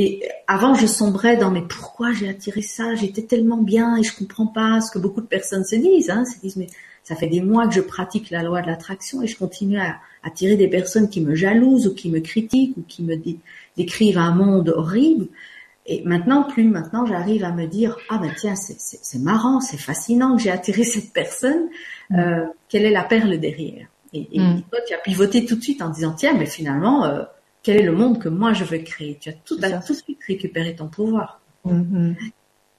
[0.00, 2.94] Et avant je sombrais dans mais pourquoi j'ai attiré ça?
[2.94, 6.08] J'étais tellement bien et je comprends pas ce que beaucoup de personnes se disent.
[6.08, 6.68] Hein, se disent mais
[7.02, 9.98] ça fait des mois que je pratique la loi de l'attraction et je continue à
[10.22, 13.14] attirer des personnes qui me jalousent ou qui me critiquent ou qui me
[13.76, 15.26] décrivent un monde horrible.
[15.84, 20.36] Et maintenant, plus maintenant, j'arrive à me dire ah ben tiens, c'est marrant, c'est fascinant
[20.36, 21.68] que j'ai attiré cette personne.
[22.08, 22.18] Mm.
[22.18, 23.86] Euh, quelle est la perle derrière?
[24.14, 24.62] Et, et mm.
[24.70, 27.24] toi, tu as pivoté tout de suite en disant tiens, mais finalement, euh,
[27.62, 29.18] quel est le monde que moi je veux créer?
[29.20, 31.40] Tu as tout, tout de suite récupéré ton pouvoir.
[31.64, 32.12] Mm,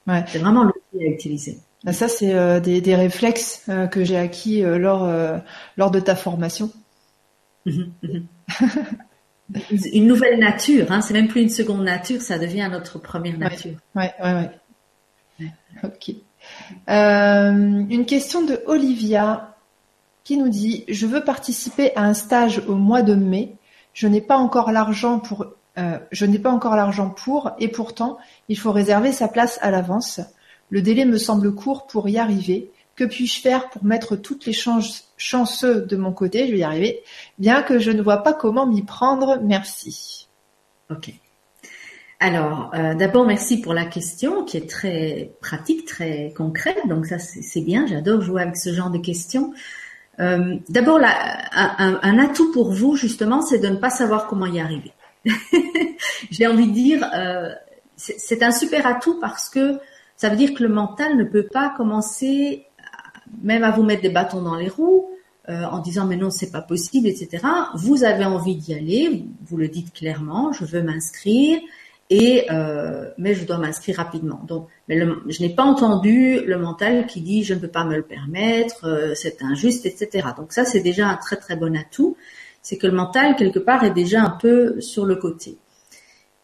[0.08, 0.24] ouais.
[0.28, 1.60] C'est vraiment l'outil à utiliser.
[1.84, 5.12] Bah, ça, c'est euh, des, des, réflexes euh, que j'ai acquis euh, lors
[5.78, 6.72] lors de ta formation.
[7.66, 9.86] Mm-hmm, mm-hmm.
[9.94, 13.78] une nouvelle nature, hein, c'est même plus une seconde nature, ça devient notre première nature.
[13.96, 14.50] Ouais, ouais, ouais.
[15.40, 15.52] ouais.
[15.84, 16.16] Ok.
[16.88, 19.56] Une question de Olivia
[20.24, 23.56] qui nous dit Je veux participer à un stage au mois de mai.
[23.94, 25.46] Je n'ai pas encore l'argent pour.
[25.78, 28.18] Euh, je n'ai pas encore l'argent pour, et pourtant,
[28.50, 30.20] il faut réserver sa place à l'avance.
[30.70, 32.72] Le délai me semble court pour y arriver.
[32.96, 36.64] Que puis-je faire pour mettre toutes les chances chanceux de mon côté, je vais y
[36.64, 37.02] arriver,
[37.40, 39.40] bien que je ne vois pas comment m'y prendre.
[39.42, 40.28] Merci.
[40.90, 41.14] Ok.
[42.20, 46.78] Alors, euh, d'abord, merci pour la question qui est très pratique, très concrète.
[46.88, 47.88] Donc ça, c'est bien.
[47.88, 49.54] J'adore jouer avec ce genre de questions.
[50.22, 54.94] Euh, d'abord, un, atout pour vous, justement, c'est de ne pas savoir comment y arriver.
[56.32, 57.50] J'ai envie de dire, euh,
[57.96, 59.80] c'est un super atout parce que
[60.16, 62.66] ça veut dire que le mental ne peut pas commencer
[63.42, 65.10] même à vous mettre des bâtons dans les roues,
[65.50, 67.46] euh, en disant mais non c'est pas possible, etc.
[67.76, 71.60] Vous avez envie d'y aller, vous le dites clairement, je veux m'inscrire
[72.12, 74.42] et euh, mais je dois m'inscrire rapidement.
[74.46, 77.96] Donc, mais je n'ai pas entendu le mental qui dit je ne peux pas me
[77.96, 80.28] le permettre, euh, c'est injuste, etc.
[80.38, 82.18] Donc ça c'est déjà un très très bon atout,
[82.62, 85.58] c'est que le mental quelque part est déjà un peu sur le côté.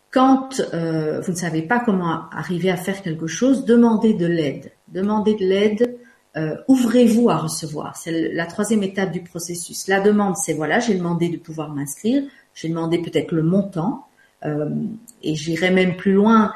[0.09, 4.71] Quand vous ne savez pas comment arriver à faire quelque chose, demandez de l'aide.
[4.87, 5.97] Demandez de l'aide
[6.37, 7.97] euh, ouvrez-vous à recevoir.
[7.97, 9.87] C'est la troisième étape du processus.
[9.87, 12.23] La demande, c'est voilà, j'ai demandé de pouvoir m'inscrire,
[12.53, 16.53] j'ai demandé peut-être le montant, euh, et j'irai même plus loin.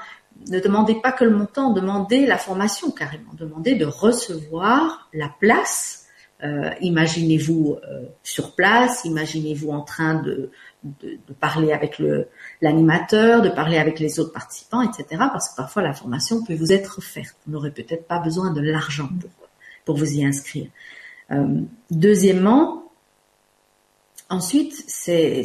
[0.50, 6.06] Ne demandez pas que le montant, demandez la formation carrément, demandez de recevoir la place.
[6.44, 7.78] Euh, imaginez-vous
[8.24, 10.50] sur place, imaginez-vous en train de,
[10.84, 12.28] de, de parler avec le
[12.62, 15.06] l'animateur, de parler avec les autres participants, etc.
[15.32, 17.36] Parce que parfois la formation peut vous être offerte.
[17.46, 19.30] Vous n'aurez peut-être pas besoin de l'argent pour
[19.86, 20.68] pour vous y inscrire.
[21.32, 22.92] Euh, deuxièmement,
[24.30, 25.44] ensuite, c'est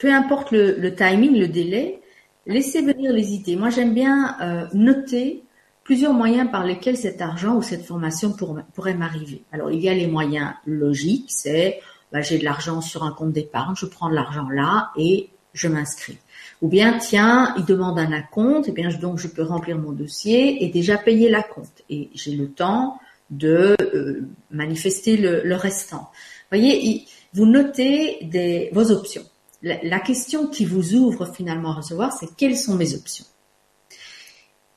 [0.00, 2.00] peu importe le, timing, le délai,
[2.46, 3.54] laissez venir les idées.
[3.54, 5.44] Moi, j'aime bien euh, noter
[5.84, 8.34] plusieurs moyens par lesquels cet argent ou cette formation
[8.74, 9.42] pourrait m'arriver.
[9.52, 11.80] Alors, il y a les moyens logiques, c'est
[12.12, 15.68] bah, j'ai de l'argent sur un compte d'épargne, je prends de l'argent là et je
[15.68, 16.18] m'inscris.
[16.62, 19.92] Ou bien, tiens, il demande un compte, et eh bien donc je peux remplir mon
[19.92, 21.82] dossier et déjà payer la compte.
[21.90, 22.98] Et j'ai le temps
[23.30, 26.10] de euh, manifester le, restant.
[26.50, 27.04] Voyez,
[27.34, 29.24] vous notez vos options.
[29.62, 33.26] La, question qui vous ouvre finalement à recevoir, c'est quelles sont mes options?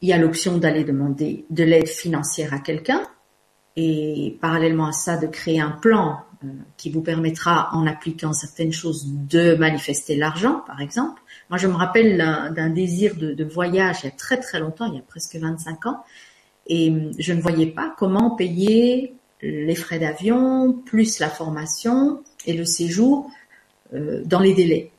[0.02, 3.02] Il y a l'option d'aller demander de l'aide financière à quelqu'un
[3.78, 8.74] et parallèlement à ça de créer un plan euh, qui vous permettra, en appliquant certaines
[8.74, 11.22] choses, de manifester l'argent, par exemple.
[11.50, 14.96] Moi, je me rappelle d'un désir de, voyage il y a très très longtemps, il
[14.96, 16.04] y a presque 25 ans,
[16.68, 22.66] et je ne voyais pas comment payer les frais d'avion, plus la formation et le
[22.66, 23.30] séjour
[23.94, 24.92] dans les délais.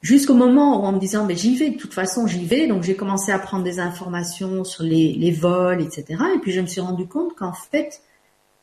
[0.00, 2.82] Jusqu'au moment où en me disant mais j'y vais, de toute façon j'y vais, donc
[2.82, 6.22] j'ai commencé à prendre des informations sur les, les, vols, etc.
[6.34, 8.02] Et puis je me suis rendu compte qu'en fait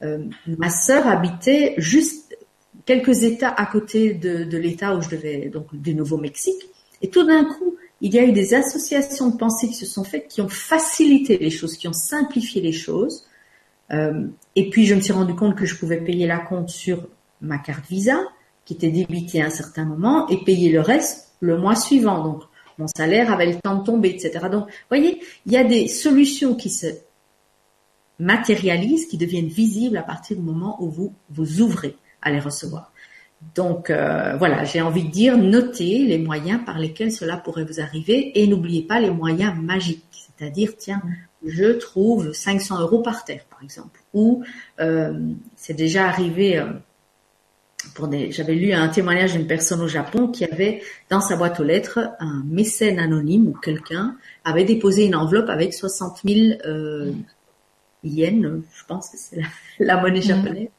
[0.03, 2.37] euh, ma sœur habitait juste
[2.85, 6.69] quelques États à côté de, de l'État où je devais donc du Nouveau-Mexique.
[7.01, 10.03] Et tout d'un coup, il y a eu des associations de pensée qui se sont
[10.03, 13.25] faites, qui ont facilité les choses, qui ont simplifié les choses.
[13.91, 17.07] Euh, et puis je me suis rendu compte que je pouvais payer la compte sur
[17.41, 18.19] ma carte Visa,
[18.65, 22.23] qui était débitée à un certain moment, et payer le reste le mois suivant.
[22.23, 22.43] Donc,
[22.77, 24.47] mon salaire avait le temps de tomber, etc.
[24.51, 26.87] Donc, vous voyez, il y a des solutions qui se
[28.19, 32.91] matérialisent, qui deviennent visibles à partir du moment où vous vous ouvrez à les recevoir.
[33.55, 37.81] Donc euh, voilà, j'ai envie de dire, notez les moyens par lesquels cela pourrait vous
[37.81, 41.01] arriver et n'oubliez pas les moyens magiques, c'est-à-dire tiens,
[41.43, 44.43] je trouve 500 euros par terre, par exemple, ou
[44.79, 45.19] euh,
[45.55, 46.59] c'est déjà arrivé.
[46.59, 46.73] Euh,
[48.29, 52.11] j'avais lu un témoignage d'une personne au Japon qui avait dans sa boîte aux lettres
[52.19, 57.11] un mécène anonyme ou quelqu'un avait déposé une enveloppe avec 60 000 euh,
[58.03, 59.41] yens, je pense que c'est
[59.79, 60.23] la, monnaie mm.
[60.23, 60.69] japonaise,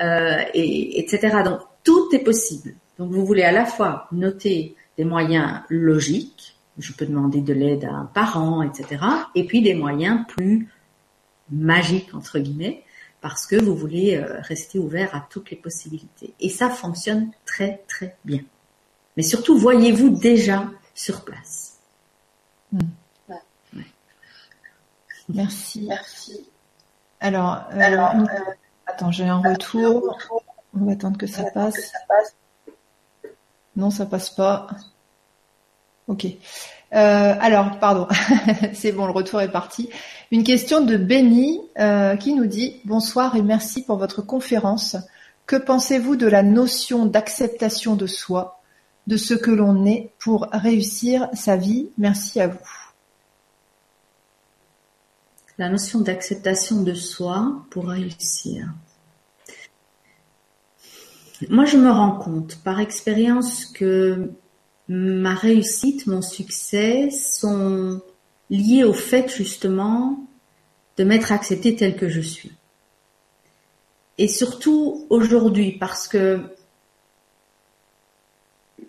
[0.00, 1.38] euh, et, etc.
[1.44, 2.74] Donc tout est possible.
[2.98, 7.84] Donc vous voulez à la fois noter des moyens logiques, je peux demander de l'aide
[7.84, 9.02] à un parent, etc.
[9.34, 10.68] Et puis des moyens plus
[11.50, 12.84] magiques entre guillemets
[13.20, 16.34] parce que vous voulez euh, rester ouvert à toutes les possibilités.
[16.40, 18.40] Et ça fonctionne très très bien.
[19.16, 21.78] Mais surtout, voyez-vous déjà sur place.
[22.72, 22.80] Hmm.
[25.34, 25.86] Merci.
[25.86, 26.48] Merci.
[27.20, 28.24] Alors, euh, Alors euh,
[28.86, 30.18] attends, j'ai un retour.
[30.74, 31.92] On va attendre que ça passe.
[33.76, 34.68] Non, ça passe pas.
[36.10, 36.24] Ok.
[36.24, 38.08] Euh, alors, pardon,
[38.72, 39.88] c'est bon, le retour est parti.
[40.32, 44.96] Une question de Benny euh, qui nous dit Bonsoir et merci pour votre conférence.
[45.46, 48.60] Que pensez-vous de la notion d'acceptation de soi,
[49.06, 51.90] de ce que l'on est pour réussir sa vie?
[51.96, 52.58] Merci à vous.
[55.58, 58.66] La notion d'acceptation de soi pour réussir.
[61.48, 64.32] Moi, je me rends compte par expérience que
[64.92, 68.02] ma réussite, mon succès sont
[68.50, 70.26] liés au fait justement
[70.96, 72.50] de m'être accepté tel que je suis.
[74.18, 76.40] Et surtout aujourd'hui parce que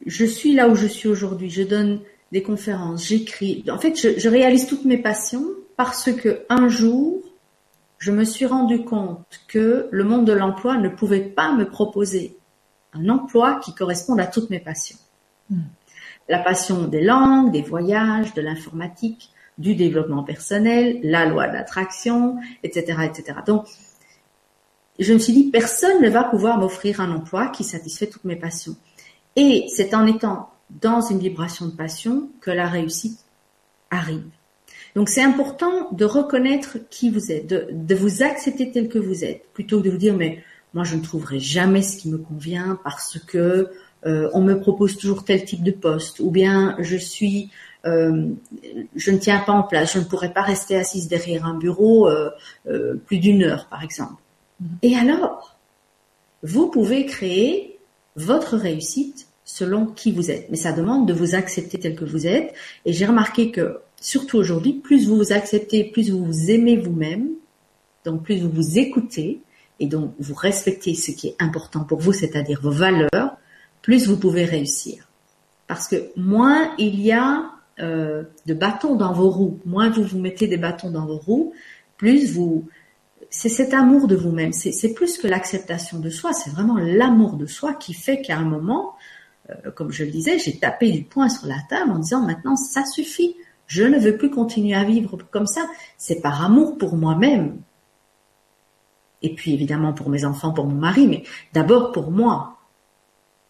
[0.08, 2.02] je suis là où je suis aujourd'hui, je donne
[2.32, 3.64] des conférences, j'écris.
[3.70, 5.46] En fait, je, je, réalise toutes mes passions
[5.78, 7.22] parce que un jour,
[8.00, 12.36] je me suis rendu compte que le monde de l'emploi ne pouvait pas me proposer
[12.94, 14.98] un emploi qui corresponde à toutes mes passions.
[15.52, 15.60] Hmm
[16.32, 23.00] la passion des langues, des voyages, de l'informatique, du développement personnel, la loi d'attraction, etc.,
[23.04, 23.40] etc.
[23.46, 23.68] Donc,
[24.98, 28.38] je me suis dit, personne ne va pouvoir m'offrir un emploi qui satisfait toutes mes
[28.38, 28.78] passions.
[29.36, 33.20] Et c'est en étant dans une vibration de passion que la réussite
[33.90, 34.24] arrive.
[34.96, 39.26] Donc c'est important de reconnaître qui vous êtes, de, de, vous accepter tel que vous
[39.26, 40.44] êtes, plutôt que de vous dire mais
[40.74, 43.70] moi je ne trouverai jamais ce qui me convient parce que
[44.06, 47.50] euh, on me propose toujours tel type de poste, ou bien je suis,
[47.86, 48.28] euh,
[48.96, 52.10] je ne tiens pas en place, je ne pourrais pas rester assise derrière un bureau
[52.10, 52.32] euh,
[53.06, 54.22] plus d'une heure, par exemple.
[54.62, 54.68] Mm-hmm.
[54.84, 55.58] Et alors,
[56.44, 57.80] vous pouvez créer
[58.16, 62.26] votre réussite selon qui vous êtes, mais ça demande de vous accepter tel que vous
[62.26, 62.54] êtes.
[62.86, 67.30] Et j'ai remarqué que, surtout aujourd'hui, plus vous vous acceptez, plus vous vous aimez vous-même,
[68.06, 69.42] donc plus vous vous écoutez,
[69.80, 73.38] et donc vous respectez ce qui est important pour vous, c'est-à-dire vos valeurs,
[73.82, 75.08] plus vous pouvez réussir.
[75.68, 80.20] Parce que moins il y a euh, de bâtons dans vos roues, moins vous vous
[80.20, 81.54] mettez des bâtons dans vos roues,
[81.98, 82.68] plus vous...
[83.30, 87.46] C'est cet amour de vous-même, c'est plus que l'acceptation de soi, c'est vraiment l'amour de
[87.46, 88.96] soi qui fait qu'à un moment,
[89.50, 92.58] euh, comme je le disais, j'ai tapé du poing sur la table en disant maintenant
[92.58, 93.38] ça suffit,
[93.68, 95.62] je ne veux plus continuer à vivre comme ça,
[95.98, 97.62] c'est par amour pour moi-même.
[99.22, 102.58] Et puis évidemment pour mes enfants, pour mon mari, mais d'abord pour moi,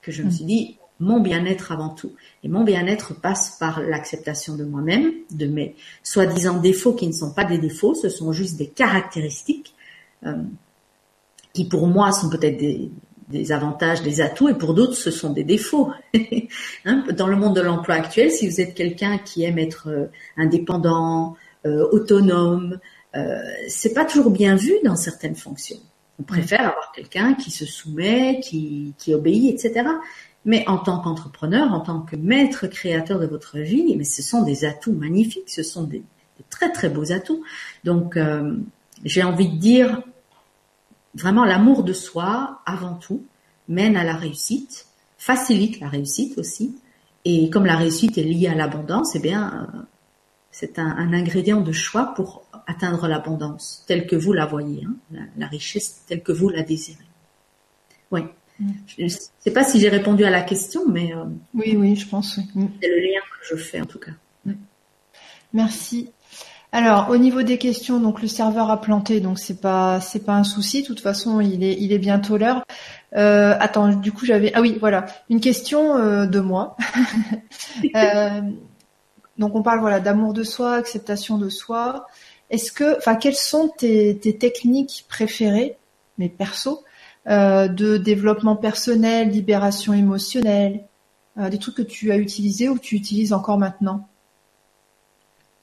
[0.01, 2.11] que je me suis dit mon bien-être avant tout.
[2.43, 7.33] Et mon bien-être passe par l'acceptation de moi-même, de mes soi-disant défauts qui ne sont
[7.33, 9.73] pas des défauts, ce sont juste des caractéristiques
[10.25, 10.35] euh,
[11.53, 12.91] qui pour moi sont peut-être des,
[13.29, 15.91] des, avantages, des atouts, et pour d'autres ce sont des défauts.
[16.85, 20.05] hein, dans le monde de l'emploi actuel, si vous êtes quelqu'un qui aime être euh,
[20.37, 22.79] indépendant, euh, autonome.
[23.15, 25.77] Euh, c'est pas toujours bien vu dans certaines fonctions.
[26.19, 29.89] On préfère avoir quelqu'un qui se soumet, qui, qui obéit, etc.
[30.45, 34.43] Mais en tant qu'entrepreneur, en tant que maître créateur de votre vie, mais ce sont
[34.43, 36.03] des atouts magnifiques, ce sont des,
[36.49, 37.43] très très beaux atouts.
[37.83, 38.57] Donc euh,
[39.03, 40.01] j'ai envie de dire
[41.13, 43.23] vraiment l'amour de soi avant tout
[43.67, 46.75] mène à la réussite, facilite la réussite aussi.
[47.23, 49.79] Et comme la réussite est liée à l'abondance, eh bien euh,
[50.49, 55.25] c'est un, un, ingrédient de choix pour atteindre l'abondance telle que vous la voyez, hein,
[55.37, 56.99] la, richesse telle que vous la désirez.
[58.11, 58.21] Oui.
[58.85, 61.23] Je ne sais pas si j'ai répondu à la question, mais euh,
[61.55, 62.37] oui, oui, je pense.
[62.53, 62.67] Mm.
[62.81, 64.11] C'est le lien que je fais en tout cas.
[65.53, 66.11] Merci.
[66.73, 70.35] Alors, au niveau des questions, donc le serveur a planté, donc c'est pas c'est pas
[70.35, 70.83] un souci.
[70.83, 72.63] De toute façon, il est il est bientôt l'heure.
[73.15, 76.77] Euh, attends, du coup, j'avais ah oui, voilà, une question euh, de moi.
[77.95, 78.41] euh,
[79.37, 82.07] donc, on parle voilà d'amour de soi, acceptation de soi.
[82.51, 85.77] Est-ce que, enfin, quelles sont tes, techniques préférées,
[86.17, 86.83] mais perso,
[87.27, 90.83] euh, de développement personnel, libération émotionnelle,
[91.37, 94.09] euh, des trucs que tu as utilisés ou que tu utilises encore maintenant?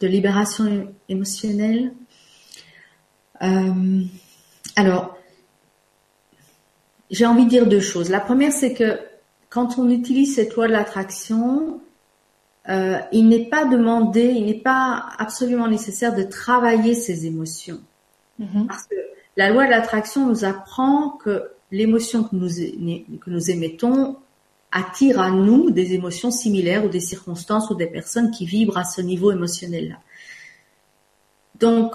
[0.01, 1.93] De libération émotionnelle?
[3.43, 4.02] Euh,
[4.74, 5.19] alors,
[7.10, 8.09] j'ai envie de dire deux choses.
[8.09, 8.98] La première, c'est que
[9.51, 11.81] quand on utilise cette loi de l'attraction,
[12.69, 17.81] euh, il n'est pas demandé, il n'est pas absolument nécessaire de travailler ses émotions.
[18.40, 18.66] Mm-hmm.
[18.66, 18.97] Parce que
[19.36, 22.49] la loi de l'attraction nous apprend que l'émotion que nous,
[23.19, 24.16] que nous émettons
[24.70, 28.85] attire à nous des émotions similaires ou des circonstances ou des personnes qui vibrent à
[28.85, 29.97] ce niveau émotionnel-là.
[31.59, 31.95] Donc,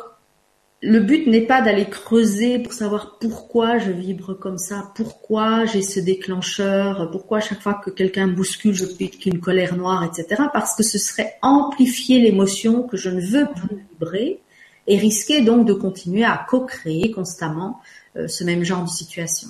[0.85, 5.81] le but n'est pas d'aller creuser pour savoir pourquoi je vibre comme ça, pourquoi j'ai
[5.81, 10.43] ce déclencheur, pourquoi chaque fois que quelqu'un bouscule, je pique une colère noire, etc.
[10.51, 14.41] Parce que ce serait amplifier l'émotion que je ne veux plus vibrer
[14.87, 17.79] et risquer donc de continuer à co-créer constamment
[18.17, 19.47] euh, ce même genre de situation.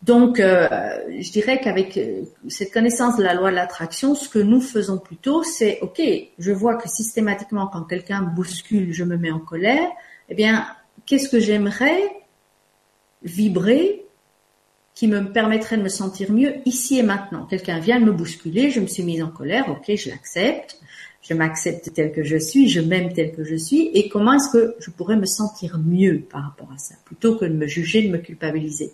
[0.00, 0.68] Donc, euh,
[1.20, 4.96] je dirais qu'avec euh, cette connaissance de la loi de l'attraction, ce que nous faisons
[4.96, 6.00] plutôt, c'est, OK,
[6.38, 9.88] je vois que systématiquement, quand quelqu'un bouscule, je me mets en colère,
[10.28, 10.66] eh bien,
[11.06, 12.00] qu'est-ce que j'aimerais
[13.22, 14.04] vibrer
[14.94, 17.46] qui me permettrait de me sentir mieux ici et maintenant?
[17.46, 20.80] Quelqu'un vient de me bousculer, je me suis mise en colère, ok, je l'accepte,
[21.22, 24.50] je m'accepte tel que je suis, je m'aime tel que je suis, et comment est-ce
[24.52, 28.02] que je pourrais me sentir mieux par rapport à ça, plutôt que de me juger,
[28.02, 28.92] de me culpabiliser?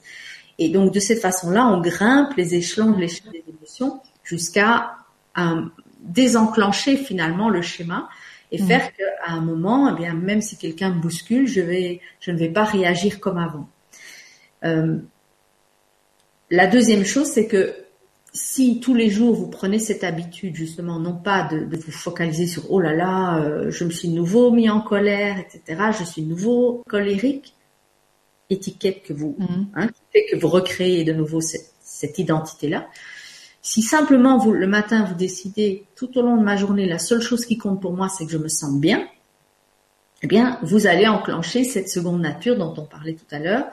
[0.59, 4.97] Et donc de cette façon-là, on grimpe les échelons de l'échelle des émotions jusqu'à
[6.01, 8.09] désenclencher finalement le schéma
[8.53, 8.67] et mm.
[8.67, 12.39] faire qu'à un moment, eh bien, même si quelqu'un me bouscule, je vais, je ne
[12.39, 13.69] vais pas réagir comme avant.
[14.65, 14.99] Euh,
[16.51, 17.75] la deuxième chose, c'est que
[18.33, 22.47] si tous les jours vous prenez cette habitude justement, non pas de, de vous focaliser
[22.47, 25.91] sur oh là là, euh, je me suis nouveau mis en colère, etc.
[25.99, 27.55] Je suis nouveau colérique,
[28.49, 29.67] étiquette que vous, mm.
[29.75, 32.89] hein, qui fait que vous recréez de nouveau cette, cette identité-là.
[33.63, 37.21] Si simplement vous, le matin, vous décidez tout au long de ma journée, la seule
[37.21, 39.07] chose qui compte pour moi, c'est que je me sens bien,
[40.23, 43.67] eh bien, vous allez enclencher cette seconde nature dont on parlait tout à l'heure,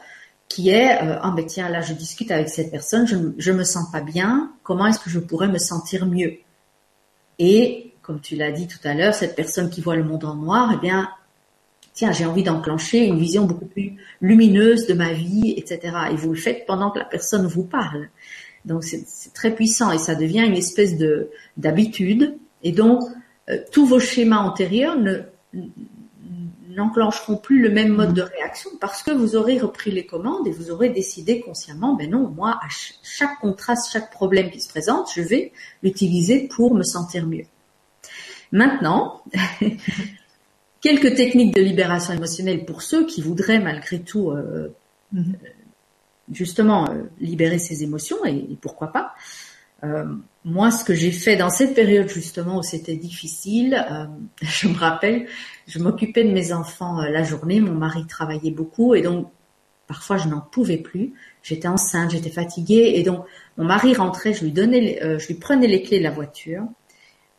[0.48, 3.64] qui est, euh, ah ben tiens, là, je discute avec cette personne, je, je me
[3.64, 6.38] sens pas bien, comment est-ce que je pourrais me sentir mieux?
[7.40, 10.36] Et, comme tu l'as dit tout à l'heure, cette personne qui voit le monde en
[10.36, 11.10] noir, eh bien,
[11.94, 15.96] tiens, j'ai envie d'enclencher une vision beaucoup plus lumineuse de ma vie, etc.
[16.12, 18.10] Et vous le faites pendant que la personne vous parle.
[18.68, 22.38] Donc c'est très puissant et ça devient une espèce de d'habitude.
[22.64, 23.02] Et donc
[23.50, 25.22] euh, tous vos schémas antérieurs ne
[26.70, 30.52] n'enclencheront plus le même mode de réaction parce que vous aurez repris les commandes et
[30.52, 32.68] vous aurez décidé consciemment, ben non, moi, à
[33.02, 37.46] chaque contraste, chaque problème qui se présente, je vais l'utiliser pour me sentir mieux.
[38.52, 39.24] Maintenant,
[40.82, 44.72] quelques techniques de libération émotionnelle pour ceux qui voudraient malgré tout euh,
[45.16, 45.34] mm-hmm
[46.32, 49.14] justement euh, libérer ses émotions et, pourquoi pas.
[49.84, 50.06] Euh,
[50.44, 54.06] moi, ce que j'ai fait dans cette période justement où c'était difficile, euh,
[54.42, 55.28] je me rappelle,
[55.68, 59.28] je m'occupais de mes enfants la journée, mon mari travaillait beaucoup et donc
[59.88, 61.14] parfois je n'en pouvais plus.
[61.44, 63.26] J'étais enceinte, j'étais fatiguée et donc
[63.58, 66.64] mon mari rentrait, je lui donnais, je lui prenais les clés de la voiture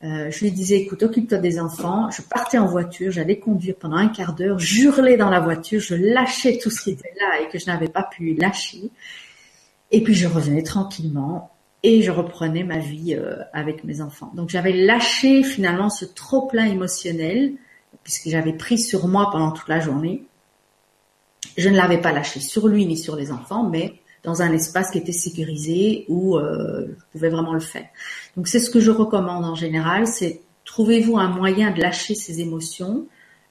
[0.05, 2.09] euh, je lui disais, écoute, occupe-toi des enfants.
[2.11, 5.95] Je partais en voiture, j'allais conduire pendant un quart d'heure, j'hurlais dans la voiture, je
[5.95, 8.91] lâchais tout ce qui était là et que je n'avais pas pu lâcher.
[9.91, 11.51] Et puis je revenais tranquillement
[11.83, 14.31] et je reprenais ma vie euh, avec mes enfants.
[14.35, 17.55] Donc j'avais lâché finalement ce trop plein émotionnel
[18.05, 20.25] puisque j'avais pris sur moi pendant toute la journée.
[21.57, 23.95] Je ne l'avais pas lâché sur lui ni sur les enfants, mais
[24.29, 27.87] dans un espace qui était sécurisé où euh, je pouvais vraiment le faire.
[28.37, 32.41] Donc c'est ce que je recommande en général, c'est trouvez-vous un moyen de lâcher ces
[32.41, 33.07] émotions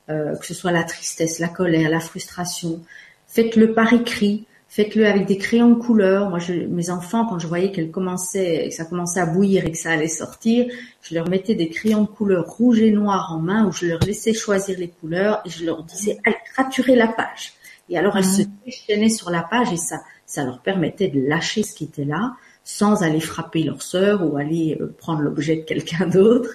[0.09, 2.81] que ce soit la tristesse, la colère, la frustration.
[3.27, 6.29] Faites-le par écrit, faites-le avec des crayons de couleur.
[6.29, 9.71] Moi, je, mes enfants, quand je voyais qu'elles commençaient, que ça commençait à bouillir et
[9.71, 10.65] que ça allait sortir,
[11.01, 13.99] je leur mettais des crayons de couleur rouge et noir en main où je leur
[13.99, 17.53] laissais choisir les couleurs et je leur disais, allez, raturez la page.
[17.89, 18.51] Et alors, elles se mmh.
[18.65, 22.35] déchaînaient sur la page et ça, ça leur permettait de lâcher ce qui était là
[22.63, 26.49] sans aller frapper leur sœur ou aller euh, prendre l'objet de quelqu'un d'autre.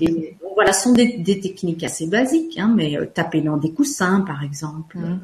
[0.00, 4.22] Et voilà, ce sont des, techniques assez basiques, hein, mais euh, taper dans des coussins,
[4.22, 5.20] par exemple, mmh.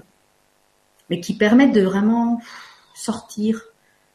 [1.10, 2.40] mais qui permettent de vraiment
[2.94, 3.64] sortir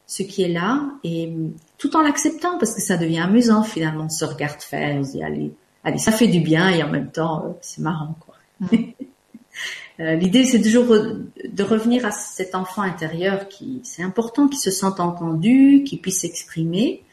[0.06, 1.32] ce qui est là et
[1.78, 4.04] tout en l'acceptant parce que ça devient amusant finalement.
[4.04, 5.52] On se regarde faire, on se dit allez,
[5.82, 8.34] allez, ça fait du bien et en même temps euh, c'est marrant quoi.
[8.60, 8.66] Mmh.
[10.00, 14.70] Euh, l'idée, c'est toujours de revenir à cet enfant intérieur qui, c'est important qu'il se
[14.70, 17.04] sente entendu, qu'il puisse s'exprimer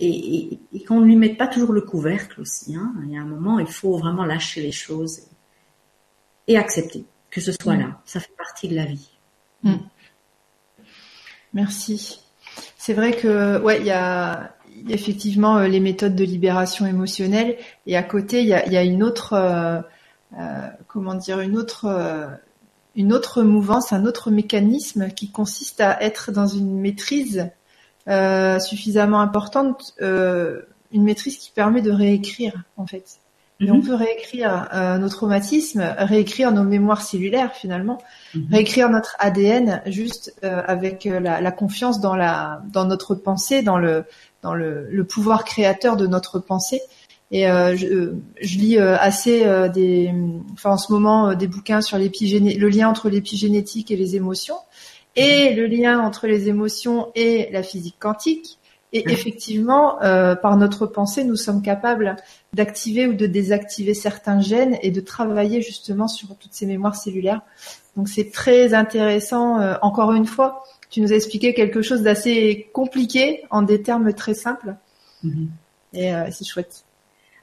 [0.00, 2.74] et, qu'on ne lui mette pas toujours le couvercle aussi.
[2.74, 2.92] Hein.
[3.04, 5.22] Il y a un moment, il faut vraiment lâcher les choses
[6.48, 7.80] et accepter que ce soit mm.
[7.80, 8.00] là.
[8.06, 9.10] Ça fait partie de la vie.
[9.62, 9.74] Mm.
[11.54, 12.20] Merci.
[12.78, 14.56] C'est vrai que ouais, il y a,
[14.88, 19.32] effectivement euh, les méthodes de libération émotionnelle et à côté il y a, une autre
[19.34, 19.82] euh, euh,
[20.86, 22.26] comment dire une autre euh,
[22.94, 27.50] une autre mouvance, un autre mécanisme qui consiste à être dans une maîtrise
[28.08, 33.18] euh, suffisamment importante, une maîtrise qui permet de réécrire en fait.
[33.60, 33.86] Et on mhm.
[33.86, 37.98] peut réécrire nos traumatismes, réécrire nos mémoires cellulaires finalement,
[38.34, 38.46] mhm.
[38.50, 44.04] réécrire notre ADN juste avec la, la, confiance dans la dans notre pensée, dans le
[44.40, 46.80] dans le, le pouvoir créateur de notre pensée.
[47.30, 50.14] Et euh, je, euh, je, lis euh, assez des,
[50.52, 54.58] enfin en ce moment des bouquins sur le lien entre l'épigénétique et les émotions,
[55.16, 58.58] et le lien entre les émotions et la physique quantique.
[58.92, 62.16] Et effectivement, par notre pensée, nous sommes capables
[62.54, 67.42] d'activer ou de désactiver certains gènes et de travailler justement sur toutes ces mémoires cellulaires.
[67.96, 69.60] Donc c'est très intéressant.
[69.82, 74.34] encore une fois, tu nous as expliqué quelque chose d'assez compliqué en des termes très
[74.34, 74.76] simples.
[75.24, 75.48] Mm-hmm.
[75.94, 76.85] Et c'est chouette.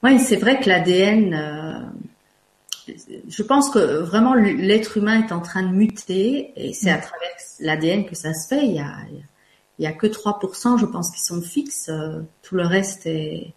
[0.04, 2.94] Oui, c'est vrai que l'ADN, euh,
[3.28, 7.30] je pense que vraiment l'être humain est en train de muter et c'est à travers
[7.62, 8.66] l'ADN que ça se fait.
[8.66, 8.94] Il y a,
[9.80, 11.90] il y a que 3%, je pense, qui sont fixes.
[11.90, 13.54] Euh, tout le reste est...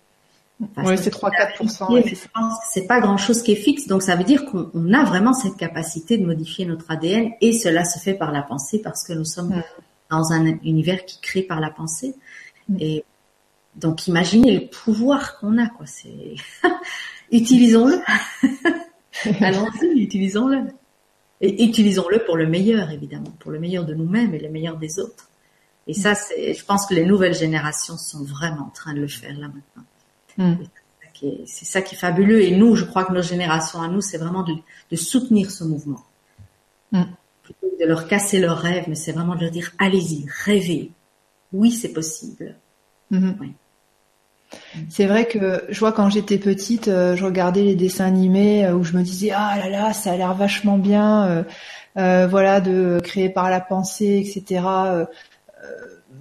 [0.60, 2.56] oui, c'est 3-4%.
[2.72, 3.88] c'est pas grand chose qui est fixe.
[3.88, 7.84] Donc, ça veut dire qu'on a vraiment cette capacité de modifier notre ADN et cela
[7.84, 9.62] se fait par la pensée parce que nous sommes mm.
[10.10, 12.14] dans un univers qui crée par la pensée.
[12.68, 12.76] Mm.
[12.80, 13.04] Et
[13.76, 15.86] donc imaginez le pouvoir qu'on a, quoi.
[15.86, 16.34] C'est
[17.30, 17.98] utilisons-le.
[19.44, 20.68] Allons-y, utilisons-le.
[21.40, 24.98] Et utilisons-le pour le meilleur, évidemment, pour le meilleur de nous-mêmes et le meilleur des
[24.98, 25.28] autres.
[25.86, 29.08] Et ça, c'est, je pense que les nouvelles générations sont vraiment en train de le
[29.08, 29.84] faire là maintenant.
[30.38, 30.64] Hmm.
[31.46, 32.42] C'est ça qui est fabuleux.
[32.42, 36.04] Et nous, je crois que nos générations à nous, c'est vraiment de, soutenir ce mouvement.
[37.42, 40.90] Plutôt que de leur casser leurs rêves, mais c'est vraiment de leur dire, allez-y, rêvez.
[41.52, 42.56] Oui, c'est possible.
[43.10, 43.32] Hmm.
[43.40, 43.54] Oui.
[44.88, 48.74] C'est vrai que je vois quand j'étais petite, euh, je regardais les dessins animés euh,
[48.74, 51.44] où je me disais ah là là ça a l'air vachement bien,
[51.96, 54.64] euh, voilà de créer par la pensée etc.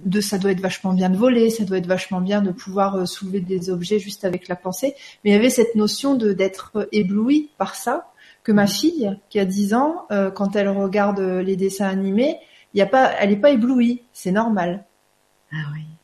[0.04, 3.06] de ça doit être vachement bien de voler, ça doit être vachement bien de pouvoir
[3.06, 4.94] soulever des objets juste avec la pensée.
[5.24, 8.10] Mais il y avait cette notion de d'être ébloui par ça
[8.42, 12.38] que ma fille qui a 10 ans quand elle regarde les dessins animés,
[12.74, 14.84] il y a pas, elle est pas éblouie, c'est normal.
[15.52, 15.95] Ah oui.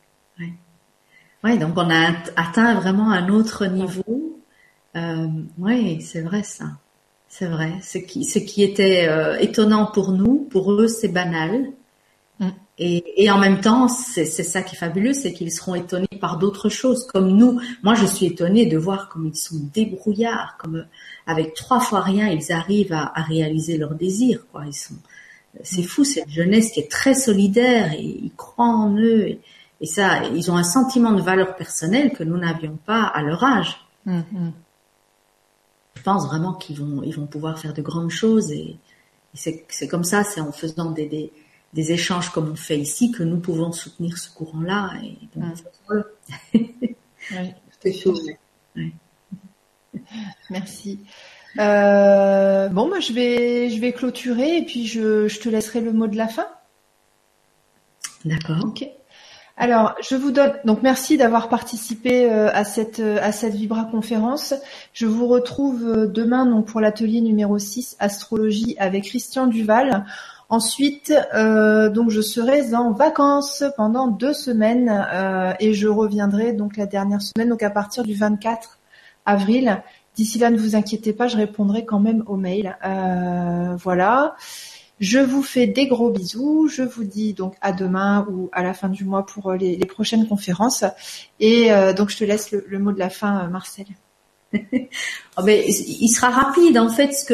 [1.43, 4.39] Oui, donc on a atteint vraiment un autre niveau.
[4.95, 6.65] Euh, oui, c'est vrai ça.
[7.27, 7.73] C'est vrai.
[7.81, 11.71] Ce qui, ce qui était euh, étonnant pour nous, pour eux, c'est banal.
[12.39, 12.49] Mm.
[12.79, 16.37] Et, et, en même temps, c'est ça qui est fabuleux, c'est qu'ils seront étonnés par
[16.37, 17.59] d'autres choses, comme nous.
[17.83, 20.85] Moi, je suis étonnée de voir comme ils sont débrouillards, comme
[21.27, 24.45] avec trois fois rien, ils arrivent à, à réaliser leurs désirs.
[24.51, 24.63] Quoi.
[24.65, 24.95] Ils sont,
[25.61, 29.27] c'est fou cette jeunesse qui est très solidaire et ils croient en eux.
[29.27, 29.39] Et,
[29.83, 33.43] et ça, ils ont un sentiment de valeur personnelle que nous n'avions pas à leur
[33.43, 33.85] âge.
[34.07, 34.51] Mm-hmm.
[35.95, 38.77] Je pense vraiment qu'ils vont, ils vont pouvoir faire de grandes choses et,
[39.33, 41.33] c'est comme ça, c'est en faisant des,
[41.73, 44.91] des, échanges comme on fait ici que nous pouvons soutenir ce courant-là.
[45.03, 45.53] Et mm.
[50.49, 50.99] Merci.
[51.59, 55.91] Euh, bon, moi, je vais, je vais clôturer et puis je, je te laisserai le
[55.91, 56.47] mot de la fin.
[58.23, 58.63] D'accord.
[58.63, 58.87] Ok.
[59.55, 63.85] Alors, je vous donne donc merci d'avoir participé euh, à cette euh, à cette Vibra
[63.85, 64.55] conférence.
[64.93, 70.05] Je vous retrouve euh, demain donc pour l'atelier numéro 6 astrologie avec Christian Duval.
[70.49, 77.23] Ensuite, donc je serai en vacances pendant deux semaines et je reviendrai donc la dernière
[77.23, 78.77] semaine donc à partir du 24
[79.25, 79.81] avril
[80.15, 82.77] D'ici là, ne vous inquiétez pas, je répondrai quand même aux mails.
[83.81, 84.35] voilà.
[85.03, 86.69] Je vous fais des gros bisous.
[86.69, 90.25] Je vous dis donc à demain ou à la fin du mois pour les, prochaines
[90.29, 90.85] conférences.
[91.41, 93.85] Et donc je te laisse le, mot de la fin, Marcel.
[94.53, 96.77] oh il sera rapide.
[96.77, 97.25] En fait, ce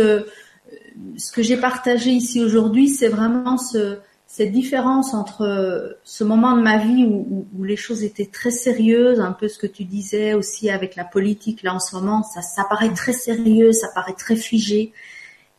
[1.32, 6.80] que j'ai partagé ici aujourd'hui, c'est vraiment ce, cette différence entre ce moment de ma
[6.80, 10.96] vie où, les choses étaient très sérieuses, un peu ce que tu disais aussi avec
[10.96, 14.92] la politique là en ce moment, ça paraît très sérieux, ça paraît très figé.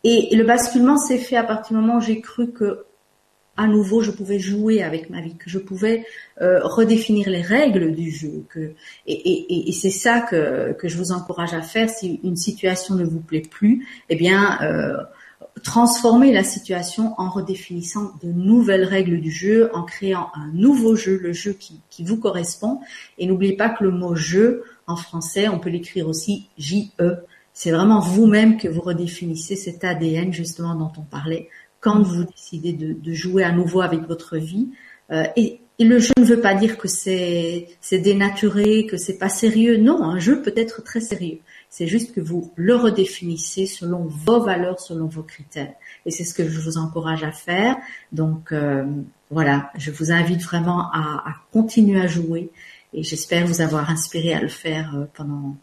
[0.05, 2.85] Et le basculement s'est fait à partir du moment où j'ai cru que
[3.57, 6.07] à nouveau je pouvais jouer avec ma vie, que je pouvais
[6.41, 8.45] euh, redéfinir les règles du jeu.
[8.49, 8.73] Que,
[9.07, 11.91] et, et, et c'est ça que, que je vous encourage à faire.
[11.91, 14.97] Si une situation ne vous plaît plus, eh bien euh,
[16.33, 21.33] la situation en redéfinissant de nouvelles règles du jeu, en créant un nouveau jeu, le
[21.33, 22.81] jeu qui, qui vous correspond.
[23.19, 27.25] Et n'oubliez pas que le mot jeu en français, on peut l'écrire aussi J-E.
[27.63, 31.51] C'est vraiment vous-même que vous redéfinissez cet ADN justement dont on parlait
[31.81, 34.71] quand vous décidez de, de jouer à nouveau avec votre vie.
[35.11, 39.29] Euh, et, et, le jeu ne veut pas dire que c'est dénaturé, que c'est pas
[39.29, 39.77] sérieux.
[39.77, 41.41] Non, un jeu peut être très sérieux.
[41.69, 45.75] C'est juste que vous le redéfinissez selon vos valeurs, selon vos critères.
[46.07, 47.77] Et c'est ce que je vous encourage à faire.
[48.11, 48.87] Donc euh,
[49.31, 52.49] voilà, je vous invite vraiment à, à, continuer à jouer
[52.95, 55.59] et j'espère vous avoir inspiré à le faire euh, pendant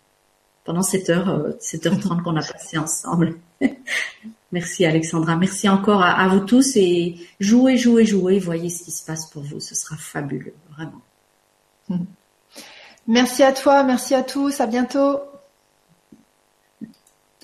[0.68, 3.38] pendant cette heure, euh, cette heure trente qu'on a passé ensemble.
[4.52, 9.06] Merci Alexandra, merci encore à, vous tous et jouez, jouez, jouez, voyez ce qui se
[9.06, 11.02] passe pour vous, ce sera fabuleux, vraiment.
[13.08, 15.20] Merci à toi, merci à tous, à bientôt.